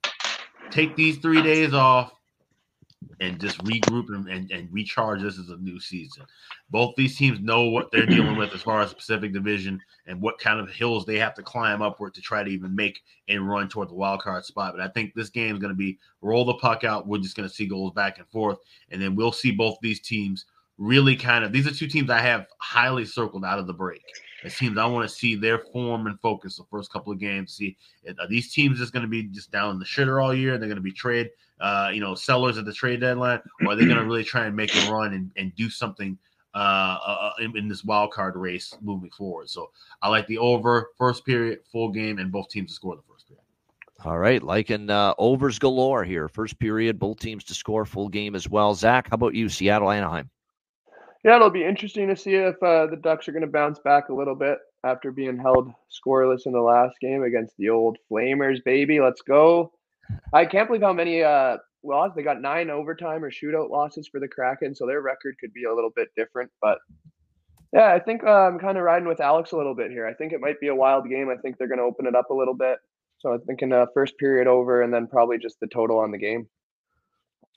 [0.72, 2.11] take these three days off
[3.19, 6.23] and just regroup and, and, and, recharge this as a new season.
[6.69, 10.40] Both these teams know what they're dealing with as far as Pacific Division and what
[10.40, 13.69] kind of hills they have to climb upward to try to even make a run
[13.69, 14.73] toward the wild card spot.
[14.76, 17.07] But I think this game is going to be roll the puck out.
[17.07, 18.57] We're just going to see goals back and forth,
[18.90, 20.45] and then we'll see both these teams
[20.77, 21.52] really kind of.
[21.52, 24.03] These are two teams I have highly circled out of the break.
[24.45, 27.53] It seems I want to see their form and focus the first couple of games.
[27.53, 27.76] See,
[28.07, 30.57] are these teams just going to be just down the shitter all year?
[30.57, 33.76] They're going to be trade uh, you know, sellers at the trade deadline, or are
[33.76, 36.17] they going to really try and make a run and, and do something
[36.53, 36.57] uh,
[37.05, 39.49] uh, uh, in, in, this wild card race moving forward?
[39.49, 43.01] So I like the over first period, full game, and both teams to score the
[43.09, 43.41] first period.
[44.03, 46.27] All right, liking uh, overs galore here.
[46.27, 48.76] First period, both teams to score full game as well.
[48.76, 50.30] Zach, how about you, Seattle, Anaheim?
[51.26, 54.10] Yeah, it'll be interesting to see if uh, the Ducks are going to bounce back
[54.10, 58.64] a little bit after being held scoreless in the last game against the old Flamers,
[58.64, 58.99] baby.
[58.99, 59.72] Let's go.
[60.34, 64.19] I can't believe how many uh well they got nine overtime or shootout losses for
[64.19, 66.52] the Kraken, so their record could be a little bit different.
[66.61, 66.77] But
[67.73, 70.06] yeah, I think uh, I'm kind of riding with Alex a little bit here.
[70.06, 71.30] I think it might be a wild game.
[71.30, 72.77] I think they're going to open it up a little bit.
[73.18, 76.19] So I'm thinking uh, first period over, and then probably just the total on the
[76.19, 76.47] game.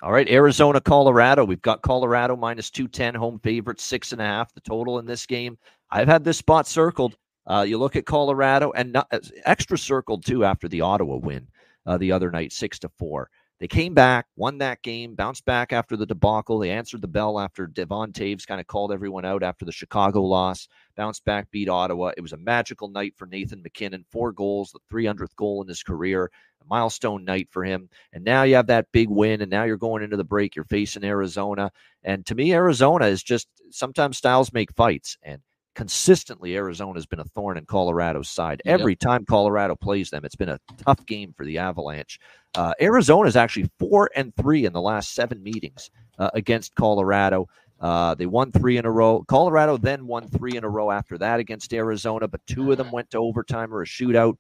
[0.01, 1.45] All right, Arizona, Colorado.
[1.45, 4.55] We've got Colorado minus 210, home favorite, six and a half.
[4.55, 5.59] The total in this game.
[5.91, 7.17] I've had this spot circled.
[7.47, 9.13] Uh, you look at Colorado and not,
[9.45, 11.49] extra circled too after the Ottawa win
[11.87, 13.29] uh, the other night, six to four.
[13.61, 16.61] They came back, won that game, bounced back after the debacle.
[16.61, 20.23] They answered the bell after Devon Toews kind of called everyone out after the Chicago
[20.23, 20.69] loss.
[20.97, 22.13] Bounced back, beat Ottawa.
[22.17, 24.05] It was a magical night for Nathan MacKinnon.
[24.11, 26.31] Four goals, the 300th goal in his career,
[26.63, 27.89] a milestone night for him.
[28.13, 30.55] And now you have that big win, and now you're going into the break.
[30.55, 31.73] You're facing Arizona.
[32.05, 35.17] And to me, Arizona is just sometimes styles make fights.
[35.23, 35.43] And
[35.79, 38.61] consistently Arizona has been a thorn in Colorado's side.
[38.65, 38.81] Yep.
[38.81, 42.19] Every time Colorado plays them, it's been a tough game for the Avalanche.
[42.57, 45.89] Uh, Arizona is actually four and three in the last seven meetings
[46.19, 47.49] uh, against Colorado.
[47.81, 49.23] Uh, they won three in a row.
[49.29, 52.91] Colorado then won three in a row after that against Arizona, but two of them
[52.91, 54.37] went to overtime or a shootout.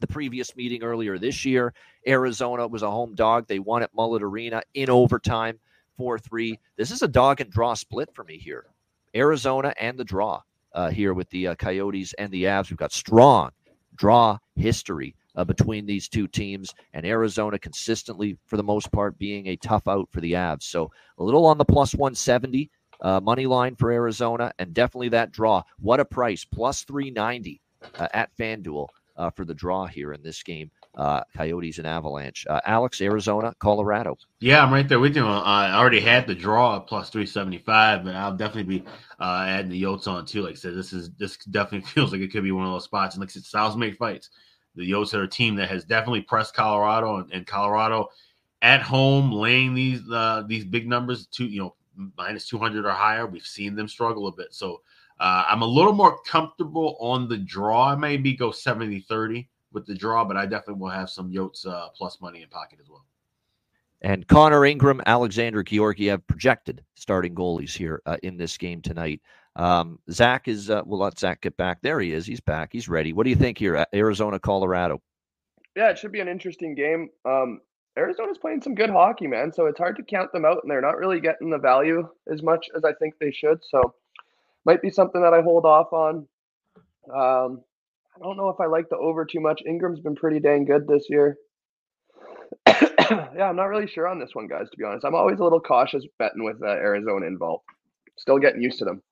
[0.00, 1.74] The previous meeting earlier this year,
[2.08, 3.46] Arizona was a home dog.
[3.46, 5.60] They won at Mullet Arena in overtime,
[5.96, 6.58] 4 3.
[6.76, 8.66] This is a dog and draw split for me here.
[9.14, 10.42] Arizona and the draw
[10.76, 12.70] uh, here with the uh, Coyotes and the Avs.
[12.70, 13.50] We've got strong
[13.96, 19.48] draw history uh, between these two teams, and Arizona consistently, for the most part, being
[19.48, 20.62] a tough out for the Avs.
[20.62, 22.70] So a little on the plus 170
[23.00, 25.62] uh, money line for Arizona, and definitely that draw.
[25.78, 26.44] What a price!
[26.44, 27.60] Plus 390
[27.98, 32.46] uh, at FanDuel uh, for the draw here in this game uh, Coyotes and Avalanche.
[32.48, 34.16] Uh, Alex, Arizona, Colorado.
[34.40, 35.26] Yeah, I'm right there with you.
[35.26, 38.84] I already had the draw at plus 375, but I'll definitely be
[39.20, 40.42] uh, adding the Yotes on too.
[40.42, 42.84] Like I said, this is this definitely feels like it could be one of those
[42.84, 43.14] spots.
[43.14, 44.30] And like I said, styles make fights.
[44.74, 48.08] The Yotes are a team that has definitely pressed Colorado, and, and Colorado
[48.62, 51.74] at home laying these uh, these big numbers to you know
[52.16, 53.26] minus 200 or higher.
[53.26, 54.80] We've seen them struggle a bit, so
[55.20, 57.96] uh, I'm a little more comfortable on the draw.
[57.96, 61.90] Maybe go 70 30 with the draw, but I definitely will have some Yotes uh,
[61.90, 63.04] plus money in pocket as well.
[64.00, 69.20] And Connor Ingram, Alexander Georgiev projected starting goalies here uh, in this game tonight.
[69.54, 71.82] Um, Zach is, uh, we'll let Zach get back.
[71.82, 72.24] There he is.
[72.26, 72.70] He's back.
[72.72, 73.12] He's ready.
[73.12, 73.86] What do you think here?
[73.94, 75.02] Arizona, Colorado.
[75.76, 77.10] Yeah, it should be an interesting game.
[77.26, 77.60] Um,
[77.98, 79.52] Arizona's playing some good hockey, man.
[79.52, 82.42] So it's hard to count them out, and they're not really getting the value as
[82.42, 83.62] much as I think they should.
[83.62, 83.94] So
[84.64, 86.26] might be something that I hold off on.
[87.14, 87.62] Um,
[88.16, 89.62] I don't know if I like the over too much.
[89.66, 91.36] Ingram's been pretty dang good this year.
[92.66, 94.70] yeah, I'm not really sure on this one, guys.
[94.70, 97.64] To be honest, I'm always a little cautious betting with uh, Arizona involved.
[98.16, 99.02] Still getting used to them.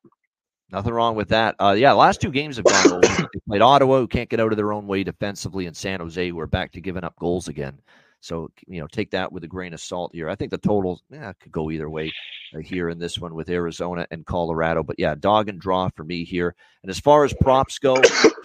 [0.70, 1.54] Nothing wrong with that.
[1.60, 3.00] Uh, yeah, last two games have gone over.
[3.00, 6.28] they played Ottawa, who can't get out of their own way defensively, and San Jose,
[6.28, 7.78] who are back to giving up goals again.
[8.24, 10.30] So you know, take that with a grain of salt here.
[10.30, 12.10] I think the total yeah, could go either way
[12.54, 14.82] uh, here in this one with Arizona and Colorado.
[14.82, 16.54] But yeah, dog and draw for me here.
[16.82, 17.96] And as far as props go,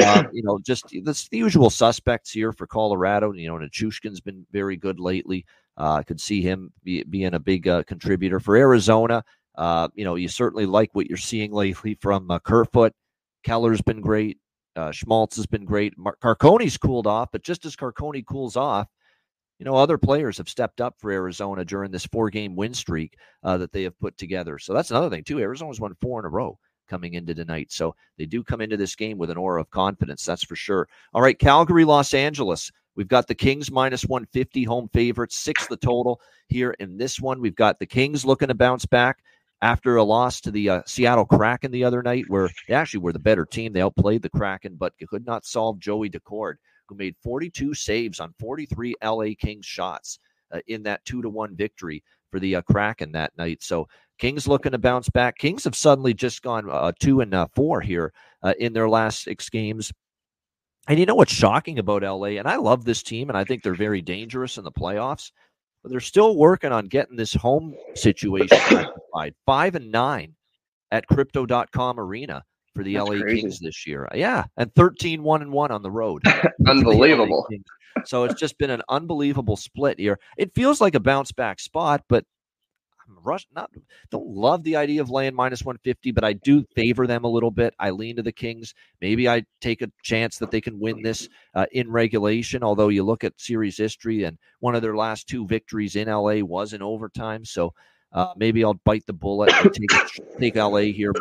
[0.06, 3.32] um, you know, just the usual suspects here for Colorado.
[3.32, 5.46] You know, Nichushkin's been very good lately.
[5.78, 9.24] Uh, I could see him be, being a big uh, contributor for Arizona.
[9.56, 12.92] Uh, you know, you certainly like what you're seeing lately from uh, Kerfoot.
[13.44, 14.40] Keller's been great.
[14.76, 15.98] Uh, Schmaltz has been great.
[15.98, 18.90] Mar- cooled off, but just as Carcone cools off,
[19.60, 23.18] you know, other players have stepped up for Arizona during this four game win streak
[23.44, 24.58] uh, that they have put together.
[24.58, 25.40] So that's another thing, too.
[25.40, 26.58] Arizona's won four in a row
[26.88, 27.72] coming into tonight.
[27.72, 30.88] So they do come into this game with an aura of confidence, that's for sure.
[31.14, 32.72] All right, Calgary, Los Angeles.
[32.96, 37.40] We've got the Kings minus 150 home favorites, six the total here in this one.
[37.40, 39.20] We've got the Kings looking to bounce back
[39.62, 43.14] after a loss to the uh, Seattle Kraken the other night, where they actually were
[43.14, 43.72] the better team.
[43.74, 46.56] They outplayed the Kraken, but could not solve Joey Daccord
[46.90, 50.20] who made 42 saves on 43 LA Kings shots
[50.52, 53.64] uh, in that two to one victory for the uh, Kraken that night.
[53.64, 53.88] So
[54.18, 55.38] Kings looking to bounce back.
[55.38, 58.12] Kings have suddenly just gone uh, two and uh, four here
[58.44, 59.92] uh, in their last six games.
[60.88, 62.38] And you know what's shocking about LA?
[62.40, 65.32] And I love this team, and I think they're very dangerous in the playoffs.
[65.84, 68.58] But they're still working on getting this home situation.
[69.46, 70.36] Five and nine
[70.92, 72.44] at Crypto.com Arena
[72.80, 73.42] for the That's LA crazy.
[73.42, 74.08] Kings this year.
[74.14, 76.24] Yeah, and 13 1 and 1 on the road.
[76.68, 77.46] unbelievable.
[77.50, 77.60] The
[78.06, 80.18] so it's just been an unbelievable split here.
[80.38, 82.24] It feels like a bounce back spot, but
[83.06, 83.70] I'm rush not
[84.12, 87.52] don't love the idea of laying minus 150, but I do favor them a little
[87.52, 87.74] bit.
[87.80, 88.74] I lean to the Kings.
[89.02, 93.04] Maybe I take a chance that they can win this uh, in regulation, although you
[93.04, 96.82] look at series history and one of their last two victories in LA was in
[96.82, 97.44] overtime.
[97.44, 97.74] So
[98.12, 99.90] uh, maybe I'll bite the bullet and take
[100.40, 101.14] take LA here.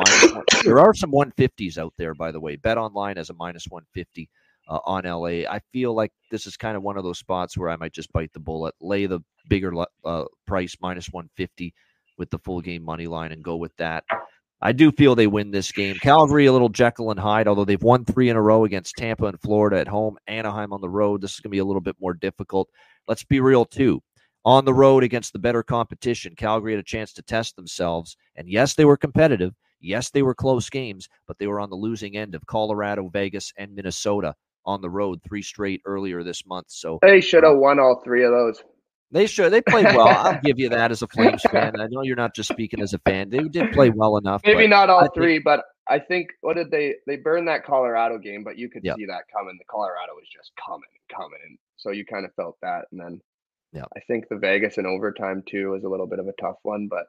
[0.65, 2.57] There are some 150s out there, by the way.
[2.57, 4.29] Bet online as a minus 150
[4.69, 5.51] uh, on LA.
[5.51, 8.13] I feel like this is kind of one of those spots where I might just
[8.13, 9.73] bite the bullet, lay the bigger
[10.05, 11.75] uh, price minus 150
[12.17, 14.05] with the full game money line, and go with that.
[14.61, 15.95] I do feel they win this game.
[15.97, 19.27] Calgary, a little Jekyll and Hyde, although they've won three in a row against Tampa
[19.27, 21.21] and Florida at home, Anaheim on the road.
[21.21, 22.69] This is going to be a little bit more difficult.
[23.07, 24.03] Let's be real, too
[24.49, 26.35] on the road against the better competition.
[26.35, 28.17] Calgary had a chance to test themselves.
[28.35, 29.55] And yes, they were competitive.
[29.79, 33.53] Yes, they were close games, but they were on the losing end of Colorado, Vegas,
[33.59, 34.35] and Minnesota
[34.65, 36.69] on the road three straight earlier this month.
[36.71, 38.63] So they should uh, have won all three of those.
[39.11, 39.53] They should.
[39.53, 40.09] They played well.
[40.27, 41.79] I'll give you that as a Flames fan.
[41.79, 43.29] I know you're not just speaking as a fan.
[43.29, 44.41] They did play well enough.
[44.47, 48.17] Maybe not all three, think, but I think what did they they burned that Colorado
[48.17, 48.97] game, but you could yep.
[48.97, 49.59] see that coming.
[49.59, 52.87] The Colorado was just coming and coming, and so you kind of felt that.
[52.93, 53.21] And then
[53.73, 53.85] yeah.
[53.97, 56.89] I think the Vegas in overtime too is a little bit of a tough one,
[56.89, 57.07] but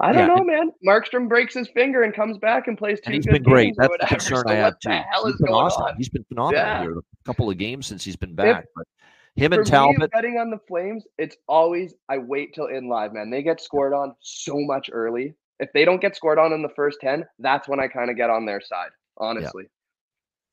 [0.00, 0.70] I don't yeah, know, man.
[0.86, 3.06] Markstrom breaks his finger and comes back and plays two.
[3.06, 3.74] And he's been great.
[3.76, 4.90] That's the concern so I have too.
[4.90, 5.82] He's been awesome.
[5.82, 5.96] On?
[5.96, 6.82] He's been phenomenal yeah.
[6.82, 6.98] here.
[6.98, 8.64] A couple of games since he's been back.
[8.64, 8.86] If, but
[9.34, 10.00] him and Talbot.
[10.00, 13.30] Me, betting on the Flames, it's always I wait till in live, man.
[13.30, 15.34] They get scored on so much early.
[15.58, 18.16] If they don't get scored on in the first ten, that's when I kind of
[18.16, 18.90] get on their side.
[19.16, 19.64] Honestly.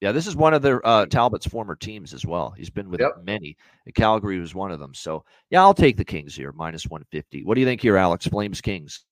[0.01, 0.09] Yeah.
[0.09, 2.51] Yeah, this is one of their uh, Talbot's former teams as well.
[2.51, 3.23] He's been with yep.
[3.23, 3.57] many.
[3.95, 4.93] Calgary was one of them.
[4.93, 7.43] So yeah, I'll take the Kings here, minus one fifty.
[7.43, 8.27] What do you think here, Alex?
[8.27, 9.05] Flames Kings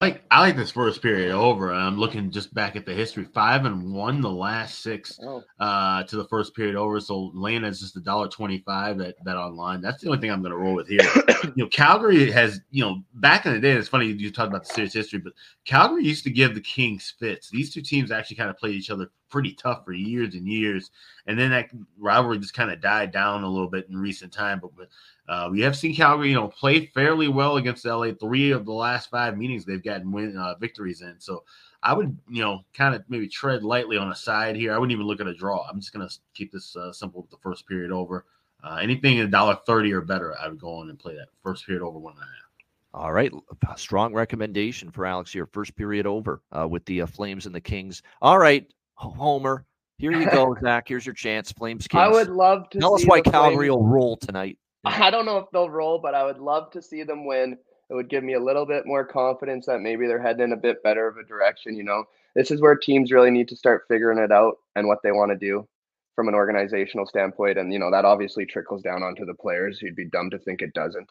[0.00, 1.72] like I like this first period over.
[1.72, 3.24] I'm looking just back at the history.
[3.24, 5.42] Five and one the last six oh.
[5.58, 7.00] uh, to the first period over.
[7.00, 9.80] So Lana is just a dollar twenty five at bet online.
[9.80, 11.00] That's the only thing I'm going to roll with here.
[11.44, 13.72] you know, Calgary has you know back in the day.
[13.72, 15.32] It's funny you talk about the series history, but
[15.64, 17.48] Calgary used to give the Kings fits.
[17.48, 20.90] These two teams actually kind of played each other pretty tough for years and years,
[21.26, 24.60] and then that rivalry just kind of died down a little bit in recent time.
[24.60, 24.88] But,
[25.28, 28.12] uh, we have seen Calgary, you know, play fairly well against LA.
[28.12, 31.16] Three of the last five meetings they've gotten win uh, victories in.
[31.18, 31.44] So
[31.82, 34.72] I would, you know, kind of maybe tread lightly on a side here.
[34.72, 35.66] I wouldn't even look at a draw.
[35.68, 38.24] I'm just gonna keep this uh, simple with the first period over.
[38.64, 41.66] Uh, anything a dollar thirty or better, I would go on and play that first
[41.66, 42.46] period over one and a half.
[42.94, 43.30] All right,
[43.76, 45.46] strong recommendation for Alex here.
[45.46, 48.02] First period over uh, with the uh, Flames and the Kings.
[48.22, 48.66] All right,
[48.96, 49.64] Homer,
[49.98, 50.88] Here you go, Zach.
[50.88, 51.52] Here's your chance.
[51.52, 52.00] Flames Kings.
[52.00, 53.70] I would love to tell us why Calgary Flames.
[53.70, 54.58] will roll tonight.
[54.84, 57.58] I don't know if they'll roll, but I would love to see them win.
[57.88, 60.56] It would give me a little bit more confidence that maybe they're heading in a
[60.56, 61.76] bit better of a direction.
[61.76, 62.04] You know,
[62.34, 65.30] this is where teams really need to start figuring it out and what they want
[65.30, 65.66] to do
[66.14, 67.58] from an organizational standpoint.
[67.58, 69.80] And, you know, that obviously trickles down onto the players.
[69.80, 71.08] You'd be dumb to think it doesn't.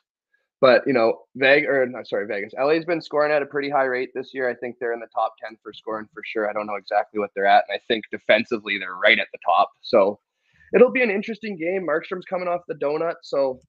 [0.62, 4.12] But, you know, Vegas, or sorry, Vegas, LA's been scoring at a pretty high rate
[4.16, 4.50] this year.
[4.50, 6.50] I think they're in the top 10 for scoring for sure.
[6.50, 7.66] I don't know exactly what they're at.
[7.68, 9.72] And I think defensively, they're right at the top.
[9.82, 10.20] So
[10.74, 11.86] it'll be an interesting game.
[11.86, 13.16] Markstrom's coming off the donut.
[13.22, 13.60] So,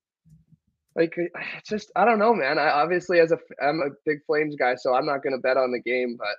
[0.94, 1.14] like,
[1.58, 2.58] it's just, I don't know, man.
[2.58, 5.56] I obviously, as a, I'm a big Flames guy, so I'm not going to bet
[5.56, 6.36] on the game, but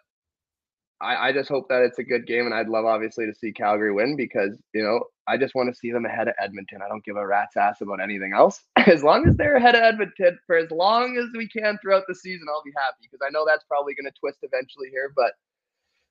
[0.99, 3.51] I, I just hope that it's a good game, and I'd love obviously to see
[3.51, 6.81] Calgary win because you know I just want to see them ahead of Edmonton.
[6.83, 8.63] I don't give a rat's ass about anything else.
[8.87, 12.15] As long as they're ahead of Edmonton for as long as we can throughout the
[12.15, 15.11] season, I'll be happy because I know that's probably going to twist eventually here.
[15.15, 15.33] But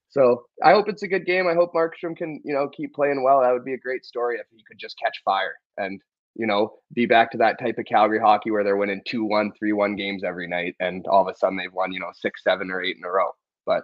[0.08, 1.48] so I hope it's a good game.
[1.48, 3.40] I hope Markstrom can you know keep playing well.
[3.40, 6.00] That would be a great story if he could just catch fire and
[6.34, 9.50] you know be back to that type of Calgary hockey where they're winning two one,
[9.58, 12.44] three one games every night, and all of a sudden they've won you know six,
[12.44, 13.30] seven, or eight in a row.
[13.64, 13.82] But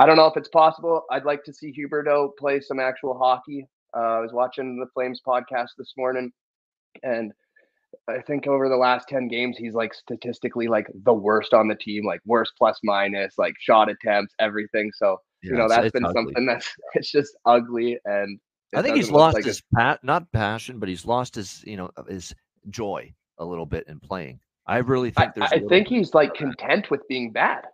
[0.00, 1.04] I don't know if it's possible.
[1.10, 3.66] I'd like to see Huberdeau play some actual hockey.
[3.94, 6.32] Uh, I was watching the Flames podcast this morning,
[7.02, 7.32] and
[8.08, 11.74] I think over the last 10 games, he's like statistically like the worst on the
[11.74, 14.90] team, like worst plus minus, like shot attempts, everything.
[14.96, 16.22] So, yeah, you know, that's been ugly.
[16.22, 17.98] something that's it's just ugly.
[18.06, 18.40] And
[18.74, 21.90] I think he's lost like his pat, not passion, but he's lost his, you know,
[22.08, 22.34] his
[22.70, 24.40] joy a little bit in playing.
[24.66, 25.52] I really think there's.
[25.52, 27.66] I, I think he's like content with being bad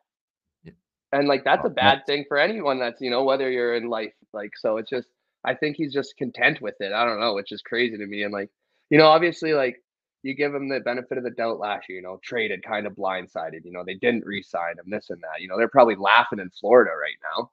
[1.18, 4.12] and like that's a bad thing for anyone that's you know whether you're in life
[4.32, 5.08] like so it's just
[5.44, 8.22] i think he's just content with it i don't know which is crazy to me
[8.22, 8.50] and like
[8.90, 9.82] you know obviously like
[10.22, 12.94] you give him the benefit of the doubt last year you know traded kind of
[12.94, 16.38] blindsided you know they didn't re-sign him this and that you know they're probably laughing
[16.38, 17.50] in florida right now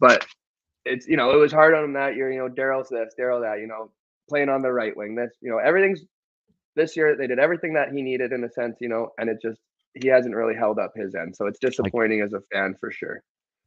[0.00, 0.26] but
[0.84, 3.40] it's you know it was hard on him that year you know daryl's this daryl
[3.40, 3.90] that you know
[4.28, 6.02] playing on the right wing this you know everything's
[6.74, 9.38] this year they did everything that he needed in a sense you know and it
[9.40, 9.60] just
[10.00, 11.34] he hasn't really held up his end.
[11.34, 13.22] So it's disappointing like, as a fan for sure.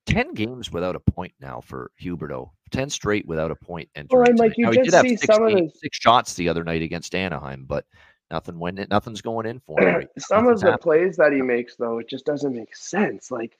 [0.05, 2.49] 10 games without a point now for Huberdeau.
[2.71, 4.35] 10 straight without a point entering.
[4.35, 5.79] Well, like you now, just see some games, of the...
[5.79, 7.85] six shots the other night against Anaheim, but
[8.31, 9.93] nothing went nothing's going in for him.
[9.95, 10.07] Right?
[10.17, 13.31] some nothing's of the plays that he makes though, it just doesn't make sense.
[13.31, 13.57] Like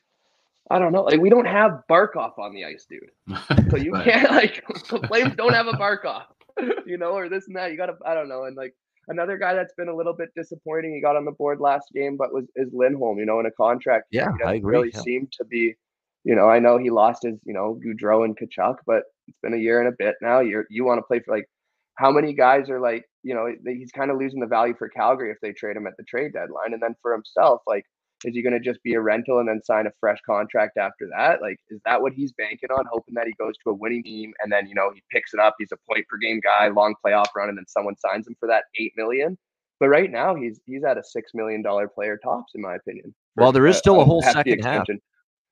[0.71, 1.03] I don't know.
[1.03, 3.11] Like we don't have Barkov on the ice, dude.
[3.71, 6.25] So you can't like the Flames don't have a Barkov,
[6.85, 7.71] you know, or this and that.
[7.71, 8.45] You gotta I don't know.
[8.45, 8.75] And like
[9.09, 10.93] Another guy that's been a little bit disappointing.
[10.93, 13.19] He got on the board last game, but was is Lindholm.
[13.19, 14.05] You know, in a contract.
[14.11, 14.71] Yeah, I agree.
[14.71, 15.01] Really yeah.
[15.01, 15.75] seemed to be.
[16.25, 19.53] You know, I know he lost his, you know, Gaudreau and Tkachuk, but it's been
[19.53, 20.41] a year and a bit now.
[20.41, 21.45] You're you want to play for like
[21.95, 25.31] how many guys are like, you know, he's kind of losing the value for Calgary
[25.31, 27.85] if they trade him at the trade deadline, and then for himself, like
[28.25, 31.07] is he going to just be a rental and then sign a fresh contract after
[31.15, 31.41] that?
[31.41, 34.33] Like, is that what he's banking on, hoping that he goes to a winning team
[34.43, 35.55] and then, you know, he picks it up.
[35.57, 38.47] He's a point per game guy, long playoff run, and then someone signs him for
[38.47, 39.37] that eight million.
[39.79, 43.15] But right now, he's he's at a six million dollar player tops, in my opinion.
[43.37, 44.85] Well, there is still a, a whole second half.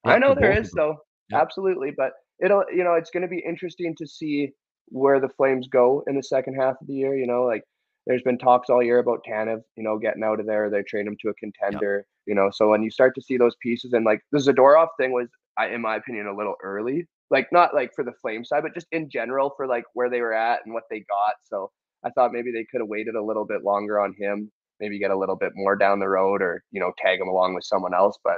[0.05, 0.97] I know there is, though.
[1.29, 1.41] Yeah.
[1.41, 2.11] Absolutely, but
[2.43, 4.51] it'll you know it's going to be interesting to see
[4.89, 7.15] where the Flames go in the second half of the year.
[7.15, 7.63] You know, like
[8.07, 10.69] there's been talks all year about Tanev, you know, getting out of there.
[10.69, 12.49] They trade him to a contender, you know.
[12.53, 15.27] So when you start to see those pieces and like the Zadorov thing was,
[15.71, 17.05] in my opinion, a little early.
[17.29, 20.21] Like not like for the flame side, but just in general for like where they
[20.21, 21.35] were at and what they got.
[21.43, 21.69] So
[22.05, 25.11] I thought maybe they could have waited a little bit longer on him, maybe get
[25.11, 27.93] a little bit more down the road, or you know, tag him along with someone
[27.93, 28.17] else.
[28.23, 28.37] But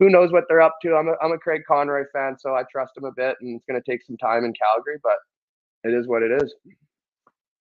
[0.00, 0.94] who knows what they're up to?
[0.94, 3.66] I'm a I'm a Craig Conroy fan, so I trust him a bit, and it's
[3.68, 5.18] going to take some time in Calgary, but
[5.82, 6.54] it is what it is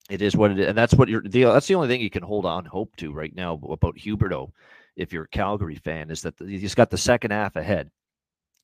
[0.09, 1.21] it is what it is, and that's what you're.
[1.21, 4.51] The, that's the only thing you can hold on hope to right now about Huberdeau,
[4.95, 7.89] if you're a Calgary fan, is that he's got the second half ahead.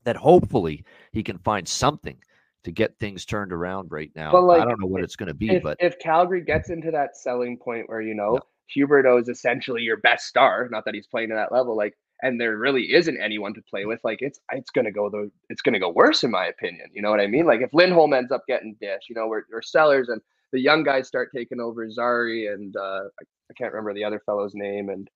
[0.04, 2.18] That hopefully he can find something
[2.64, 4.38] to get things turned around right now.
[4.40, 6.92] Like, I don't know what it's going to be, if, but if Calgary gets into
[6.92, 8.40] that selling point where you know
[8.76, 8.86] yeah.
[8.86, 12.40] Huberdeau is essentially your best star, not that he's playing to that level, like, and
[12.40, 15.62] there really isn't anyone to play with, like it's it's going to go the it's
[15.62, 16.88] going to go worse in my opinion.
[16.94, 17.46] You know what I mean?
[17.46, 20.22] Like if Lindholm ends up getting dish, you know, we're, we're sellers and
[20.52, 24.22] the young guys start taking over Zary and uh, I, I, can't remember the other
[24.26, 24.90] fellow's name.
[24.90, 25.08] And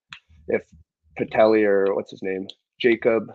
[0.48, 0.64] if
[1.20, 2.48] Patelli or what's his name,
[2.80, 3.32] Jacob,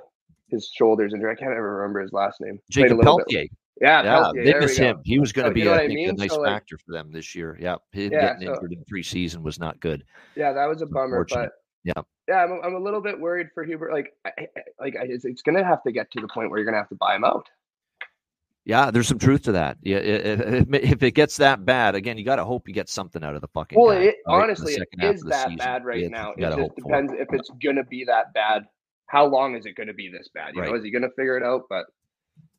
[0.51, 1.31] his shoulders injured.
[1.31, 2.59] I can't ever remember his last name.
[2.71, 3.47] Jacob Pelletier.
[3.81, 5.01] Yeah, yeah Pelletier, they miss him.
[5.05, 6.11] He was going to so, be, you know I think, mean?
[6.11, 7.57] a nice so, like, factor for them this year.
[7.61, 10.05] Yeah, him yeah, getting so, injured in preseason was not good.
[10.37, 11.27] Yeah, that was a bummer.
[11.29, 11.53] But
[11.85, 13.93] yeah, yeah, I'm, I'm a little bit worried for Hubert.
[13.93, 14.31] Like, I,
[14.81, 16.81] like it's, it's going to have to get to the point where you're going to
[16.81, 17.49] have to buy him out.
[18.69, 19.79] Yeah, there's some truth to that.
[19.81, 23.25] Yeah, if, if it gets that bad, again, you got to hope you get something
[23.25, 23.81] out of the fucking.
[23.81, 24.43] Well, guy, it, right?
[24.43, 25.57] honestly, it is that season.
[25.57, 26.35] bad right it, now.
[26.37, 28.67] It just depends if it's gonna be that bad.
[29.07, 30.55] How long is it gonna be this bad?
[30.55, 30.71] You right.
[30.71, 31.63] know, is he gonna figure it out?
[31.71, 31.87] But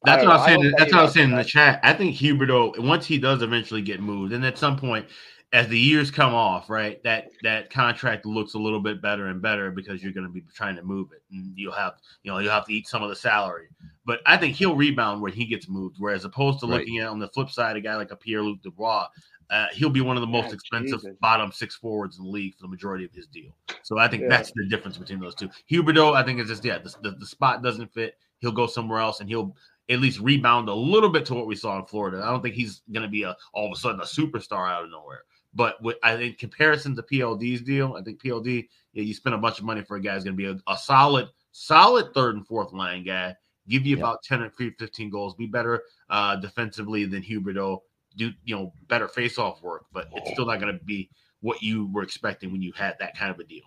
[0.04, 0.74] That's what I was saying.
[0.80, 1.80] That's what I was saying in the chat.
[1.84, 5.06] I think Huberdeau, once he does eventually get moved, and at some point,
[5.52, 9.42] as the years come off, right, that that contract looks a little bit better and
[9.42, 12.38] better because you're going to be trying to move it, and you'll have, you know,
[12.40, 13.68] you'll have to eat some of the salary.
[14.10, 15.98] But I think he'll rebound when he gets moved.
[16.00, 16.80] Whereas opposed to right.
[16.80, 19.06] looking at on the flip side, a guy like a Pierre Luc Dubois,
[19.52, 21.16] uh, he'll be one of the most yeah, expensive Jesus.
[21.22, 23.52] bottom six forwards in the league for the majority of his deal.
[23.84, 24.30] So I think yeah.
[24.30, 25.48] that's the difference between those two.
[25.70, 28.16] Huberdeau, I think, is just yeah, the, the, the, spot doesn't fit.
[28.40, 29.56] He'll go somewhere else, and he'll
[29.92, 32.24] at least rebound a little bit to what we saw in Florida.
[32.26, 34.86] I don't think he's going to be a all of a sudden a superstar out
[34.86, 35.22] of nowhere.
[35.54, 39.38] But with, I think comparison to PLD's deal, I think PLD, yeah, you spend a
[39.38, 42.38] bunch of money for a guy who's going to be a, a, solid, solid third
[42.38, 43.36] and fourth line guy.
[43.70, 44.04] Give you yeah.
[44.04, 47.80] about 10 or 15 goals, be better uh, defensively than Huberdeau
[48.16, 51.10] do you know better face off work, but it's still not going to be
[51.42, 53.64] what you were expecting when you had that kind of a deal.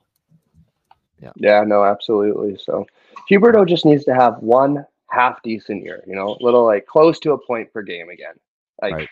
[1.21, 1.31] Yeah.
[1.37, 1.65] Yeah.
[1.65, 1.85] No.
[1.85, 2.59] Absolutely.
[2.63, 2.87] So
[3.31, 6.03] Huberdeau just needs to have one half decent year.
[6.07, 8.35] You know, little like close to a point per game again.
[8.81, 9.09] Like right.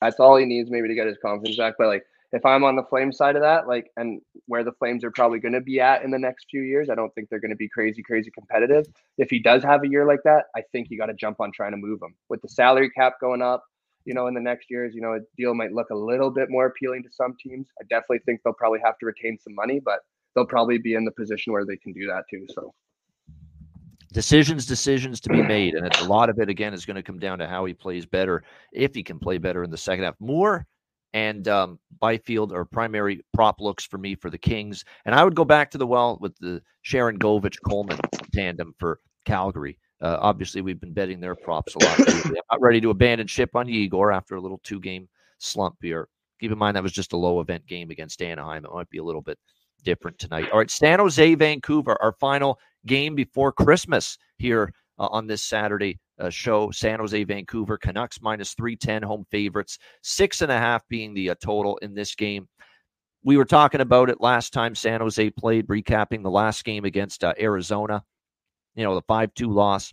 [0.00, 1.74] that's all he needs maybe to get his confidence back.
[1.78, 5.02] But like if I'm on the flame side of that, like, and where the Flames
[5.04, 7.40] are probably going to be at in the next few years, I don't think they're
[7.40, 8.86] going to be crazy, crazy competitive.
[9.18, 11.50] If he does have a year like that, I think you got to jump on
[11.52, 13.64] trying to move him with the salary cap going up
[14.04, 16.50] you know, in the next years, you know, a deal might look a little bit
[16.50, 17.68] more appealing to some teams.
[17.80, 20.00] I definitely think they'll probably have to retain some money, but
[20.34, 22.46] they'll probably be in the position where they can do that too.
[22.54, 22.72] So
[24.12, 25.74] decisions, decisions to be made.
[25.74, 28.06] And a lot of it, again, is going to come down to how he plays
[28.06, 28.42] better,
[28.72, 30.14] if he can play better in the second half.
[30.18, 30.66] Moore
[31.12, 34.84] and um, Byfield are primary prop looks for me for the Kings.
[35.04, 37.98] And I would go back to the well with the Sharangovich Coleman
[38.32, 39.78] tandem for Calgary.
[40.00, 42.24] Uh, obviously, we've been betting their props a lot.
[42.24, 45.08] I'm not ready to abandon ship on Yegor after a little two game
[45.38, 46.08] slump here.
[46.40, 48.64] Keep in mind that was just a low event game against Anaheim.
[48.64, 49.38] It might be a little bit
[49.84, 50.50] different tonight.
[50.50, 55.98] All right, San Jose, Vancouver, our final game before Christmas here uh, on this Saturday
[56.20, 56.70] uh, show.
[56.70, 61.34] San Jose, Vancouver, Canucks minus 310 home favorites, six and a half being the uh,
[61.42, 62.48] total in this game.
[63.22, 67.24] We were talking about it last time San Jose played, recapping the last game against
[67.24, 68.02] uh, Arizona
[68.74, 69.92] you know, the 5 2 loss,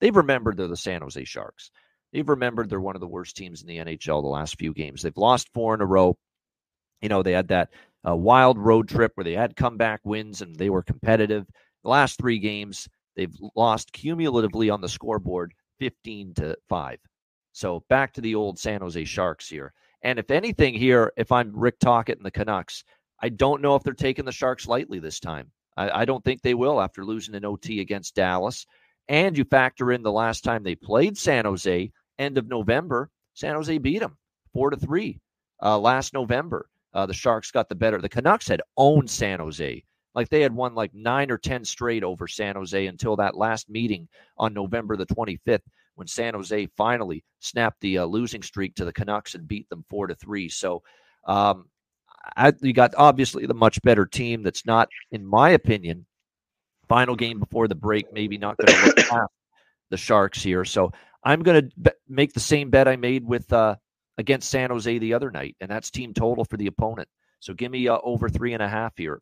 [0.00, 1.70] they've remembered they're the San Jose Sharks.
[2.12, 5.02] They've remembered they're one of the worst teams in the NHL the last few games.
[5.02, 6.16] They've lost four in a row.
[7.00, 7.70] You know, they had that
[8.06, 11.46] uh, wild road trip where they had comeback wins and they were competitive.
[11.82, 16.98] The last three games, they've lost cumulatively on the scoreboard 15 to 5.
[17.52, 19.72] So back to the old San Jose Sharks here.
[20.02, 22.84] And if anything here, if I'm Rick Tocchet and the Canucks,
[23.20, 25.50] I don't know if they're taking the Sharks lightly this time.
[25.76, 28.66] I, I don't think they will after losing an OT against Dallas.
[29.08, 33.56] And you factor in the last time they played San Jose, end of November, San
[33.56, 34.16] Jose beat them
[34.52, 35.20] four to three
[35.62, 36.68] uh, last November.
[36.92, 37.98] Uh, the Sharks got the better.
[37.98, 39.84] The Canucks had owned San Jose.
[40.14, 43.70] Like they had won like nine or 10 straight over San Jose until that last
[43.70, 44.08] meeting
[44.38, 45.60] on November the 25th
[45.94, 49.84] when San Jose finally snapped the uh, losing streak to the Canucks and beat them
[49.88, 50.48] four to three.
[50.48, 50.82] So
[51.26, 51.66] um,
[52.36, 54.42] I, you got obviously the much better team.
[54.42, 56.06] That's not, in my opinion,
[56.88, 58.12] final game before the break.
[58.12, 59.30] Maybe not going to look past
[59.90, 60.64] the Sharks here.
[60.64, 60.90] So
[61.22, 63.76] I'm going to be- make the same bet I made with uh,
[64.18, 67.08] against San Jose the other night, and that's team total for the opponent.
[67.40, 69.20] So give me uh, over three and a half here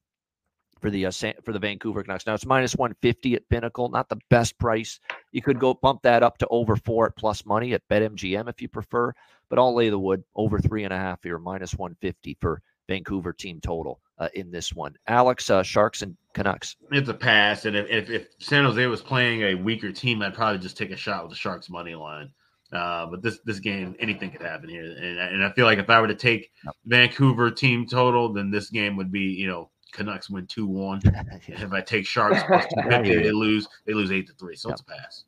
[0.81, 1.13] for the uh,
[1.45, 2.27] for the Vancouver Canucks.
[2.27, 4.99] Now it's minus one fifty at Pinnacle, not the best price.
[5.33, 8.61] You could go bump that up to over four at plus money at BetMGM if
[8.61, 9.13] you prefer,
[9.49, 12.63] but I'll lay the wood over three and a half here, minus one fifty for
[12.89, 14.95] Vancouver team total uh, in this one.
[15.07, 16.77] Alex, uh, Sharks and Canucks.
[16.91, 17.65] It's a pass.
[17.65, 20.91] And if, if, if, San Jose was playing a weaker team, I'd probably just take
[20.91, 22.31] a shot with the Sharks money line.
[22.73, 24.85] Uh, but this this game, anything could happen here.
[24.85, 26.51] And, and I feel like if I were to take.
[26.85, 31.03] Vancouver team total, then this game would be, you know, Canucks win 2 1.
[31.49, 34.57] if I take Sharks plus 250, they lose, they lose 8 to 3.
[34.57, 34.75] So yep.
[34.75, 35.25] it's a pass.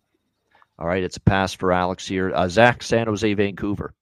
[0.78, 1.02] All right.
[1.02, 2.34] It's a pass for Alex here.
[2.34, 3.94] Uh, Zach, San Jose, Vancouver.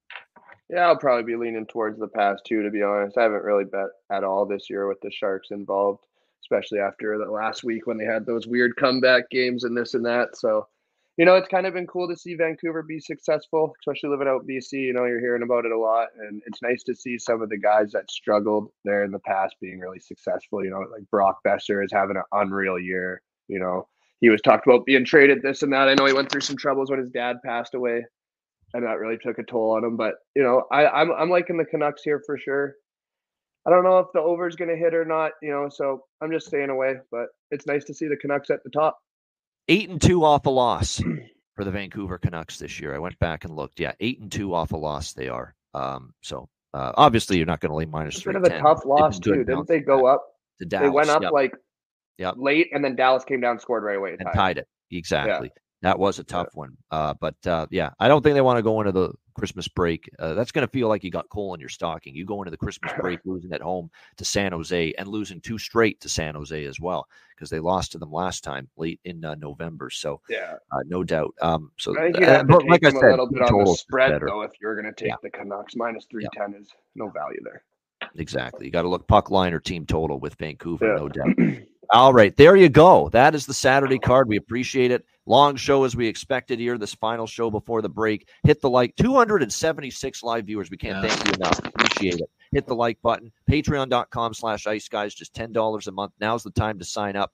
[0.71, 2.63] Yeah, I'll probably be leaning towards the pass too.
[2.63, 3.17] to be honest.
[3.17, 6.05] I haven't really bet at all this year with the Sharks involved,
[6.43, 10.05] especially after the last week when they had those weird comeback games and this and
[10.05, 10.37] that.
[10.37, 10.69] So,
[11.19, 14.47] you know, it's kind of been cool to see Vancouver be successful, especially living out
[14.47, 14.73] BC.
[14.73, 16.09] You know, you're hearing about it a lot.
[16.19, 19.57] And it's nice to see some of the guys that struggled there in the past
[19.61, 20.65] being really successful.
[20.65, 23.21] You know, like Brock Boeser is having an unreal year.
[23.49, 23.89] You know,
[24.21, 25.89] he was talked about being traded, this and that.
[25.89, 28.05] I know he went through some troubles when his dad passed away
[28.75, 29.97] and that really took a toll on him.
[29.97, 32.75] But you know, I, I'm I'm liking the Canucks here for sure.
[33.67, 36.05] I don't know if the over is going to hit or not, you know, so
[36.23, 36.97] I'm just staying away.
[37.11, 38.99] But it's nice to see the Canucks at the top.
[39.69, 41.03] Eight and two off a loss
[41.57, 42.95] for the Vancouver Canucks this year.
[42.95, 43.81] I went back and looked.
[43.81, 45.55] Yeah, eight and two off a loss they are.
[45.75, 48.33] Um, so uh, obviously you're not going to lay minus three.
[48.33, 49.81] Bit of a tough loss too, didn't they?
[49.81, 50.25] Go up.
[50.61, 50.87] To Dallas.
[50.87, 51.33] They went up yep.
[51.33, 51.53] like
[52.17, 52.35] yep.
[52.37, 55.51] late, and then Dallas came down, scored right away, and tied, tied it exactly.
[55.55, 55.63] Yeah.
[55.83, 56.59] That was a tough yeah.
[56.59, 56.77] one.
[56.91, 60.11] Uh, but uh, yeah, I don't think they want to go into the Christmas break.
[60.19, 62.15] Uh, that's going to feel like you got coal in your stocking.
[62.15, 65.59] You go into the Christmas break losing at home to San Jose and losing two
[65.59, 69.25] straight to San Jose as well because they lost to them last time late in
[69.25, 69.91] uh, November.
[69.91, 71.35] So yeah, uh, no doubt.
[71.41, 73.75] Um, so I think you have to like I said, a little bit on the
[73.75, 74.43] spread though.
[74.43, 75.17] If you're going to take yeah.
[75.23, 76.59] the Canucks minus three ten yeah.
[76.59, 77.63] is no value there.
[78.17, 78.67] Exactly.
[78.67, 80.97] You got to look puck line or team total with Vancouver, yeah.
[80.97, 81.37] no doubt.
[81.91, 83.09] All right, there you go.
[83.11, 84.29] That is the Saturday card.
[84.29, 85.07] We appreciate it.
[85.25, 86.77] Long show as we expected here.
[86.77, 88.29] This final show before the break.
[88.45, 88.95] Hit the like.
[88.97, 90.71] 276 live viewers.
[90.71, 91.11] We can't yeah.
[91.11, 91.59] thank you enough.
[91.59, 92.31] Appreciate it.
[92.53, 93.33] Hit the like button.
[93.51, 95.15] Patreon.com slash ice guys.
[95.15, 96.13] Just $10 a month.
[96.21, 97.33] Now's the time to sign up.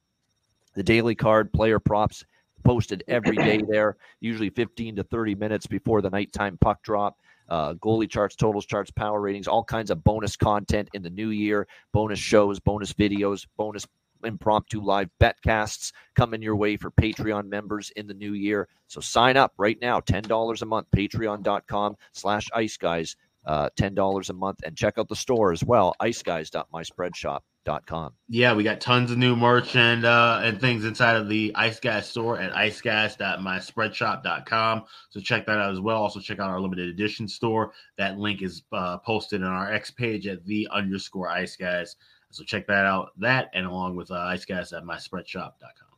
[0.75, 2.25] The daily card, player props
[2.65, 7.17] posted every day there, usually 15 to 30 minutes before the nighttime puck drop.
[7.49, 11.29] Uh, goalie charts, totals charts, power ratings, all kinds of bonus content in the new
[11.29, 13.87] year, bonus shows, bonus videos, bonus
[14.27, 18.69] impromptu live betcasts coming your way for Patreon members in the new year.
[18.87, 24.33] So sign up right now, $10 a month, patreon.com slash ice guys, uh, $10 a
[24.33, 24.61] month.
[24.65, 28.13] And check out the store as well, iceguys.myspreadshop.com.
[28.29, 31.81] Yeah, we got tons of new merch and uh, and things inside of the Ice
[31.81, 34.85] Guys store at iceguys.myspreadshop.com.
[35.09, 35.97] So check that out as well.
[35.97, 37.73] Also check out our limited edition store.
[37.97, 41.97] That link is uh, posted on our X page at the underscore Ice Guys.
[42.35, 45.89] So check that out, that and along with uh, Ice Guys at myspreadshop.com.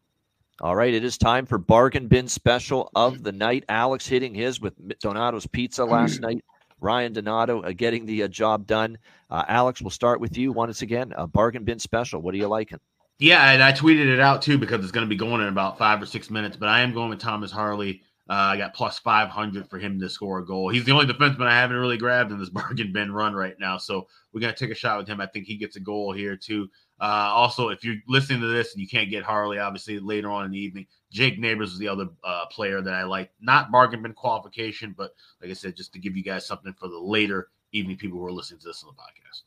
[0.60, 3.64] All right, it is time for bargain bin special of the night.
[3.68, 6.44] Alex hitting his with Donato's Pizza last night.
[6.80, 8.98] Ryan Donato uh, getting the uh, job done.
[9.30, 11.14] Uh, Alex, we'll start with you once again.
[11.16, 12.20] A bargain bin special.
[12.20, 12.80] What are you liking?
[13.18, 15.78] Yeah, and I tweeted it out too because it's going to be going in about
[15.78, 16.56] five or six minutes.
[16.56, 20.08] But I am going with Thomas Harley uh, I got plus 500 for him to
[20.08, 20.68] score a goal.
[20.68, 23.78] He's the only defenseman I haven't really grabbed in this bargain bin run right now.
[23.78, 25.20] So we're going to take a shot with him.
[25.20, 26.68] I think he gets a goal here, too.
[26.98, 30.44] Uh, also, if you're listening to this and you can't get Harley, obviously later on
[30.44, 33.30] in the evening, Jake Neighbours is the other uh, player that I like.
[33.40, 36.88] Not bargain bin qualification, but like I said, just to give you guys something for
[36.88, 39.42] the later evening people who are listening to this on the podcast.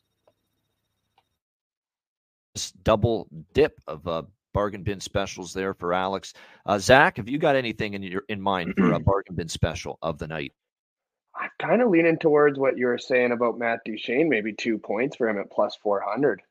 [2.84, 4.23] Double dip of uh,
[4.54, 6.34] bargain bin specials there for Alex.
[6.66, 9.98] Uh, Zach, have you got anything in your in mind for a bargain bin special
[10.02, 10.54] of the night?
[11.36, 15.16] I'm kind of leaning towards what you were saying about Matt Duchene, maybe two points
[15.16, 16.42] for him at plus 400.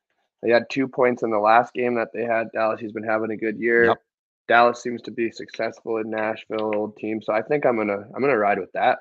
[0.41, 2.51] They had two points in the last game that they had.
[2.53, 3.85] Dallas, he's been having a good year.
[3.85, 4.01] Yep.
[4.47, 7.21] Dallas seems to be successful in Nashville, old team.
[7.21, 8.99] So I think I'm gonna I'm gonna ride with that.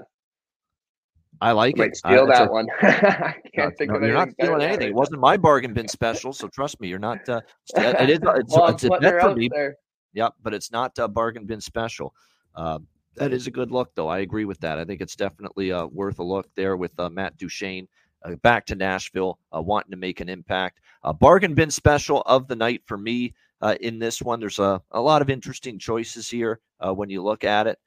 [1.41, 1.97] I like I it.
[1.97, 2.67] Steal uh, that a, one.
[2.83, 4.89] I can't think no, of You're not stealing anything.
[4.89, 7.29] It wasn't my bargain bin special, so trust me, you're not.
[7.29, 7.41] Uh,
[7.77, 8.19] it is.
[8.23, 9.49] It's, well, it's a bet for me.
[9.53, 9.77] There.
[10.15, 12.15] Yep, but it's not a bargain bin special.
[12.55, 12.79] Uh,
[13.17, 14.09] that is a good look, though.
[14.09, 14.79] I agree with that.
[14.79, 17.89] I think it's definitely uh, worth a look there with uh, Matt Duchene
[18.25, 20.81] uh, back to Nashville, uh, wanting to make an impact.
[21.03, 24.41] A bargain bin special of the night for me uh, in this one.
[24.41, 27.79] There's a, a lot of interesting choices here uh, when you look at it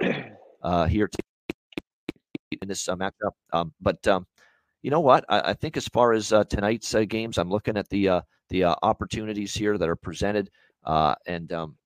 [0.62, 1.08] uh, here
[2.50, 3.32] in this uh, matchup.
[3.52, 4.26] Um, but um,
[4.82, 5.24] you know what?
[5.28, 8.20] I, I, think as far as uh, tonight's uh, games, I'm looking at the uh,
[8.48, 10.50] the uh, opportunities here that are presented,
[10.84, 11.76] uh, and um,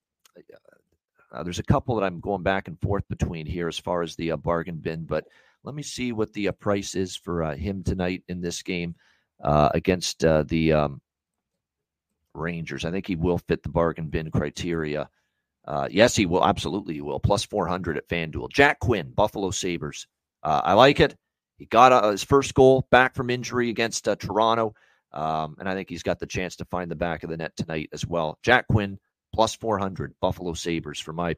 [1.45, 4.33] there's a couple that I'm going back and forth between here as far as the
[4.33, 5.05] bargain bin.
[5.05, 5.25] But
[5.65, 8.95] let me see what the price is for him tonight in this game
[9.43, 11.01] against the um,
[12.35, 12.85] Rangers.
[12.85, 15.09] I think he will fit the bargain bin criteria.
[15.89, 16.45] Yes, he will.
[16.45, 17.21] Absolutely, he will.
[17.21, 18.51] Plus 400 at FanDuel.
[18.51, 20.07] Jack Quinn, Buffalo Sabres.
[20.43, 21.17] Uh, I like it.
[21.59, 24.75] He got uh, his first goal back from injury against uh, Toronto,
[25.13, 27.55] um, and I think he's got the chance to find the back of the net
[27.57, 28.39] tonight as well.
[28.43, 28.99] Jack Quinn
[29.35, 31.37] plus 400 Buffalo Sabres for my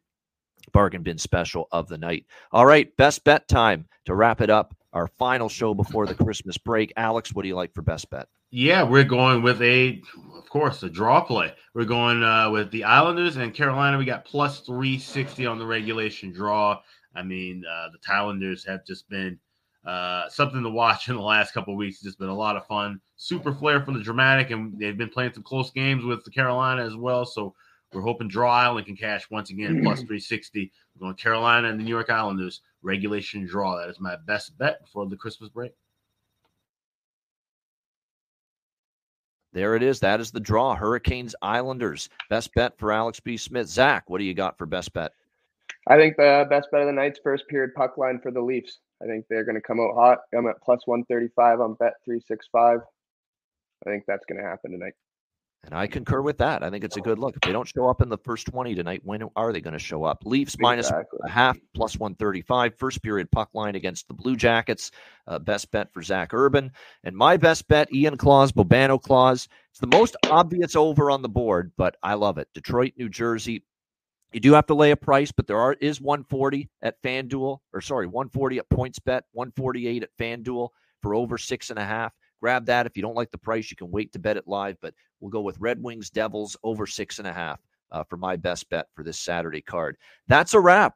[0.73, 2.27] bargain bin special of the night.
[2.53, 4.74] All right, best bet time to wrap it up.
[4.93, 6.93] Our final show before the Christmas break.
[6.97, 8.29] Alex, what do you like for best bet?
[8.51, 10.03] Yeah, we're going with a,
[10.37, 11.55] of course, a draw play.
[11.74, 13.97] We're going uh, with the Islanders and Carolina.
[13.97, 16.81] We got plus 360 on the regulation draw.
[17.14, 19.39] I mean, uh, the Islanders have just been
[19.84, 21.97] uh, something to watch in the last couple weeks.
[21.97, 23.01] It's just been a lot of fun.
[23.16, 26.84] Super flair for the dramatic, and they've been playing some close games with the Carolina
[26.84, 27.24] as well.
[27.24, 27.55] So
[27.93, 30.72] we're hoping Draw Island can cash once again plus 360.
[30.94, 33.76] We're going Carolina and the New York Islanders regulation draw.
[33.78, 35.72] That is my best bet before the Christmas break.
[39.52, 40.01] There it is.
[40.01, 40.74] That is the draw.
[40.74, 42.09] Hurricanes Islanders.
[42.30, 43.36] Best bet for Alex B.
[43.36, 43.68] Smith.
[43.68, 45.12] Zach, what do you got for best bet?
[45.89, 48.79] I think the best bet of the night's first period puck line for the Leafs.
[49.03, 50.19] I think they're going to come out hot.
[50.37, 52.81] I'm at plus 135 on bet 365.
[53.85, 54.95] I think that's going to happen tonight.
[55.65, 56.65] And I concur with that.
[56.65, 57.37] I think it's a good look.
[57.37, 59.79] If they don't show up in the first 20 tonight, when are they going to
[59.79, 60.25] show up?
[60.25, 60.65] Leafs exactly.
[60.65, 62.75] minus a half, plus 135.
[62.77, 64.91] First period puck line against the Blue Jackets.
[65.29, 66.73] Uh, best bet for Zach Urban.
[67.05, 69.47] And my best bet, Ian Claus, Bobano Claus.
[69.71, 72.49] It's the most obvious over on the board, but I love it.
[72.55, 73.63] Detroit, New Jersey,
[74.33, 77.81] You do have to lay a price, but there are is 140 at FanDuel, or
[77.83, 80.69] sorry, 140 at PointsBet, 148 at FanDuel
[81.03, 82.13] for over six and a half.
[82.41, 82.87] Grab that.
[82.87, 85.31] If you don't like the price, you can wait to bet it live, but we'll
[85.31, 87.61] go with Red Wings Devils over six and a half
[87.91, 89.97] uh, for my best bet for this Saturday card.
[90.29, 90.95] That's a wrap.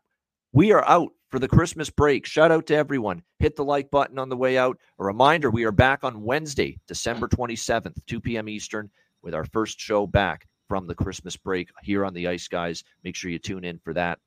[0.52, 2.24] We are out for the Christmas break.
[2.24, 3.22] Shout out to everyone.
[3.38, 4.78] Hit the like button on the way out.
[4.98, 8.48] A reminder we are back on Wednesday, December 27th, 2 p.m.
[8.48, 8.90] Eastern,
[9.22, 12.84] with our first show back from the Christmas break here on the Ice Guys.
[13.04, 14.18] Make sure you tune in for that.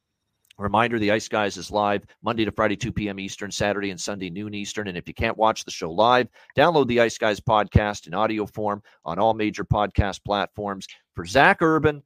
[0.57, 3.17] Reminder the Ice Guys is live Monday to Friday, 2 p.m.
[3.17, 4.89] Eastern, Saturday and Sunday, noon Eastern.
[4.89, 8.45] And if you can't watch the show live, download the Ice Guys podcast in audio
[8.45, 10.85] form on all major podcast platforms.
[11.15, 12.03] For Zach Urban,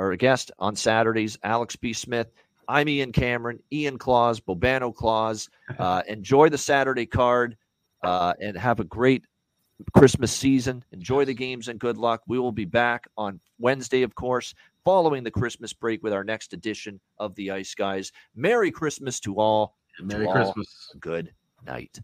[0.00, 1.92] our guest on Saturdays, Alex B.
[1.92, 2.32] Smith,
[2.66, 5.48] I'm Ian Cameron, Ian Claus, Bobano Claus.
[5.78, 7.56] Uh, enjoy the Saturday card
[8.04, 9.24] uh, and have a great
[9.94, 10.84] Christmas season.
[10.92, 12.22] Enjoy the games and good luck.
[12.26, 14.54] We will be back on Wednesday, of course,
[14.84, 18.12] following the Christmas break with our next edition of the Ice Guys.
[18.34, 19.76] Merry Christmas to all.
[20.00, 20.90] Merry to Christmas.
[20.94, 21.32] All, good
[21.66, 21.98] night.